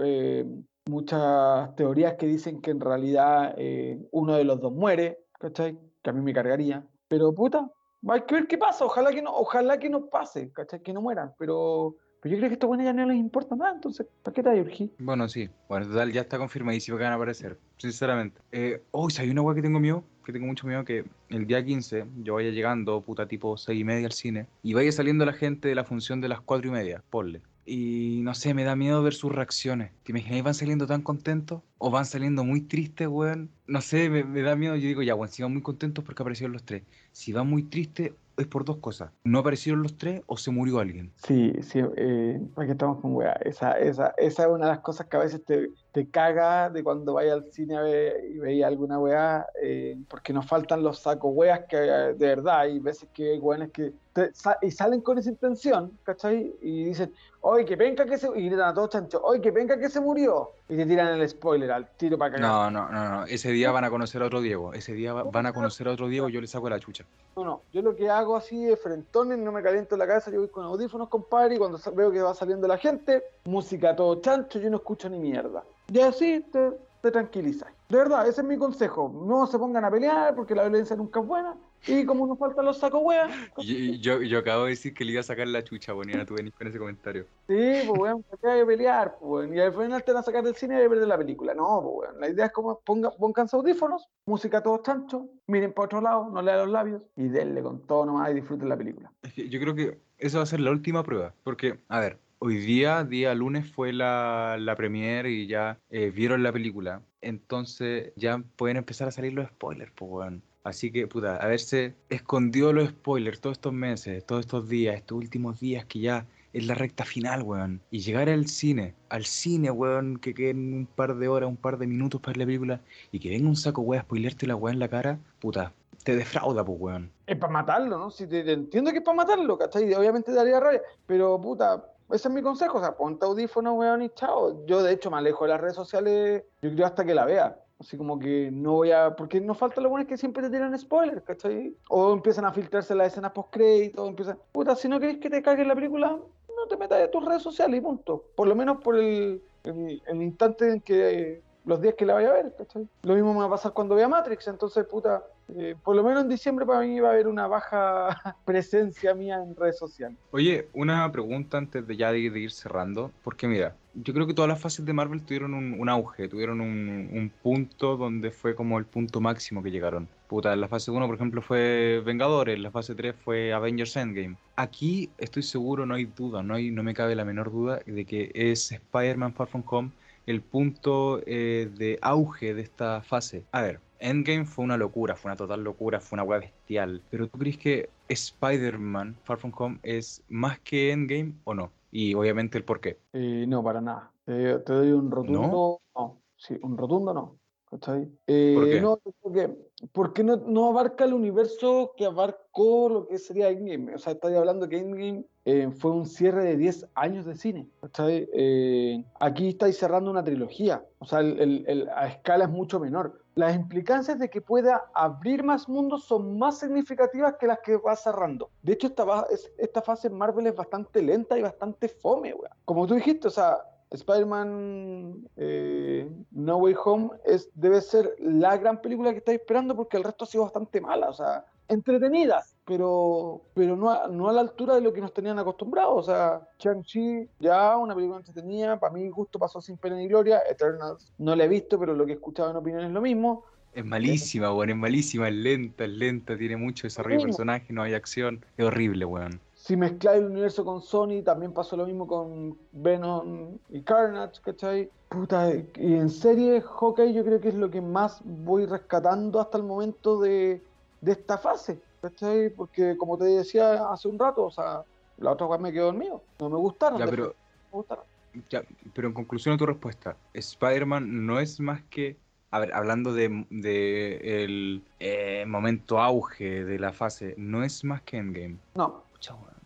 eh, 0.02 0.46
muchas 0.86 1.74
teorías 1.76 2.14
que 2.14 2.26
dicen 2.26 2.60
que 2.60 2.70
en 2.70 2.78
realidad 2.80 3.54
eh, 3.56 4.06
uno 4.10 4.34
de 4.34 4.44
los 4.44 4.60
dos 4.60 4.72
muere, 4.72 5.24
¿cachai? 5.38 5.78
Que 6.02 6.10
a 6.10 6.12
mí 6.12 6.20
me 6.20 6.34
cargaría. 6.34 6.86
Pero 7.08 7.34
puta, 7.34 7.70
hay 8.08 8.20
que 8.22 8.34
ver 8.34 8.46
qué 8.46 8.58
pasa. 8.58 8.84
Ojalá 8.84 9.10
que 9.10 9.22
no, 9.22 9.34
ojalá 9.34 9.78
que 9.78 9.88
no 9.88 10.10
pase, 10.10 10.52
¿cachai? 10.52 10.82
Que 10.82 10.92
no 10.92 11.00
mueran. 11.00 11.34
Pero, 11.38 11.96
pero 12.24 12.36
yo 12.36 12.38
creo 12.38 12.48
que 12.48 12.54
estos 12.54 12.68
buenos 12.68 12.86
ya 12.86 12.94
no 12.94 13.04
les 13.04 13.18
importa 13.18 13.54
nada, 13.54 13.74
entonces, 13.74 14.06
¿para 14.22 14.34
qué 14.34 14.42
te 14.42 14.58
urgir? 14.58 14.90
Bueno, 14.98 15.28
sí. 15.28 15.50
Bueno, 15.68 15.86
total, 15.86 16.10
ya 16.10 16.22
está 16.22 16.38
confirmadísimo 16.38 16.96
que 16.96 17.04
van 17.04 17.12
a 17.12 17.16
aparecer. 17.16 17.58
Sinceramente. 17.76 18.40
Eh, 18.50 18.82
oh, 18.92 19.10
si 19.10 19.20
hay 19.20 19.28
una 19.28 19.42
weá 19.42 19.54
que 19.54 19.60
tengo 19.60 19.78
miedo, 19.78 20.02
que 20.24 20.32
tengo 20.32 20.46
mucho 20.46 20.66
miedo, 20.66 20.86
que 20.86 21.04
el 21.28 21.46
día 21.46 21.62
15 21.62 22.06
yo 22.22 22.36
vaya 22.36 22.48
llegando, 22.48 23.02
puta, 23.02 23.28
tipo 23.28 23.58
6 23.58 23.78
y 23.78 23.84
media 23.84 24.06
al 24.06 24.12
cine, 24.12 24.46
y 24.62 24.72
vaya 24.72 24.90
saliendo 24.90 25.26
la 25.26 25.34
gente 25.34 25.68
de 25.68 25.74
la 25.74 25.84
función 25.84 26.22
de 26.22 26.28
las 26.28 26.40
4 26.40 26.66
y 26.66 26.70
media, 26.70 27.04
ponle. 27.10 27.42
Y 27.66 28.20
no 28.22 28.32
sé, 28.34 28.54
me 28.54 28.64
da 28.64 28.74
miedo 28.74 29.02
ver 29.02 29.12
sus 29.12 29.30
reacciones. 29.30 29.90
¿Te 30.04 30.12
imaginas? 30.12 30.44
¿Van 30.44 30.54
saliendo 30.54 30.86
tan 30.86 31.02
contentos? 31.02 31.60
¿O 31.76 31.90
van 31.90 32.06
saliendo 32.06 32.42
muy 32.42 32.62
tristes, 32.62 33.06
weón? 33.06 33.50
No 33.66 33.82
sé, 33.82 34.08
me, 34.08 34.24
me 34.24 34.40
da 34.40 34.56
miedo. 34.56 34.76
Yo 34.76 34.88
digo, 34.88 35.02
ya, 35.02 35.14
weón, 35.14 35.28
si 35.28 35.42
van 35.42 35.52
muy 35.52 35.60
contentos 35.60 36.02
porque 36.02 36.22
aparecieron 36.22 36.54
los 36.54 36.64
tres. 36.64 36.84
Si 37.12 37.34
van 37.34 37.48
muy 37.48 37.64
tristes, 37.64 38.12
es 38.36 38.46
por 38.46 38.64
dos 38.64 38.78
cosas. 38.78 39.12
No 39.24 39.38
aparecieron 39.38 39.82
los 39.82 39.96
tres 39.96 40.22
o 40.26 40.36
se 40.36 40.50
murió 40.50 40.78
alguien. 40.78 41.12
Sí, 41.16 41.52
sí, 41.62 41.80
eh, 41.96 42.40
¿para 42.54 42.66
qué 42.66 42.72
estamos 42.72 43.00
con 43.00 43.14
weá? 43.14 43.32
Esa, 43.44 43.72
esa, 43.78 44.14
esa 44.16 44.42
es 44.42 44.48
una 44.48 44.66
de 44.66 44.72
las 44.72 44.80
cosas 44.80 45.06
que 45.06 45.16
a 45.16 45.20
veces 45.20 45.44
te, 45.44 45.70
te 45.94 46.10
caga 46.10 46.70
de 46.70 46.82
cuando 46.82 47.14
vayas 47.14 47.34
al 47.34 47.52
cine 47.52 47.76
a 47.76 47.82
ver, 47.82 48.24
y 48.24 48.38
veis 48.40 48.64
alguna 48.64 48.98
weá, 48.98 49.46
eh, 49.62 49.96
porque 50.08 50.32
nos 50.32 50.44
faltan 50.44 50.82
los 50.82 50.98
sacos 50.98 51.30
weas 51.32 51.60
que 51.68 51.76
de 51.76 52.14
verdad 52.14 52.58
hay 52.62 52.80
veces 52.80 53.08
que 53.14 53.30
hay 53.34 53.38
weones 53.38 53.70
que 53.70 53.92
te- 54.12 54.34
sa- 54.34 54.58
y 54.60 54.72
salen 54.72 55.02
con 55.02 55.18
esa 55.18 55.30
intención, 55.30 55.96
¿cachai? 56.02 56.52
Y 56.62 56.84
dicen, 56.86 57.14
oye, 57.42 57.64
que 57.64 57.76
venga 57.76 58.04
que 58.06 58.18
se, 58.18 58.26
y 58.36 58.46
gritan 58.48 58.70
a 58.70 58.74
todos 58.74 58.90
chanchos, 58.90 59.20
oye, 59.24 59.40
que 59.40 59.52
venga 59.52 59.78
que 59.78 59.88
se 59.88 60.00
murió, 60.00 60.50
y 60.68 60.76
te 60.76 60.84
tiran 60.84 61.20
el 61.20 61.28
spoiler 61.28 61.70
al 61.70 61.88
tiro 61.96 62.18
para 62.18 62.32
cagar. 62.32 62.50
No, 62.50 62.70
no, 62.72 62.90
no, 62.90 63.10
no. 63.20 63.24
Ese 63.26 63.52
día 63.52 63.70
van 63.70 63.84
a 63.84 63.90
conocer 63.90 64.20
a 64.20 64.26
otro 64.26 64.40
Diego. 64.40 64.72
Ese 64.72 64.94
día 64.94 65.12
va- 65.12 65.22
van 65.22 65.46
a 65.46 65.52
conocer 65.52 65.86
a 65.86 65.92
otro 65.92 66.08
Diego 66.08 66.28
y 66.28 66.32
yo 66.32 66.40
le 66.40 66.48
saco 66.48 66.68
la 66.68 66.80
chucha. 66.80 67.04
No, 67.36 67.44
no, 67.44 67.62
yo 67.72 67.82
lo 67.82 67.94
que 67.94 68.10
hago 68.10 68.34
así 68.34 68.64
de 68.64 68.76
frentones, 68.76 69.38
no 69.38 69.52
me 69.52 69.62
caliento 69.62 69.96
la 69.96 70.08
cabeza, 70.08 70.32
yo 70.32 70.40
voy 70.40 70.48
con 70.48 70.64
audífonos, 70.64 71.08
compadre, 71.08 71.54
y 71.54 71.58
cuando 71.58 71.78
veo 71.94 72.10
que 72.10 72.20
va 72.20 72.34
saliendo 72.34 72.66
la 72.66 72.78
gente, 72.78 73.22
música 73.44 73.90
a 73.90 73.96
todo 73.96 74.20
chancho, 74.20 74.58
yo 74.58 74.70
no 74.70 74.78
escucho 74.78 75.08
ni 75.08 75.20
mierda. 75.20 75.62
Y 75.88 76.00
así 76.00 76.44
te, 76.52 76.72
te 77.02 77.10
tranquilizas. 77.10 77.68
De 77.88 77.98
verdad, 77.98 78.26
ese 78.26 78.40
es 78.40 78.46
mi 78.46 78.56
consejo. 78.56 79.12
No 79.26 79.46
se 79.46 79.58
pongan 79.58 79.84
a 79.84 79.90
pelear 79.90 80.34
porque 80.34 80.54
la 80.54 80.62
violencia 80.62 80.96
nunca 80.96 81.20
es 81.20 81.26
buena. 81.26 81.54
Y 81.86 82.06
como 82.06 82.26
nos 82.26 82.38
faltan 82.38 82.64
los 82.64 82.78
sacos 82.78 83.02
weas, 83.04 83.30
Y- 83.58 83.72
y 83.90 84.00
Yo, 84.00 84.22
yo 84.22 84.38
acabo 84.38 84.64
de 84.64 84.70
decir 84.70 84.94
que 84.94 85.04
le 85.04 85.12
iba 85.12 85.20
a 85.20 85.24
sacar 85.24 85.46
la 85.46 85.62
chucha, 85.62 85.92
bonita, 85.92 86.24
tú 86.24 86.34
venís 86.34 86.54
con 86.54 86.66
ese 86.66 86.78
comentario. 86.78 87.26
sí, 87.46 87.54
pues 87.86 87.98
weón, 88.00 88.22
¿para 88.22 88.38
qué 88.40 88.48
hay 88.48 88.60
que 88.60 88.66
pelear? 88.66 89.16
Pues, 89.20 89.46
weón? 89.46 89.54
Y 89.54 89.60
al 89.60 89.72
final 89.74 90.02
te 90.02 90.12
van 90.12 90.20
a 90.20 90.24
sacar 90.24 90.42
del 90.42 90.54
cine 90.56 90.82
y 90.82 90.88
perder 90.88 91.06
la 91.06 91.18
película. 91.18 91.52
No, 91.52 91.82
pues 91.82 92.08
weón, 92.08 92.20
la 92.22 92.28
idea 92.30 92.46
es 92.46 92.52
como 92.52 92.80
ponga, 92.80 93.10
pónganse 93.10 93.54
audífonos, 93.54 94.08
música 94.24 94.58
a 94.58 94.62
todo 94.62 94.78
chancho, 94.82 95.28
miren 95.46 95.74
para 95.74 95.84
otro 95.84 96.00
lado, 96.00 96.30
no 96.30 96.40
lean 96.40 96.60
los 96.60 96.70
labios 96.70 97.02
y 97.16 97.28
denle 97.28 97.62
con 97.62 97.86
todo 97.86 98.06
nomás 98.06 98.30
y 98.30 98.34
disfruten 98.34 98.66
la 98.70 98.78
película. 98.78 99.12
Es 99.20 99.34
que 99.34 99.50
yo 99.50 99.60
creo 99.60 99.74
que 99.74 100.00
esa 100.16 100.38
va 100.38 100.44
a 100.44 100.46
ser 100.46 100.60
la 100.60 100.70
última 100.70 101.02
prueba. 101.02 101.34
Porque, 101.44 101.80
a 101.88 102.00
ver, 102.00 102.18
hoy 102.44 102.58
día, 102.58 103.04
día 103.04 103.34
lunes, 103.34 103.72
fue 103.72 103.94
la, 103.94 104.58
la 104.60 104.76
premiere 104.76 105.30
y 105.30 105.46
ya 105.46 105.80
eh, 105.88 106.10
vieron 106.10 106.42
la 106.42 106.52
película. 106.52 107.00
Entonces 107.22 108.12
ya 108.16 108.36
pueden 108.56 108.76
empezar 108.76 109.08
a 109.08 109.12
salir 109.12 109.32
los 109.32 109.48
spoilers, 109.48 109.90
pues, 109.94 110.10
weón. 110.10 110.42
Así 110.62 110.92
que, 110.92 111.06
puta, 111.06 111.36
haberse 111.38 111.94
escondido 112.10 112.74
los 112.74 112.90
spoilers 112.90 113.40
todos 113.40 113.56
estos 113.56 113.72
meses, 113.72 114.26
todos 114.26 114.40
estos 114.40 114.68
días, 114.68 114.96
estos 114.96 115.16
últimos 115.16 115.58
días 115.58 115.86
que 115.86 116.00
ya 116.00 116.26
es 116.52 116.66
la 116.66 116.74
recta 116.74 117.06
final, 117.06 117.42
weón. 117.42 117.80
Y 117.90 118.00
llegar 118.00 118.28
al 118.28 118.46
cine, 118.46 118.94
al 119.08 119.24
cine, 119.24 119.70
weón, 119.70 120.18
que 120.18 120.34
queden 120.34 120.74
un 120.74 120.86
par 120.86 121.16
de 121.16 121.28
horas, 121.28 121.48
un 121.48 121.56
par 121.56 121.78
de 121.78 121.86
minutos 121.86 122.20
para 122.20 122.38
la 122.38 122.44
película 122.44 122.82
y 123.10 123.20
que 123.20 123.30
venga 123.30 123.48
un 123.48 123.56
saco, 123.56 123.80
weón, 123.80 124.00
a 124.00 124.04
spoilearte 124.04 124.46
la 124.46 124.56
weá 124.56 124.74
en 124.74 124.80
la 124.80 124.88
cara, 124.88 125.18
puta, 125.40 125.72
te 126.02 126.14
defrauda, 126.14 126.62
pues, 126.62 126.78
weón. 126.78 127.10
Es 127.26 127.38
para 127.38 127.54
matarlo, 127.54 127.96
¿no? 127.96 128.10
Si 128.10 128.26
te, 128.26 128.44
te 128.44 128.52
entiendo 128.52 128.90
que 128.90 128.98
es 128.98 129.04
para 129.04 129.16
matarlo, 129.16 129.56
¿cachai? 129.56 129.94
Obviamente 129.94 130.30
daría 130.30 130.60
rabia, 130.60 130.82
pero 131.06 131.40
puta, 131.40 131.93
ese 132.10 132.28
es 132.28 132.34
mi 132.34 132.42
consejo, 132.42 132.78
o 132.78 132.80
sea, 132.80 132.96
ponte 132.96 133.24
audífonos, 133.24 133.76
weón, 133.76 134.02
y 134.02 134.10
chao. 134.10 134.64
Yo, 134.66 134.82
de 134.82 134.92
hecho, 134.92 135.10
me 135.10 135.18
alejo 135.18 135.44
de 135.44 135.50
las 135.50 135.60
redes 135.60 135.74
sociales, 135.74 136.44
yo 136.62 136.70
creo 136.72 136.86
hasta 136.86 137.04
que 137.04 137.14
la 137.14 137.24
vea. 137.24 137.60
Así 137.80 137.96
como 137.96 138.18
que 138.18 138.50
no 138.52 138.74
voy 138.74 138.92
a. 138.92 139.16
Porque 139.16 139.40
no 139.40 139.54
falta 139.54 139.80
lo 139.80 139.88
bueno 139.88 140.02
es 140.02 140.08
que 140.08 140.16
siempre 140.16 140.42
te 140.44 140.50
tiran 140.50 140.78
spoilers, 140.78 141.22
¿cachai? 141.22 141.76
O 141.88 142.12
empiezan 142.12 142.44
a 142.44 142.52
filtrarse 142.52 142.94
las 142.94 143.08
escenas 143.08 143.32
post-crédito, 143.32 144.06
empiezan. 144.06 144.38
Puta, 144.52 144.76
si 144.76 144.88
no 144.88 145.00
querés 145.00 145.18
que 145.18 145.28
te 145.28 145.42
cague 145.42 145.64
la 145.64 145.74
película, 145.74 146.08
no 146.10 146.66
te 146.68 146.76
metas 146.76 147.00
en 147.00 147.10
tus 147.10 147.24
redes 147.24 147.42
sociales 147.42 147.78
y 147.78 147.80
punto. 147.80 148.24
Por 148.36 148.46
lo 148.46 148.54
menos 148.54 148.80
por 148.80 148.96
el, 148.96 149.42
el, 149.64 150.02
el 150.06 150.22
instante 150.22 150.70
en 150.70 150.80
que 150.80 151.42
los 151.64 151.80
días 151.80 151.94
que 151.94 152.06
la 152.06 152.14
vaya 152.14 152.30
a 152.30 152.34
ver, 152.34 152.54
¿cachai? 152.56 152.86
Lo 153.02 153.14
mismo 153.14 153.32
me 153.32 153.40
va 153.40 153.46
a 153.46 153.50
pasar 153.50 153.72
cuando 153.72 153.94
vea 153.94 154.08
Matrix, 154.08 154.46
entonces, 154.48 154.84
puta, 154.86 155.24
eh, 155.56 155.74
por 155.82 155.94
lo 155.94 156.02
menos 156.02 156.22
en 156.22 156.28
diciembre 156.28 156.64
para 156.64 156.80
mí 156.80 156.98
va 157.00 157.10
a 157.10 157.12
haber 157.12 157.28
una 157.28 157.46
baja 157.46 158.36
presencia 158.44 159.14
mía 159.14 159.36
en 159.42 159.54
redes 159.54 159.78
sociales. 159.78 160.16
Oye, 160.30 160.68
una 160.72 161.10
pregunta 161.12 161.58
antes 161.58 161.86
de 161.86 161.96
ya 161.96 162.12
de, 162.12 162.18
ir 162.18 162.50
cerrando, 162.50 163.10
porque 163.22 163.46
mira, 163.46 163.76
yo 163.94 164.14
creo 164.14 164.26
que 164.26 164.34
todas 164.34 164.48
las 164.48 164.60
fases 164.60 164.84
de 164.84 164.92
Marvel 164.92 165.22
tuvieron 165.22 165.54
un, 165.54 165.88
auge, 165.88 166.28
tuvieron 166.28 166.60
un, 166.60 167.10
un, 167.12 167.30
punto 167.42 167.96
donde 167.96 168.30
fue 168.30 168.54
como 168.54 168.78
el 168.78 168.86
punto 168.86 169.20
máximo 169.20 169.62
que 169.62 169.70
llegaron. 169.70 170.08
Puta, 170.28 170.52
en 170.52 170.60
la 170.60 170.68
fase 170.68 170.90
1, 170.90 171.06
por 171.06 171.14
ejemplo, 171.14 171.42
fue 171.42 172.02
Vengadores, 172.04 172.56
en 172.56 172.62
la 172.62 172.70
fase 172.70 172.94
3 172.94 173.14
fue 173.14 173.52
Avengers 173.52 173.96
Endgame. 173.96 174.36
Aquí 174.56 175.10
estoy 175.18 175.42
seguro, 175.42 175.86
no 175.86 175.94
hay 175.94 176.06
duda, 176.06 176.42
no, 176.42 176.58
no 176.58 176.82
me 176.82 176.94
cabe 176.94 177.14
la 177.14 177.24
menor 177.24 177.52
duda 177.52 177.80
de 177.86 178.04
que 178.04 178.32
es 178.34 178.72
Spider-Man 178.72 179.34
Far 179.34 179.48
From 179.48 179.62
Home 179.66 179.90
el 180.26 180.42
punto 180.42 181.20
eh, 181.26 181.70
de 181.76 181.98
auge 182.02 182.54
de 182.54 182.62
esta 182.62 183.02
fase. 183.02 183.44
A 183.52 183.62
ver, 183.62 183.80
Endgame 183.98 184.44
fue 184.44 184.64
una 184.64 184.76
locura, 184.76 185.16
fue 185.16 185.30
una 185.30 185.36
total 185.36 185.64
locura, 185.64 186.00
fue 186.00 186.16
una 186.16 186.24
web 186.24 186.40
bestial. 186.40 187.02
Pero 187.10 187.28
¿tú 187.28 187.38
crees 187.38 187.58
que 187.58 187.90
Spider-Man 188.08 189.16
Far 189.24 189.38
From 189.38 189.52
Home 189.56 189.78
es 189.82 190.22
más 190.28 190.58
que 190.60 190.92
Endgame 190.92 191.32
o 191.44 191.54
no? 191.54 191.72
Y 191.90 192.14
obviamente 192.14 192.58
el 192.58 192.64
por 192.64 192.80
qué. 192.80 192.98
Eh, 193.12 193.46
no, 193.48 193.62
para 193.62 193.80
nada. 193.80 194.12
Eh, 194.26 194.58
te 194.64 194.72
doy 194.72 194.92
un 194.92 195.10
rotundo. 195.10 195.40
¿No? 195.40 195.80
no. 195.94 196.20
Sí, 196.36 196.58
un 196.62 196.76
rotundo 196.76 197.14
no. 197.14 197.38
¿Cachai? 197.70 198.08
Eh, 198.26 198.52
¿Por 198.54 198.68
qué? 198.68 198.80
No, 198.80 199.00
porque, 199.22 199.56
porque 199.92 200.24
no, 200.24 200.36
no, 200.36 200.68
abarca 200.68 201.04
el 201.04 201.14
universo 201.14 201.92
que 201.96 202.04
abarcó 202.04 202.88
lo 202.88 203.06
que 203.06 203.18
sería 203.18 203.48
Endgame. 203.48 203.94
O 203.94 203.98
sea, 203.98 204.12
estoy 204.12 204.34
hablando 204.34 204.68
que 204.68 204.78
Endgame 204.78 205.24
eh, 205.46 205.70
fue 205.78 205.90
un 205.90 206.06
cierre 206.06 206.42
de 206.44 206.56
10 206.56 206.86
años 206.94 207.26
de 207.26 207.36
cine. 207.36 207.68
Eh, 207.98 209.04
aquí 209.20 209.48
estáis 209.48 209.76
cerrando 209.76 210.10
una 210.10 210.24
trilogía. 210.24 210.84
O 210.98 211.04
sea, 211.04 211.20
el, 211.20 211.38
el, 211.38 211.64
el, 211.66 211.88
a 211.90 212.08
escala 212.08 212.44
es 212.44 212.50
mucho 212.50 212.80
menor. 212.80 213.20
Las 213.34 213.54
implicancias 213.54 214.18
de 214.18 214.30
que 214.30 214.40
pueda 214.40 214.90
abrir 214.94 215.42
más 215.42 215.68
mundos 215.68 216.04
son 216.04 216.38
más 216.38 216.58
significativas 216.58 217.34
que 217.38 217.46
las 217.46 217.58
que 217.58 217.76
va 217.76 217.96
cerrando. 217.96 218.50
De 218.62 218.72
hecho, 218.72 218.86
esta, 218.86 219.26
esta 219.58 219.82
fase 219.82 220.08
en 220.08 220.14
Marvel 220.14 220.46
es 220.46 220.54
bastante 220.54 221.02
lenta 221.02 221.36
y 221.36 221.42
bastante 221.42 221.88
fome, 221.88 222.32
weón. 222.32 222.52
Como 222.64 222.86
tú 222.86 222.94
dijiste, 222.94 223.28
o 223.28 223.30
sea, 223.30 223.58
Spider-Man 223.90 225.28
eh, 225.36 226.10
No 226.30 226.56
Way 226.56 226.74
Home 226.84 227.10
es, 227.24 227.50
debe 227.54 227.80
ser 227.80 228.14
la 228.18 228.56
gran 228.56 228.80
película 228.80 229.12
que 229.12 229.18
estáis 229.18 229.40
esperando 229.40 229.76
porque 229.76 229.96
el 229.96 230.04
resto 230.04 230.24
ha 230.24 230.28
sido 230.28 230.44
bastante 230.44 230.80
mala, 230.80 231.08
o 231.08 231.12
sea, 231.12 231.44
entretenidas, 231.68 232.56
pero, 232.64 233.42
pero 233.54 233.76
no, 233.76 233.90
a, 233.90 234.08
no 234.08 234.28
a 234.28 234.32
la 234.32 234.40
altura 234.40 234.74
de 234.74 234.80
lo 234.80 234.92
que 234.92 235.00
nos 235.00 235.12
tenían 235.12 235.38
acostumbrados. 235.38 235.94
O 235.96 236.02
sea, 236.02 236.42
Shang-Chi, 236.58 237.28
ya 237.40 237.76
una 237.76 237.94
película 237.94 238.18
entretenida, 238.18 238.78
para 238.78 238.92
mí 238.92 239.08
justo 239.10 239.38
pasó 239.38 239.60
sin 239.60 239.76
pena 239.76 239.96
ni 239.96 240.08
gloria. 240.08 240.42
Eternals 240.48 241.12
no 241.18 241.34
la 241.34 241.44
he 241.44 241.48
visto, 241.48 241.78
pero 241.78 241.94
lo 241.94 242.06
que 242.06 242.12
he 242.12 242.16
escuchado 242.16 242.50
en 242.50 242.56
opinión 242.56 242.84
es 242.84 242.90
lo 242.90 243.00
mismo. 243.00 243.44
Es 243.72 243.84
malísima, 243.84 244.54
weón, 244.54 244.70
es 244.70 244.76
malísima, 244.76 245.28
es 245.28 245.34
lenta, 245.34 245.84
es 245.84 245.90
lenta, 245.90 246.38
tiene 246.38 246.56
mucho 246.56 246.86
desarrollo 246.86 247.18
de 247.18 247.24
personaje, 247.24 247.72
no 247.72 247.82
hay 247.82 247.94
acción, 247.94 248.44
es 248.56 248.64
horrible, 248.64 249.04
weón 249.04 249.40
si 249.64 249.78
mezcláis 249.78 250.18
el 250.18 250.26
universo 250.26 250.62
con 250.62 250.82
Sony, 250.82 251.22
también 251.24 251.54
pasó 251.54 251.74
lo 251.74 251.86
mismo 251.86 252.06
con 252.06 252.54
Venom 252.72 253.56
y 253.70 253.80
Carnage, 253.80 254.42
¿cachai? 254.42 254.90
Puta, 255.08 255.54
y 255.76 255.94
en 255.94 256.10
serie, 256.10 256.60
Hawkeye 256.60 257.14
yo 257.14 257.24
creo 257.24 257.40
que 257.40 257.48
es 257.48 257.54
lo 257.54 257.70
que 257.70 257.80
más 257.80 258.20
voy 258.24 258.66
rescatando 258.66 259.40
hasta 259.40 259.56
el 259.56 259.64
momento 259.64 260.20
de, 260.20 260.62
de 261.04 261.12
esta 261.12 261.38
fase, 261.38 261.80
¿cachai? 262.00 262.50
Porque 262.50 262.96
como 262.96 263.18
te 263.18 263.24
decía 263.24 263.88
hace 263.90 264.08
un 264.08 264.18
rato, 264.18 264.44
o 264.44 264.50
sea, 264.50 264.82
la 265.18 265.32
otra 265.32 265.46
vez 265.46 265.60
me 265.60 265.72
quedó 265.72 265.86
dormido, 265.86 266.22
no 266.40 266.50
me 266.50 266.56
gustaron. 266.56 266.98
Ya, 266.98 267.06
pero, 267.06 267.34
me 267.72 267.78
gustaron. 267.78 268.04
Ya, 268.50 268.62
pero 268.94 269.08
en 269.08 269.14
conclusión 269.14 269.54
a 269.54 269.58
tu 269.58 269.66
respuesta, 269.66 270.16
Spider-Man 270.32 271.26
no 271.26 271.38
es 271.38 271.60
más 271.60 271.82
que 271.84 272.16
a 272.50 272.60
ver, 272.60 272.72
hablando 272.72 273.12
de, 273.12 273.46
de 273.50 274.44
el 274.44 274.84
eh, 275.00 275.44
momento 275.44 276.00
auge 276.00 276.64
de 276.64 276.78
la 276.78 276.92
fase, 276.92 277.34
no 277.36 277.64
es 277.64 277.82
más 277.82 278.02
que 278.02 278.16
Endgame. 278.16 278.58
No. 278.76 279.02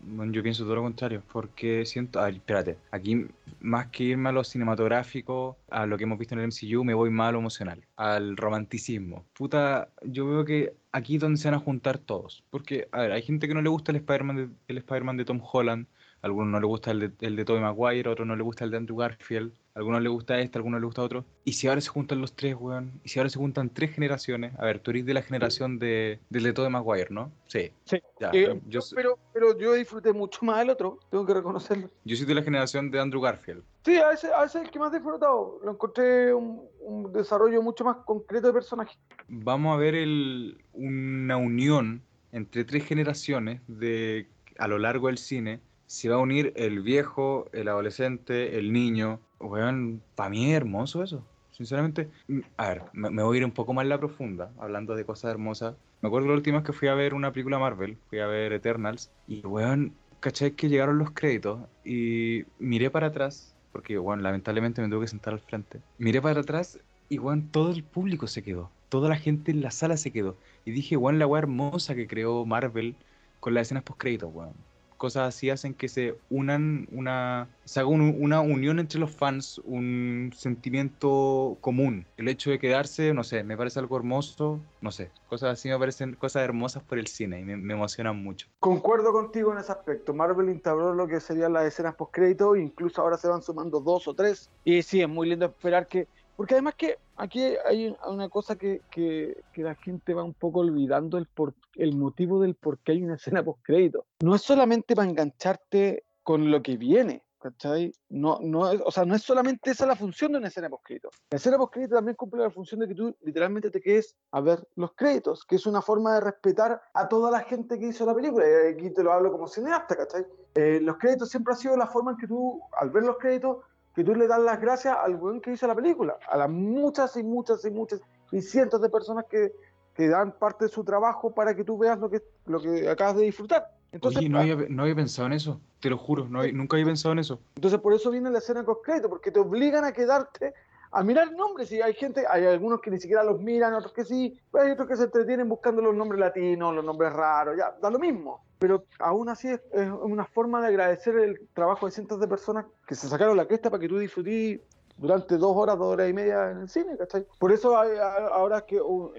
Yo 0.01 0.43
pienso 0.43 0.65
todo 0.65 0.77
lo 0.77 0.83
contrario, 0.83 1.23
porque 1.33 1.85
siento, 1.85 2.21
a 2.21 2.27
ver, 2.27 2.35
espérate, 2.35 2.79
aquí 2.91 3.27
más 3.61 3.89
que 3.89 4.05
irme 4.05 4.29
a 4.29 4.33
lo 4.33 4.45
cinematográfico, 4.45 5.59
a 5.71 5.87
lo 5.87 5.99
que 5.99 6.05
hemos 6.05 6.19
visto 6.19 6.35
en 6.35 6.41
el 6.41 6.49
MCU, 6.49 6.85
me 6.85 6.95
voy 6.95 7.11
más 7.11 7.35
emocional, 7.35 7.85
al 7.97 8.37
romanticismo. 8.37 9.27
Puta, 9.33 9.91
yo 10.03 10.27
veo 10.27 10.45
que 10.45 10.75
aquí 10.93 11.17
es 11.17 11.21
donde 11.21 11.39
se 11.39 11.49
van 11.49 11.61
a 11.61 11.63
juntar 11.63 11.99
todos, 11.99 12.45
porque, 12.51 12.89
a 12.93 13.01
ver, 13.01 13.13
hay 13.13 13.23
gente 13.23 13.49
que 13.49 13.55
no 13.55 13.63
le 13.63 13.69
gusta 13.69 13.93
el 13.93 13.97
Spider-Man 13.97 14.37
de, 14.37 14.49
el 14.69 14.79
Spider 14.79 15.05
de 15.17 15.25
Tom 15.25 15.41
Holland, 15.43 15.87
a 16.23 16.27
algunos 16.27 16.51
no 16.51 16.61
le 16.61 16.67
gusta 16.67 16.91
el 16.93 17.01
de, 17.01 17.13
el 17.21 17.37
de 17.37 17.45
Tobey 17.45 17.63
Maguire, 17.63 18.09
a 18.09 18.13
otros 18.13 18.27
no 18.27 18.37
le 18.37 18.43
gusta 18.43 18.65
el 18.65 18.71
de 18.71 18.77
Andrew 18.77 18.97
Garfield, 18.97 19.53
a 19.79 19.81
algunos 19.81 20.03
le 20.03 20.09
gusta 20.09 20.41
este, 20.41 20.59
a 20.59 20.61
algunos 20.61 20.81
le 20.81 20.87
gusta 20.87 21.03
otro. 21.03 21.25
Y 21.45 21.53
si 21.53 21.69
ahora 21.69 21.81
se 21.81 21.89
juntan 21.89 22.21
los 22.21 22.33
tres, 22.35 22.57
weón, 22.59 23.01
y 23.05 23.09
si 23.11 23.21
ahora 23.21 23.31
se 23.31 23.39
juntan 23.39 23.71
tres 23.71 23.93
generaciones, 23.93 24.53
a 24.59 24.65
ver, 24.65 24.81
tú 24.81 24.91
eres 24.91 25.07
de 25.07 25.15
la 25.15 25.23
generación 25.23 25.79
de, 25.79 26.19
del 26.31 26.43
de 26.43 26.53
Tobey 26.53 26.69
Maguire, 26.71 27.07
¿no? 27.11 27.31
Sí. 27.47 27.71
Sí. 27.85 28.03
Ya, 28.19 28.31
Eh, 28.33 28.61
yo, 28.67 28.81
pero, 28.97 29.17
pero 29.33 29.57
yo 29.57 29.75
disfruté 29.75 30.13
mucho 30.13 30.45
más 30.45 30.59
del 30.59 30.71
otro, 30.71 30.99
tengo 31.11 31.25
que 31.25 31.35
reconocerlo. 31.35 31.89
yo 32.05 32.17
soy 32.17 32.27
de 32.27 32.35
la 32.35 32.43
generación 32.43 32.91
de 32.91 32.99
Andrew 32.99 33.23
Garfield. 33.23 33.63
Sí, 33.85 33.97
a 33.97 34.11
ese, 34.11 34.27
a 34.35 34.45
ese 34.45 34.59
es 34.59 34.65
el 34.65 34.71
que 34.73 34.81
más 34.81 34.91
disfrutado. 34.93 35.61
Lo 35.65 35.71
encontré 35.71 36.35
un, 36.35 36.63
un 36.81 37.13
desarrollo 37.13 37.63
mucho 37.63 37.85
más 37.85 37.99
concreto 37.99 38.49
de 38.49 38.53
personaje. 38.53 38.97
Vamos 39.29 39.75
a 39.75 39.79
ver 39.79 39.95
el, 39.95 40.59
una 40.73 41.37
unión 41.37 42.03
entre 42.33 42.65
tres 42.65 42.85
generaciones 42.85 43.61
de 43.69 44.27
a 44.59 44.67
lo 44.67 44.77
largo 44.79 45.07
del 45.07 45.19
cine. 45.19 45.61
Se 45.89 46.09
va 46.09 46.15
a 46.17 46.19
unir 46.19 46.53
el 46.55 46.83
viejo, 46.83 47.47
el 47.53 47.67
adolescente, 47.67 48.57
el 48.59 48.73
niño. 48.73 49.21
Weón, 49.41 50.01
para 50.15 50.31
mí 50.31 50.51
es 50.51 50.57
hermoso 50.57 51.03
eso. 51.03 51.25
Sinceramente, 51.51 52.09
mm, 52.29 52.41
a 52.57 52.69
ver, 52.69 52.83
me, 52.93 53.11
me 53.11 53.23
voy 53.25 53.37
a 53.37 53.41
ir 53.41 53.45
un 53.45 53.51
poco 53.51 53.75
más 53.75 53.83
en 53.83 53.89
la 53.89 53.99
profunda, 53.99 54.53
hablando 54.59 54.95
de 54.95 55.05
cosas 55.05 55.33
hermosas. 55.33 55.75
Me 56.03 56.07
acuerdo 56.07 56.29
la 56.29 56.35
última 56.35 56.59
vez 56.59 56.67
que 56.67 56.73
fui 56.73 56.87
a 56.87 56.95
ver 56.95 57.15
una 57.15 57.33
película 57.33 57.59
Marvel, 57.59 57.99
fui 58.09 58.21
a 58.21 58.29
ver 58.29 58.53
Eternals, 58.53 59.11
y 59.27 59.45
weón, 59.45 59.95
caché 60.21 60.55
que 60.55 60.69
llegaron 60.69 60.99
los 60.99 61.11
créditos 61.13 61.61
y 61.85 62.45
miré 62.59 62.91
para 62.91 63.09
atrás, 63.09 63.57
porque 63.73 63.99
weón, 63.99 64.23
lamentablemente 64.23 64.83
me 64.83 64.89
tuve 64.89 65.03
que 65.07 65.09
sentar 65.09 65.33
al 65.35 65.41
frente. 65.41 65.81
Miré 65.99 66.21
para 66.23 66.41
atrás 66.41 66.79
y 67.09 67.19
weón, 67.19 67.51
todo 67.51 67.73
el 67.73 67.83
público 67.85 68.27
se 68.27 68.43
quedó, 68.43 68.71
toda 68.89 69.09
la 69.09 69.17
gente 69.17 69.51
en 69.51 69.63
la 69.63 69.71
sala 69.71 69.97
se 69.97 70.13
quedó. 70.13 70.39
Y 70.65 70.71
dije, 70.73 70.97
weón, 70.97 71.19
la 71.19 71.27
weá 71.27 71.41
hermosa 71.41 71.95
que 71.95 72.07
creó 72.07 72.45
Marvel 72.47 72.97
con 73.41 73.55
las 73.55 73.63
escenas 73.63 73.85
post 73.85 74.01
créditos, 74.01 74.31
weón. 74.33 74.55
Cosas 74.99 75.29
así 75.35 75.49
hacen 75.49 75.75
que 75.75 75.89
se 75.89 76.17
unan 76.29 76.87
una. 76.93 77.49
se 77.65 77.81
haga 77.81 77.89
un- 77.89 78.17
una 78.21 78.41
unión 78.41 78.79
entre 78.81 78.99
los 79.01 79.11
fans, 79.15 79.59
un 79.65 80.33
sentimiento 80.37 81.57
común. 81.61 82.07
El 82.17 82.29
hecho 82.29 82.51
de 82.51 82.59
quedarse, 82.59 83.15
no 83.15 83.25
sé, 83.25 83.45
me 83.45 83.57
parece 83.57 83.79
algo 83.79 83.97
hermoso, 83.97 84.61
no 84.81 84.91
sé. 84.91 85.11
Cosas 85.29 85.53
así 85.53 85.69
me 85.69 85.79
parecen 85.79 86.15
cosas 86.15 86.43
hermosas 86.45 86.83
por 86.83 86.99
el 86.99 87.07
cine 87.07 87.41
y 87.41 87.45
me, 87.45 87.57
me 87.57 87.75
emocionan 87.75 88.23
mucho. 88.23 88.49
Concuerdo 88.59 89.13
contigo 89.13 89.53
en 89.53 89.59
ese 89.59 89.73
aspecto. 89.73 90.13
Marvel 90.15 90.49
instauró 90.49 90.95
lo 90.95 91.07
que 91.07 91.21
serían 91.21 91.53
las 91.53 91.65
escenas 91.67 91.95
post-crédito, 91.95 92.57
incluso 92.57 93.01
ahora 93.03 93.17
se 93.17 93.29
van 93.29 93.43
sumando 93.43 93.81
dos 93.81 94.09
o 94.09 94.15
tres. 94.15 94.51
Y 94.65 94.83
sí, 94.83 95.01
es 95.01 95.09
muy 95.09 95.29
lindo 95.29 95.47
esperar 95.47 95.87
que. 95.87 96.09
Porque 96.39 96.55
además 96.55 96.77
que 96.77 96.99
aquí 97.17 97.43
hay 97.67 97.97
una 98.07 98.29
cosa 98.29 98.55
que, 98.55 98.81
que, 98.93 99.43
que 99.53 99.65
la 99.65 99.75
gente 99.75 100.15
va 100.15 100.23
un 100.23 100.35
poco 100.35 100.61
olvidando 100.61 101.19
el, 101.19 101.27
por, 101.27 101.53
el 101.75 101.97
motivo 101.97 102.41
del 102.41 102.55
por 102.55 102.79
qué 102.79 102.93
hay 102.93 103.03
una 103.03 103.17
escena 103.17 103.43
post-crédito. 103.43 104.07
No 104.21 104.37
es 104.37 104.43
solamente 104.43 104.95
para 104.95 105.11
engancharte 105.11 106.05
con 106.23 106.49
lo 106.53 106.63
que 106.63 106.77
viene. 106.77 107.25
¿Cachai? 107.41 107.93
No, 108.09 108.39
no 108.41 108.71
es, 108.71 108.81
o 108.85 108.91
sea, 108.93 109.05
no 109.05 109.17
es 109.17 109.23
solamente 109.23 109.73
esa 109.73 109.85
la 109.85 109.97
función 109.97 110.31
de 110.31 110.39
una 110.39 110.47
escena 110.47 110.71
post-crédito. 110.71 111.11
La 111.31 111.39
escena 111.39 111.59
post-crédito 111.59 111.97
también 111.97 112.15
cumple 112.15 112.41
la 112.41 112.51
función 112.51 112.81
de 112.81 112.87
que 112.87 112.95
tú 112.95 113.17
literalmente 113.23 113.71
te 113.73 113.81
quedes 113.81 114.15
a 114.31 114.41
ver 114.41 114.65
los 114.77 114.93
créditos, 114.93 115.45
que 115.45 115.57
es 115.57 115.67
una 115.67 115.83
forma 115.83 116.15
de 116.15 116.21
respetar 116.21 116.81
a 116.95 117.09
toda 117.09 117.33
la 117.33 117.41
gente 117.41 117.81
que 117.81 117.89
hizo 117.89 118.07
la 118.07 118.15
película. 118.15 118.45
Aquí 118.71 118.91
te 118.91 119.03
lo 119.03 119.13
hablo 119.13 119.33
como 119.33 119.49
cineasta, 119.49 119.97
¿cachai? 119.97 120.25
Eh, 120.55 120.79
los 120.83 120.99
créditos 120.99 121.31
siempre 121.31 121.55
ha 121.55 121.57
sido 121.57 121.77
la 121.77 121.89
forma 121.89 122.13
en 122.13 122.17
que 122.17 122.29
tú, 122.29 122.61
al 122.79 122.91
ver 122.91 123.03
los 123.03 123.19
créditos, 123.19 123.57
que 123.99 124.05
tú 124.05 124.15
le 124.15 124.29
das 124.29 124.39
las 124.39 124.61
gracias 124.61 124.97
al 124.97 125.17
buen 125.17 125.41
que 125.41 125.53
hizo 125.53 125.67
la 125.67 125.75
película, 125.75 126.17
a 126.31 126.37
las 126.37 126.49
muchas 126.49 127.17
y 127.17 127.25
muchas 127.25 127.65
y 127.65 127.71
muchas 127.73 128.01
y 128.31 128.41
cientos 128.41 128.81
de 128.81 128.89
personas 128.91 129.25
que, 129.29 129.51
que 129.93 130.07
dan 130.07 130.39
parte 130.39 130.67
de 130.67 130.71
su 130.71 130.85
trabajo 130.85 131.35
para 131.35 131.57
que 131.57 131.65
tú 131.65 131.77
veas 131.77 131.99
lo 131.99 132.09
que, 132.09 132.23
lo 132.47 132.61
que 132.61 132.89
acabas 132.89 133.17
de 133.17 133.25
disfrutar. 133.25 133.67
Entonces, 133.91 134.21
Oye, 134.21 134.29
no 134.29 134.39
había, 134.39 134.55
no 134.69 134.83
había 134.85 134.95
pensado 134.95 135.27
en 135.27 135.33
eso, 135.33 135.61
te 135.81 135.91
lo 135.91 135.99
juro, 135.99 136.29
no 136.29 136.39
había- 136.39 136.53
nunca 136.53 136.77
había 136.77 136.87
pensado 136.87 137.13
en 137.13 137.19
eso. 137.19 137.41
Entonces 137.57 137.81
por 137.81 137.93
eso 137.93 138.13
viene 138.13 138.31
la 138.31 138.39
escena 138.39 138.65
con 138.65 138.77
crédito, 138.85 139.09
porque 139.09 139.33
te 139.33 139.41
obligan 139.41 139.85
a 139.85 139.91
quedarte 139.91 140.55
a 140.91 141.03
mirar 141.03 141.33
nombres. 141.33 141.71
Y 141.73 141.81
hay 141.81 141.95
gente, 141.95 142.25
hay 142.29 142.45
algunos 142.47 142.81
que 142.81 142.91
ni 142.91 142.99
siquiera 142.99 143.23
los 143.25 143.41
miran, 143.41 143.75
otros 143.75 143.93
que 143.93 144.05
sí, 144.05 144.39
pero 144.53 144.65
hay 144.65 144.73
otros 144.73 144.89
que 144.89 144.97
se 144.97 145.05
entretienen 145.05 145.49
buscando 145.49 145.83
los 145.83 145.95
nombres 145.95 146.21
latinos, 146.21 146.75
los 146.75 146.85
nombres 146.85 147.13
raros, 147.13 147.57
ya, 147.57 147.75
da 147.81 147.91
lo 147.91 147.99
mismo. 147.99 148.45
Pero 148.59 148.85
aún 148.99 149.29
así 149.29 149.49
es, 149.49 149.61
es 149.73 149.89
una 149.89 150.25
forma 150.25 150.61
de 150.61 150.69
agradecer 150.69 151.17
el 151.17 151.49
trabajo 151.55 151.87
de 151.87 151.93
cientos 151.93 152.19
de 152.21 152.27
personas 152.27 152.67
que 152.87 152.95
se 152.95 153.09
sacaron 153.09 153.37
la 153.37 153.47
cresta 153.47 153.71
para 153.71 153.81
que 153.81 153.89
tú 153.89 153.99
disfrutís 153.99 154.61
durante 154.99 155.37
dos 155.37 155.57
horas, 155.57 155.79
dos 155.79 155.95
horas 155.95 156.11
y 156.11 156.13
media 156.13 156.51
en 156.51 156.59
el 156.59 156.69
cine, 156.69 156.97
¿cachai? 156.97 157.25
Por 157.39 157.53
eso 157.53 157.79
hay, 157.79 157.91
ahora 158.33 158.63
que 158.63 158.81
uh, 158.81 159.13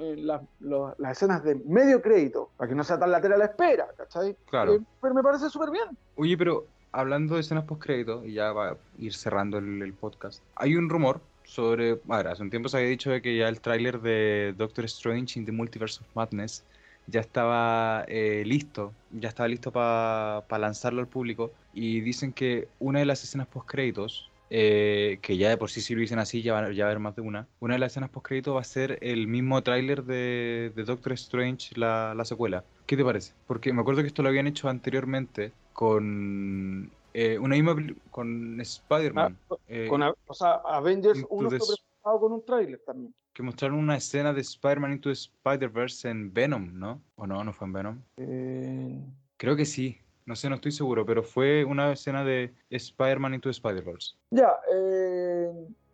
las 0.60 1.12
escenas 1.12 1.44
de 1.44 1.56
medio 1.56 2.02
crédito, 2.02 2.50
para 2.58 2.70
que 2.70 2.76
no 2.76 2.84
sea 2.84 3.00
tan 3.00 3.12
lateral 3.12 3.40
la 3.40 3.46
espera, 3.46 3.88
¿cachai? 3.98 4.36
Claro. 4.50 4.76
Eh, 4.76 4.82
pero 5.02 5.14
me 5.14 5.24
parece 5.24 5.50
súper 5.50 5.72
bien. 5.72 5.86
Oye, 6.16 6.38
pero 6.38 6.66
hablando 6.92 7.36
de 7.36 7.42
escenas 7.42 7.64
post 7.64 7.82
crédito, 7.82 8.26
y 8.26 8.34
ya 8.34 8.52
va 8.52 8.72
a 8.72 8.78
ir 8.98 9.14
cerrando 9.14 9.58
el, 9.58 9.94
podcast, 9.94 10.44
hay 10.56 10.76
un 10.76 10.90
rumor 10.90 11.22
sobre, 11.50 12.00
a 12.10 12.20
hace 12.20 12.44
un 12.44 12.50
tiempo 12.50 12.70
se 12.70 12.78
había 12.78 12.90
dicho 12.90 13.10
de 13.10 13.22
que 13.22 13.36
ya 13.36 13.48
el 13.48 13.60
tráiler 13.60 14.02
de 14.02 14.54
Doctor 14.56 14.86
Strange 14.86 15.40
in 15.40 15.46
the 15.46 15.52
Multiverse 15.52 16.00
of 16.02 16.08
Madness 16.16 16.64
ya 17.08 17.22
estaba 17.22 18.06
eh, 18.08 18.44
listo, 18.46 18.94
ya 19.12 19.30
estaba 19.30 19.48
listo 19.48 19.72
para 19.72 20.44
lanzarlo 20.60 21.02
al 21.02 21.08
público 21.08 21.52
y 21.74 22.02
dicen 22.02 22.34
que 22.34 22.68
una 22.80 23.00
de 23.00 23.06
las 23.06 23.24
escenas 23.24 23.48
post 23.48 23.68
créditos, 23.68 24.30
eh, 24.52 25.18
que 25.24 25.38
ya 25.38 25.50
de 25.50 25.58
por 25.58 25.72
sí 25.72 25.82
si 25.82 25.96
lo 25.96 26.02
dicen 26.02 26.20
así 26.20 26.44
ya 26.44 26.54
va, 26.54 26.60
a 26.60 26.66
haber 26.66 27.00
más 27.00 27.16
de 27.16 27.24
una, 27.24 27.48
una 27.60 27.74
de 27.74 27.80
las 27.80 27.94
escenas 27.94 28.12
post 28.12 28.28
créditos 28.28 28.56
va 28.56 28.62
a 28.62 28.64
ser 28.64 29.00
el 29.02 29.26
mismo 29.26 29.64
tráiler 29.64 30.04
de, 30.04 30.72
Doctor 30.76 31.14
Strange, 31.14 31.76
la, 31.76 32.22
secuela. 32.26 32.64
¿Qué 32.86 32.96
te 32.96 33.04
parece? 33.04 33.34
Porque 33.48 33.74
me 33.74 33.82
acuerdo 33.82 34.02
que 34.02 34.08
esto 34.08 34.22
lo 34.22 34.30
habían 34.30 34.46
hecho 34.46 34.70
anteriormente 34.70 35.52
con 35.74 36.92
eh, 37.14 37.38
una 37.38 37.56
misma 37.56 37.76
con 38.12 38.60
Spider-Man. 38.60 39.38
Ah, 39.50 39.56
con, 39.88 40.04
o 40.04 40.34
sea, 40.34 40.62
Avengers 40.66 41.26
1 41.30 41.50
fue 41.50 41.58
presentado 41.58 42.20
con 42.20 42.32
un 42.34 42.46
tráiler 42.46 42.82
también 42.86 43.14
que 43.40 43.44
mostraron 43.44 43.80
una 43.80 43.96
escena 43.96 44.34
de 44.34 44.42
Spider-Man 44.42 44.92
Into 44.92 45.12
Spider-Verse 45.12 46.10
en 46.10 46.34
Venom, 46.34 46.78
¿no? 46.78 47.02
¿O 47.16 47.26
no? 47.26 47.42
¿No 47.42 47.54
fue 47.54 47.68
en 47.68 47.74
Venom? 47.74 48.02
Eh, 48.18 49.02
Creo 49.38 49.56
que 49.56 49.64
sí. 49.64 49.98
No 50.26 50.36
sé, 50.36 50.50
no 50.50 50.56
estoy 50.56 50.74
seguro, 50.74 51.06
pero 51.06 51.24
fue 51.24 51.64
una 51.64 51.94
escena 51.94 52.26
de 52.26 52.54
Spider-Man 52.70 53.36
Into 53.36 53.50
Spider-Verse. 53.50 54.16
Ya, 54.32 54.52
eh, 54.74 55.50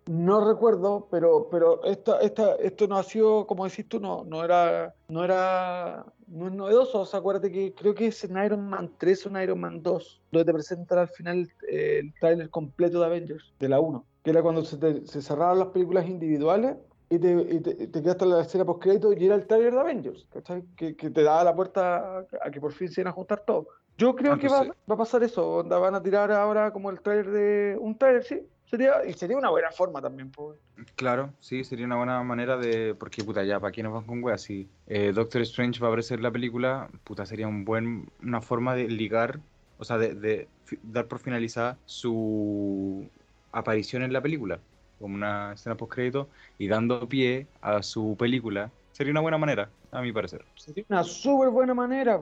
no 0.08 0.48
recuerdo, 0.48 1.08
pero, 1.10 1.50
pero 1.50 1.84
esta, 1.84 2.20
esta, 2.20 2.56
esto 2.56 2.88
no 2.88 2.98
ha 2.98 3.04
sido, 3.04 3.48
como 3.48 3.66
decís 3.66 3.88
tú, 3.88 4.00
no, 4.00 4.24
no 4.24 4.44
era, 4.44 4.94
no 5.08 5.24
era, 5.24 6.06
no 6.28 6.48
es 6.48 6.54
novedoso. 6.54 7.02
O 7.02 7.06
sea, 7.06 7.20
acuérdate 7.20 7.52
que 7.52 7.74
creo 7.74 7.96
que 7.96 8.08
es 8.08 8.24
en 8.24 8.38
Iron 8.44 8.70
Man 8.70 8.92
3 8.98 9.26
o 9.26 9.30
en 9.30 9.44
Iron 9.44 9.60
Man 9.60 9.82
2, 9.82 10.22
donde 10.32 10.46
te 10.46 10.54
presentan 10.54 11.00
al 11.00 11.08
final 11.08 11.50
el 11.68 12.14
trailer 12.20 12.50
completo 12.50 13.00
de 13.00 13.06
Avengers, 13.06 13.54
de 13.60 13.70
la 13.70 13.80
1, 13.80 14.06
que 14.24 14.30
era 14.30 14.44
cuando 14.44 14.64
se, 14.64 15.06
se 15.08 15.22
cerraron 15.22 15.60
las 15.60 15.70
películas 15.70 16.08
individuales 16.08 16.76
y 17.10 17.20
te, 17.20 17.32
y 17.34 17.60
te, 17.62 18.02
quedaste 18.02 18.26
en 18.26 18.32
la 18.32 18.42
escena 18.42 18.66
post 18.66 18.82
crédito 18.82 19.14
y 19.14 19.26
era 19.26 19.36
el 19.36 19.48
trailer 19.48 19.74
de 19.74 19.80
Avengers, 19.80 20.28
Que, 20.76 20.96
que, 20.96 21.10
te 21.10 21.24
daba 21.24 21.44
la 21.44 21.56
puerta 21.56 22.26
a, 22.42 22.52
que 22.52 22.60
por 22.60 22.74
fin 22.74 22.90
se 22.90 23.02
iban 23.02 23.12
a 23.12 23.16
juntar 23.16 23.44
todos. 23.46 23.68
Yo 23.98 24.16
creo 24.16 24.38
que 24.38 24.50
va, 24.50 24.64
va, 24.64 24.96
a 24.96 24.98
pasar 24.98 25.24
eso, 25.24 25.64
van 25.64 25.96
a 25.96 26.04
tirar 26.04 26.32
ahora 26.32 26.72
como 26.72 26.90
el 26.90 27.00
trailer 27.00 27.32
de 27.32 27.78
un 27.80 27.98
trailer, 27.98 28.24
sí. 28.24 28.46
Sería, 28.76 29.06
y 29.08 29.14
sería 29.14 29.38
una 29.38 29.50
buena 29.50 29.72
forma 29.72 30.02
también, 30.02 30.32
pues. 30.32 30.58
Claro, 30.96 31.32
sí, 31.40 31.64
sería 31.64 31.86
una 31.86 31.96
buena 31.96 32.22
manera 32.24 32.58
de. 32.58 32.94
Porque, 32.94 33.24
puta, 33.24 33.44
ya, 33.44 33.58
¿para 33.60 33.72
qué 33.72 33.82
nos 33.82 33.94
van 33.94 34.04
con 34.04 34.22
weas? 34.22 34.42
Si 34.42 34.68
eh, 34.88 35.14
Doctor 35.16 35.42
Strange 35.44 35.80
va 35.80 35.88
a 35.88 35.90
aparecer 35.92 36.18
en 36.20 36.24
la 36.24 36.32
película, 36.32 36.90
puta, 37.06 37.26
sería 37.26 37.48
un 37.48 37.64
buen, 37.64 38.10
una 38.22 38.42
forma 38.42 38.76
de 38.76 38.90
ligar, 38.90 39.40
o 39.78 39.86
sea, 39.86 39.98
de, 39.98 40.14
de 40.14 40.50
dar 40.84 41.06
por 41.06 41.20
finalizada 41.20 41.78
su 41.86 43.08
aparición 43.54 44.04
en 44.04 44.12
la 44.12 44.22
película 44.22 44.60
como 45.00 45.16
una 45.16 45.54
escena 45.54 45.76
post 45.76 45.94
crédito 45.94 46.28
y 46.58 46.68
dando 46.68 47.08
pie 47.08 47.48
a 47.62 47.82
su 47.84 48.16
película, 48.18 48.72
sería 48.92 49.12
una 49.12 49.22
buena 49.22 49.38
manera, 49.38 49.70
a 49.92 50.02
mi 50.02 50.12
parecer. 50.12 50.44
Sería 50.56 50.86
una 50.90 51.04
súper 51.04 51.50
buena 51.50 51.74
manera, 51.74 52.20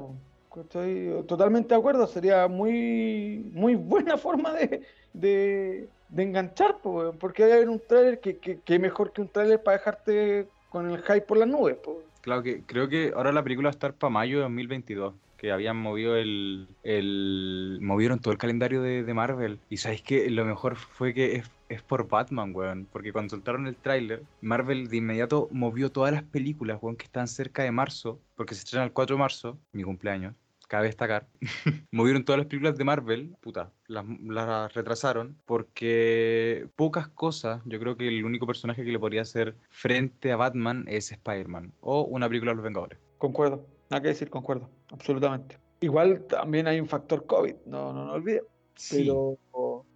estoy 0.60 1.24
totalmente 1.28 1.70
de 1.74 1.80
acuerdo, 1.80 2.08
sería 2.08 2.48
muy, 2.48 3.50
muy 3.54 3.76
buena 3.76 4.18
forma 4.18 4.54
de, 4.54 4.82
de, 5.14 5.90
enganchar, 6.22 6.78
porque 7.20 7.44
hay 7.44 7.64
un 7.64 7.80
trailer 7.80 8.20
que, 8.20 8.38
que, 8.38 8.80
mejor 8.80 9.12
que 9.12 9.22
un 9.22 9.30
trailer 9.30 9.62
para 9.62 9.78
dejarte 9.78 10.48
con 10.70 10.90
el 10.92 11.02
hype 11.02 11.22
por 11.22 11.38
las 11.38 11.48
nubes. 11.48 11.78
Claro 12.22 12.44
que 12.44 12.62
creo 12.64 12.88
que 12.88 13.12
ahora 13.16 13.32
la 13.32 13.44
película 13.44 13.68
va 13.68 13.72
a 13.72 13.78
estar 13.78 13.94
para 13.94 14.12
mayo 14.12 14.38
de 14.38 14.44
2022 14.44 15.14
que 15.38 15.52
habían 15.52 15.76
movido 15.76 16.16
el, 16.16 16.70
el 16.84 17.78
movieron 17.82 18.20
todo 18.20 18.32
el 18.32 18.38
calendario 18.38 18.82
de, 18.82 19.04
de 19.04 19.14
Marvel 19.14 19.60
y 19.70 19.76
sabéis 19.76 20.02
que 20.02 20.30
lo 20.30 20.46
mejor 20.46 20.78
fue 20.78 21.14
que 21.14 21.36
es 21.36 21.52
es 21.74 21.82
por 21.82 22.08
Batman, 22.08 22.56
weón. 22.56 22.88
Porque 22.92 23.12
cuando 23.12 23.32
soltaron 23.32 23.68
el 23.68 23.76
tráiler, 23.76 24.24
Marvel 24.42 24.88
de 24.88 24.98
inmediato 24.98 25.48
movió 25.52 25.92
todas 25.92 26.14
las 26.14 26.24
películas, 26.24 26.80
weón, 26.82 26.96
que 26.96 27.06
están 27.06 27.28
cerca 27.28 27.64
de 27.64 27.72
marzo, 27.72 28.20
porque 28.36 28.56
se 28.56 28.60
estrena 28.60 28.86
el 28.86 28.94
4 28.94 29.16
de 29.16 29.20
marzo, 29.20 29.58
mi 29.72 29.84
cumpleaños, 29.84 30.36
cabe 30.74 30.88
destacar. 30.88 31.28
Movieron 31.92 32.26
todas 32.26 32.40
las 32.40 32.48
películas 32.48 32.76
de 32.76 32.84
Marvel, 32.84 33.36
puta, 33.42 33.72
las, 33.86 34.04
las, 34.24 34.74
retrasaron, 34.74 35.38
porque 35.46 36.68
pocas 36.76 37.10
cosas, 37.10 37.62
yo 37.66 37.80
creo 37.80 37.96
que 37.96 38.08
el 38.08 38.26
único 38.26 38.48
personaje 38.48 38.84
que 38.84 38.92
le 38.92 38.98
podría 38.98 39.22
hacer 39.22 39.56
frente 39.70 40.32
a 40.32 40.36
Batman 40.36 40.86
es 40.88 41.12
Spider-Man, 41.12 41.74
o 41.80 42.06
una 42.06 42.28
película 42.28 42.54
de 42.54 42.56
los 42.56 42.64
Vengadores. 42.64 42.98
Concuerdo, 43.20 43.68
nada 43.92 44.02
que 44.02 44.08
decir, 44.08 44.32
concuerdo, 44.32 44.68
absolutamente. 44.90 45.60
Igual 45.80 46.26
también 46.26 46.66
hay 46.66 46.80
un 46.80 46.88
factor 46.88 47.28
COVID, 47.28 47.54
no, 47.68 47.94
no, 47.94 48.06
no 48.06 48.14
olvide. 48.14 48.42
Pero 48.90 49.38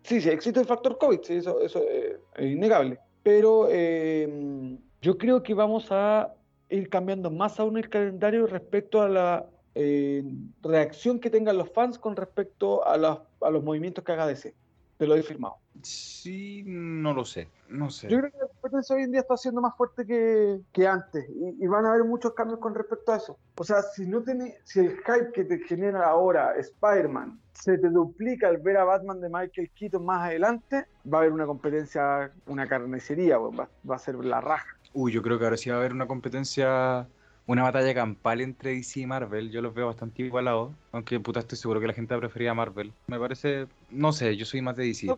sí, 0.04 0.22
sí, 0.22 0.30
existe 0.30 0.60
el 0.60 0.68
factor 0.68 1.00
COVID, 1.00 1.22
eso, 1.30 1.60
eso 1.60 1.82
es 1.90 2.20
innegable. 2.40 3.00
Pero 3.24 3.68
eh, 3.72 4.78
yo 5.02 5.18
creo 5.18 5.42
que 5.42 5.56
vamos 5.56 5.88
a 5.90 6.36
ir 6.70 6.88
cambiando 6.90 7.32
más 7.32 7.60
aún 7.60 7.78
el 7.78 7.90
calendario 7.90 8.46
respecto 8.46 9.02
a 9.02 9.10
la 9.10 9.50
eh, 9.80 10.24
reacción 10.64 11.20
que 11.20 11.30
tengan 11.30 11.56
los 11.56 11.72
fans 11.72 12.00
con 12.00 12.16
respecto 12.16 12.86
a, 12.88 12.94
a 12.94 13.50
los 13.52 13.64
movimientos 13.64 14.04
que 14.04 14.12
haga 14.12 14.26
DC. 14.26 14.56
Te 14.98 15.06
lo 15.06 15.16
he 15.16 15.22
firmado. 15.22 15.58
Sí, 15.84 16.64
no 16.66 17.14
lo 17.14 17.24
sé, 17.24 17.48
no 17.70 17.92
sé. 17.92 18.10
Yo 18.10 18.18
creo 18.18 18.32
que 18.32 18.38
la 18.40 18.48
competencia 18.48 18.96
hoy 18.96 19.04
en 19.04 19.12
día 19.12 19.22
está 19.22 19.38
siendo 19.38 19.62
más 19.62 19.78
fuerte 19.78 20.08
que, 20.08 20.62
que 20.74 20.88
antes 20.88 21.30
y, 21.30 21.68
van 21.68 21.86
a 21.86 21.90
haber 21.90 22.06
muchos 22.06 22.34
cambios 22.34 22.60
con 22.60 22.74
respecto 22.74 23.12
a 23.12 23.18
eso. 23.18 23.38
O 23.56 23.64
sea, 23.64 23.84
si 23.84 24.08
no 24.08 24.24
tiene, 24.24 24.56
si 24.64 24.80
el 24.80 24.98
hype 24.98 25.32
que 25.34 25.44
te 25.44 25.60
genera 25.60 26.08
ahora 26.08 26.56
Spider-Man 26.56 27.40
se 27.54 27.78
te 27.78 27.90
duplica 27.90 28.48
al 28.48 28.58
ver 28.58 28.78
a 28.78 28.86
Batman 28.86 29.22
de 29.22 29.30
Michael 29.30 29.70
Keaton 29.76 30.04
más 30.04 30.24
adelante, 30.24 30.88
va 31.12 31.20
a 31.20 31.22
haber 31.22 31.34
una 31.34 31.46
competencia, 31.46 32.32
una 32.48 32.68
carnicería, 32.68 33.38
va, 33.38 33.70
va 33.88 33.96
a 33.96 34.00
ser 34.00 34.16
la 34.16 34.42
raja. 34.42 34.76
Uy, 34.94 35.12
yo 35.12 35.22
creo 35.22 35.38
que 35.38 35.44
ahora 35.44 35.58
sí 35.58 35.70
va 35.70 35.76
a 35.76 35.80
haber 35.80 35.94
una 35.94 36.08
competencia 36.08 37.08
una 37.48 37.64
batalla 37.64 37.94
campal 37.94 38.42
entre 38.42 38.76
DC 38.76 39.00
y 39.00 39.06
Marvel. 39.06 39.50
Yo 39.50 39.62
los 39.62 39.74
veo 39.74 39.88
bastante 39.88 40.22
igualados. 40.22 40.72
Aunque 40.92 41.20
puta, 41.20 41.40
estoy 41.40 41.58
seguro 41.58 41.80
que 41.80 41.88
la 41.88 41.94
gente 41.94 42.16
prefería 42.18 42.54
Marvel. 42.54 42.94
Me 43.08 43.18
parece, 43.18 43.68
no 43.90 44.12
sé, 44.12 44.36
yo 44.36 44.46
soy 44.46 44.62
más 44.62 44.76
de 44.76 44.86
DC. 44.86 45.08
No, 45.08 45.18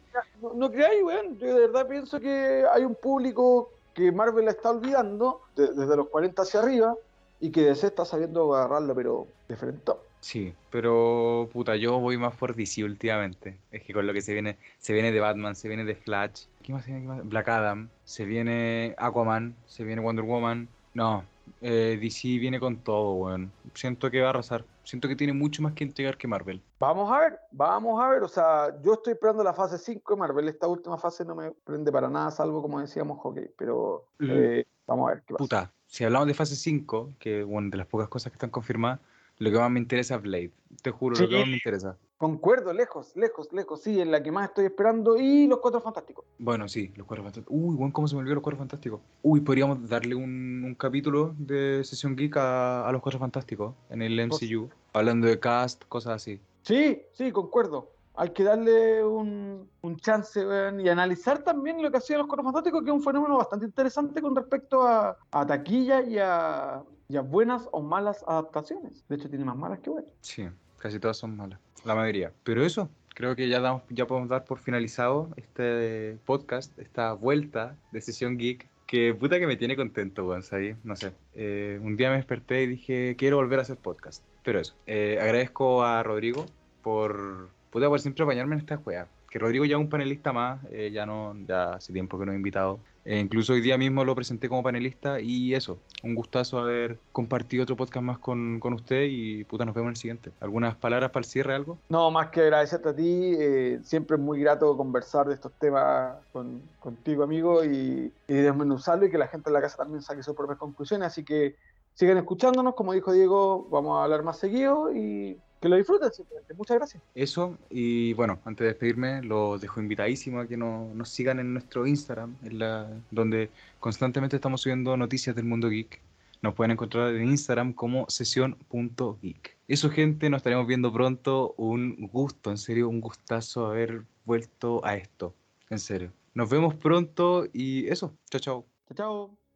no, 0.56 0.72
creáis, 0.72 1.04
weón. 1.04 1.38
Yo 1.40 1.48
de 1.48 1.68
verdad 1.68 1.88
pienso 1.88 2.20
que 2.20 2.64
hay 2.72 2.84
un 2.84 2.96
público 2.96 3.72
que 3.94 4.12
Marvel 4.12 4.48
está 4.48 4.70
olvidando 4.70 5.42
desde 5.56 5.98
los 5.98 6.08
40 6.08 6.42
hacia 6.42 6.62
arriba 6.62 6.96
y 7.40 7.52
que 7.52 7.64
DC 7.64 7.88
está 7.88 8.06
sabiendo 8.06 8.56
agarrarlo, 8.56 8.94
pero 8.94 9.28
de 9.48 9.56
frente. 9.56 9.92
Sí, 10.22 10.54
pero 10.70 11.50
puta, 11.52 11.78
yo 11.78 11.98
voy 12.00 12.18
más 12.18 12.36
por 12.36 12.56
DC 12.56 12.84
últimamente. 12.84 13.58
Es 13.72 13.84
que 13.84 13.94
con 13.94 14.06
lo 14.06 14.14
que 14.14 14.22
se 14.22 14.34
viene, 14.34 14.58
se 14.78 14.94
viene 14.94 15.12
de 15.12 15.20
Batman, 15.20 15.56
se 15.56 15.68
viene 15.68 15.86
de 15.86 15.96
Flash, 15.96 16.46
¿qué 16.62 16.74
más 16.74 16.86
se 16.86 16.92
viene? 16.92 17.22
Black 17.24 17.48
Adam, 17.48 17.90
se 18.04 18.26
viene 18.26 18.96
Aquaman, 18.98 19.56
se 19.66 19.84
viene 19.84 20.02
Wonder 20.02 20.26
Woman. 20.26 20.68
No, 20.94 21.24
eh, 21.62 21.98
DC 22.02 22.38
viene 22.40 22.60
con 22.60 22.78
todo, 22.78 23.14
weón. 23.14 23.52
Siento 23.74 24.10
que 24.10 24.22
va 24.22 24.28
a 24.28 24.30
arrasar. 24.32 24.66
Siento 24.84 25.08
que 25.08 25.16
tiene 25.16 25.34
mucho 25.34 25.62
más 25.62 25.74
que 25.74 25.84
entregar 25.84 26.18
que 26.18 26.28
Marvel. 26.28 26.62
Vamos 26.80 27.12
a 27.12 27.20
ver, 27.20 27.40
vamos 27.52 28.02
a 28.02 28.10
ver. 28.10 28.24
O 28.24 28.28
sea, 28.28 28.76
yo 28.82 28.94
estoy 28.94 29.14
esperando 29.14 29.44
la 29.44 29.54
fase 29.54 29.78
5 29.78 30.14
de 30.14 30.20
Marvel. 30.20 30.48
Esta 30.48 30.68
última 30.68 30.98
fase 30.98 31.24
no 31.26 31.36
me 31.36 31.52
prende 31.52 31.92
para 31.92 32.10
nada, 32.10 32.32
salvo 32.32 32.62
como 32.62 32.80
decíamos, 32.80 33.20
hockey. 33.20 33.50
Pero 33.58 34.06
eh, 34.20 34.66
vamos 34.88 35.10
a 35.10 35.14
ver 35.14 35.24
qué 35.26 35.34
pasa. 35.34 35.44
Puta, 35.44 35.72
si 35.86 36.04
hablamos 36.04 36.28
de 36.28 36.34
fase 36.34 36.56
5, 36.56 37.14
que 37.20 37.44
bueno, 37.44 37.70
de 37.70 37.78
las 37.78 37.88
pocas 37.88 38.08
cosas 38.08 38.32
que 38.32 38.36
están 38.36 38.50
confirmadas, 38.50 39.00
lo 39.38 39.52
que 39.52 39.58
más 39.58 39.72
me 39.72 39.80
interesa 39.80 40.16
es 40.16 40.22
Blade. 40.22 40.52
Te 40.82 40.92
juro, 40.92 41.16
lo 41.20 41.28
que 41.28 41.38
más 41.38 41.48
me 41.48 41.54
interesa. 41.54 41.98
Concuerdo, 42.20 42.74
lejos, 42.74 43.16
lejos, 43.16 43.48
lejos. 43.54 43.82
Sí, 43.82 44.02
en 44.02 44.12
la 44.12 44.22
que 44.22 44.30
más 44.30 44.50
estoy 44.50 44.66
esperando. 44.66 45.18
Y 45.18 45.48
los 45.48 45.60
Cuatro 45.60 45.80
Fantásticos. 45.80 46.26
Bueno, 46.38 46.68
sí, 46.68 46.92
los 46.98 47.08
Cuatro 47.08 47.24
Fantásticos. 47.24 47.58
Uy, 47.58 47.78
bueno, 47.78 47.94
¿cómo 47.94 48.10
se 48.10 48.16
me 48.16 48.20
olvidó 48.20 48.36
los 48.36 48.44
Cuatro 48.44 48.58
Fantásticos? 48.58 49.00
Uy, 49.24 49.40
podríamos 49.40 49.88
darle 49.88 50.16
un, 50.16 50.76
capítulo 50.78 51.34
de 51.38 51.82
Sesión 51.86 52.18
Geek 52.18 52.36
a, 52.36 52.90
los 52.92 53.02
Cuatro 53.02 53.20
Fantásticos 53.20 53.74
en 53.90 54.02
el 54.02 54.20
MCU. 54.20 54.70
Hablando 54.92 55.28
de 55.28 55.40
cast, 55.40 55.86
cosas 55.88 56.16
así. 56.16 56.42
Sí, 56.64 57.02
sí, 57.14 57.32
concuerdo. 57.32 57.90
Hay 58.16 58.32
que 58.32 58.44
darle 58.44 59.02
un, 59.02 59.70
chance 60.02 60.44
y 60.78 60.90
analizar 60.90 61.42
también 61.42 61.82
lo 61.82 61.90
que 61.90 62.00
hacían 62.00 62.20
los 62.20 62.28
Cuatro 62.28 62.44
Fantásticos, 62.44 62.84
que 62.84 62.90
es 62.90 62.96
un 62.96 63.02
fenómeno 63.02 63.38
bastante 63.38 63.66
interesante 63.66 64.22
con 64.22 64.36
respecto 64.36 64.86
a, 64.86 65.18
a 65.32 65.46
taquilla 65.46 66.02
y 66.02 66.18
a, 66.18 66.84
y 67.08 67.16
a 67.16 67.22
buenas 67.22 67.70
o 67.72 67.82
malas 67.82 68.26
adaptaciones. 68.28 69.06
De 69.08 69.16
hecho, 69.16 69.30
tiene 69.30 69.46
más 69.46 69.56
malas 69.56 69.80
que 69.80 69.90
buenas. 69.90 70.12
Sí, 70.20 70.50
casi 70.80 71.00
todas 71.00 71.18
son 71.18 71.38
malas 71.38 71.60
la 71.86 71.96
mayoría. 71.96 72.32
Pero 72.44 72.64
eso, 72.64 72.90
creo 73.10 73.36
que 73.36 73.50
ya, 73.50 73.60
damos, 73.60 73.84
ya 73.90 74.08
podemos 74.08 74.30
dar 74.30 74.46
por 74.46 74.60
finalizado 74.60 75.30
este 75.36 76.18
podcast, 76.26 76.78
esta 76.80 77.14
vuelta 77.14 77.76
de 77.92 78.02
Sesión 78.02 78.38
Geek, 78.38 78.68
que 78.86 79.14
puta 79.14 79.40
que 79.40 79.48
me 79.48 79.56
tiene 79.56 79.76
contento, 79.76 80.26
weón, 80.26 80.44
No 80.84 80.96
sé. 80.96 81.12
Eh, 81.36 81.80
un 81.82 81.96
día 81.96 82.10
me 82.10 82.16
desperté 82.16 82.64
y 82.64 82.68
dije, 82.68 83.16
quiero 83.18 83.38
volver 83.38 83.60
a 83.60 83.62
hacer 83.62 83.78
podcast. 83.78 84.24
Pero 84.44 84.60
eso, 84.60 84.76
eh, 84.88 85.20
agradezco 85.22 85.84
a 85.84 86.02
Rodrigo 86.02 86.46
por, 86.82 87.50
puta, 87.70 87.88
por 87.88 88.00
siempre 88.00 88.26
bañarme 88.26 88.56
en 88.56 88.62
esta 88.62 88.78
juega. 88.78 89.08
Que 89.30 89.40
Rodrigo 89.40 89.66
ya 89.66 89.76
es 89.76 89.82
un 89.82 89.90
panelista 89.90 90.34
más, 90.34 90.60
eh, 90.72 90.92
ya 90.92 91.06
no, 91.06 91.36
ya 91.48 91.74
hace 91.74 91.94
tiempo 91.94 92.18
que 92.18 92.26
no 92.26 92.32
he 92.32 92.36
invitado. 92.36 92.80
Eh, 93.06 93.20
incluso 93.20 93.54
hoy 93.54 93.62
día 93.62 93.78
mismo 93.78 94.04
lo 94.04 94.14
presenté 94.14 94.50
como 94.50 94.62
panelista 94.62 95.20
y 95.20 95.56
eso, 95.56 95.80
un 96.04 96.16
gustazo 96.16 96.60
haber 96.60 97.00
compartido 97.12 97.64
otro 97.64 97.76
podcast 97.76 98.04
más 98.04 98.20
con, 98.20 98.60
con 98.60 98.74
usted 98.74 99.08
y 99.10 99.44
puta, 99.46 99.66
nos 99.66 99.74
vemos 99.74 99.88
en 99.88 99.92
el 99.92 99.96
siguiente. 99.96 100.32
¿Algunas 100.42 100.76
palabras 100.76 101.12
para 101.12 101.22
el 101.22 101.26
cierre, 101.26 101.56
algo? 101.56 101.78
No, 101.90 102.12
más 102.12 102.30
que 102.30 102.42
agradecerte 102.42 102.90
a 102.90 102.96
ti, 102.96 103.36
eh, 103.40 103.80
siempre 103.84 104.18
es 104.18 104.22
muy 104.22 104.42
grato 104.42 104.76
conversar 104.76 105.28
de 105.28 105.36
estos 105.36 105.54
temas 105.54 106.18
con, 106.32 106.62
contigo, 106.80 107.24
amigo, 107.24 107.64
y, 107.64 108.12
y 108.28 108.34
desmenuzarlo 108.34 109.06
y 109.06 109.12
que 109.12 109.18
la 109.18 109.28
gente 109.28 109.50
en 109.50 109.54
la 109.54 109.62
casa 109.62 109.78
también 109.78 110.02
saque 110.02 110.22
sus 110.22 110.36
propias 110.36 110.58
conclusiones, 110.60 111.08
así 111.08 111.24
que 111.24 111.56
sigan 112.00 112.18
escuchándonos, 112.18 112.76
como 112.76 112.94
dijo 112.94 113.12
Diego, 113.12 113.68
vamos 113.70 114.00
a 114.00 114.06
hablar 114.06 114.24
más 114.24 114.40
seguido 114.40 114.96
y 114.96 115.38
que 115.60 115.68
lo 115.68 115.76
disfruten 115.76 116.10
simplemente. 116.14 116.54
Muchas 116.54 116.78
gracias. 116.78 117.04
Eso, 117.14 117.58
y 117.70 118.14
bueno, 118.14 118.40
antes 118.46 118.64
de 118.64 118.68
despedirme, 118.70 119.22
los 119.22 119.60
dejo 119.60 119.82
invitadísimo 119.82 120.40
a 120.40 120.48
que 120.48 120.56
no- 120.56 120.94
nos 120.94 121.10
sigan 121.10 121.40
en 121.40 121.52
nuestro 121.52 121.86
Instagram, 121.86 122.38
en 122.44 122.60
la, 122.60 122.90
donde 123.12 123.50
constantemente 123.82 124.38
estamos 124.38 124.62
subiendo 124.62 124.96
noticias 124.96 125.36
del 125.36 125.44
mundo 125.44 125.68
geek. 125.68 126.00
Nos 126.42 126.54
pueden 126.54 126.72
encontrar 126.72 127.14
en 127.14 127.28
Instagram 127.28 127.74
como 127.74 128.06
sesión.geek. 128.10 129.58
Eso, 129.68 129.90
gente, 129.90 130.30
nos 130.30 130.38
estaremos 130.38 130.66
viendo 130.68 130.94
pronto. 130.94 131.54
Un 131.58 132.10
gusto, 132.14 132.50
en 132.50 132.58
serio, 132.58 132.88
un 132.88 133.02
gustazo 133.02 133.66
haber 133.68 134.04
vuelto 134.24 134.80
a 134.86 134.96
esto. 134.96 135.34
En 135.70 135.80
serio. 135.80 136.14
Nos 136.34 136.50
vemos 136.50 136.76
pronto 136.76 137.46
y 137.52 137.88
eso. 137.88 138.14
Chao, 138.32 138.40
chao. 138.40 138.66
Chao, 138.88 138.96
chao. 138.96 139.39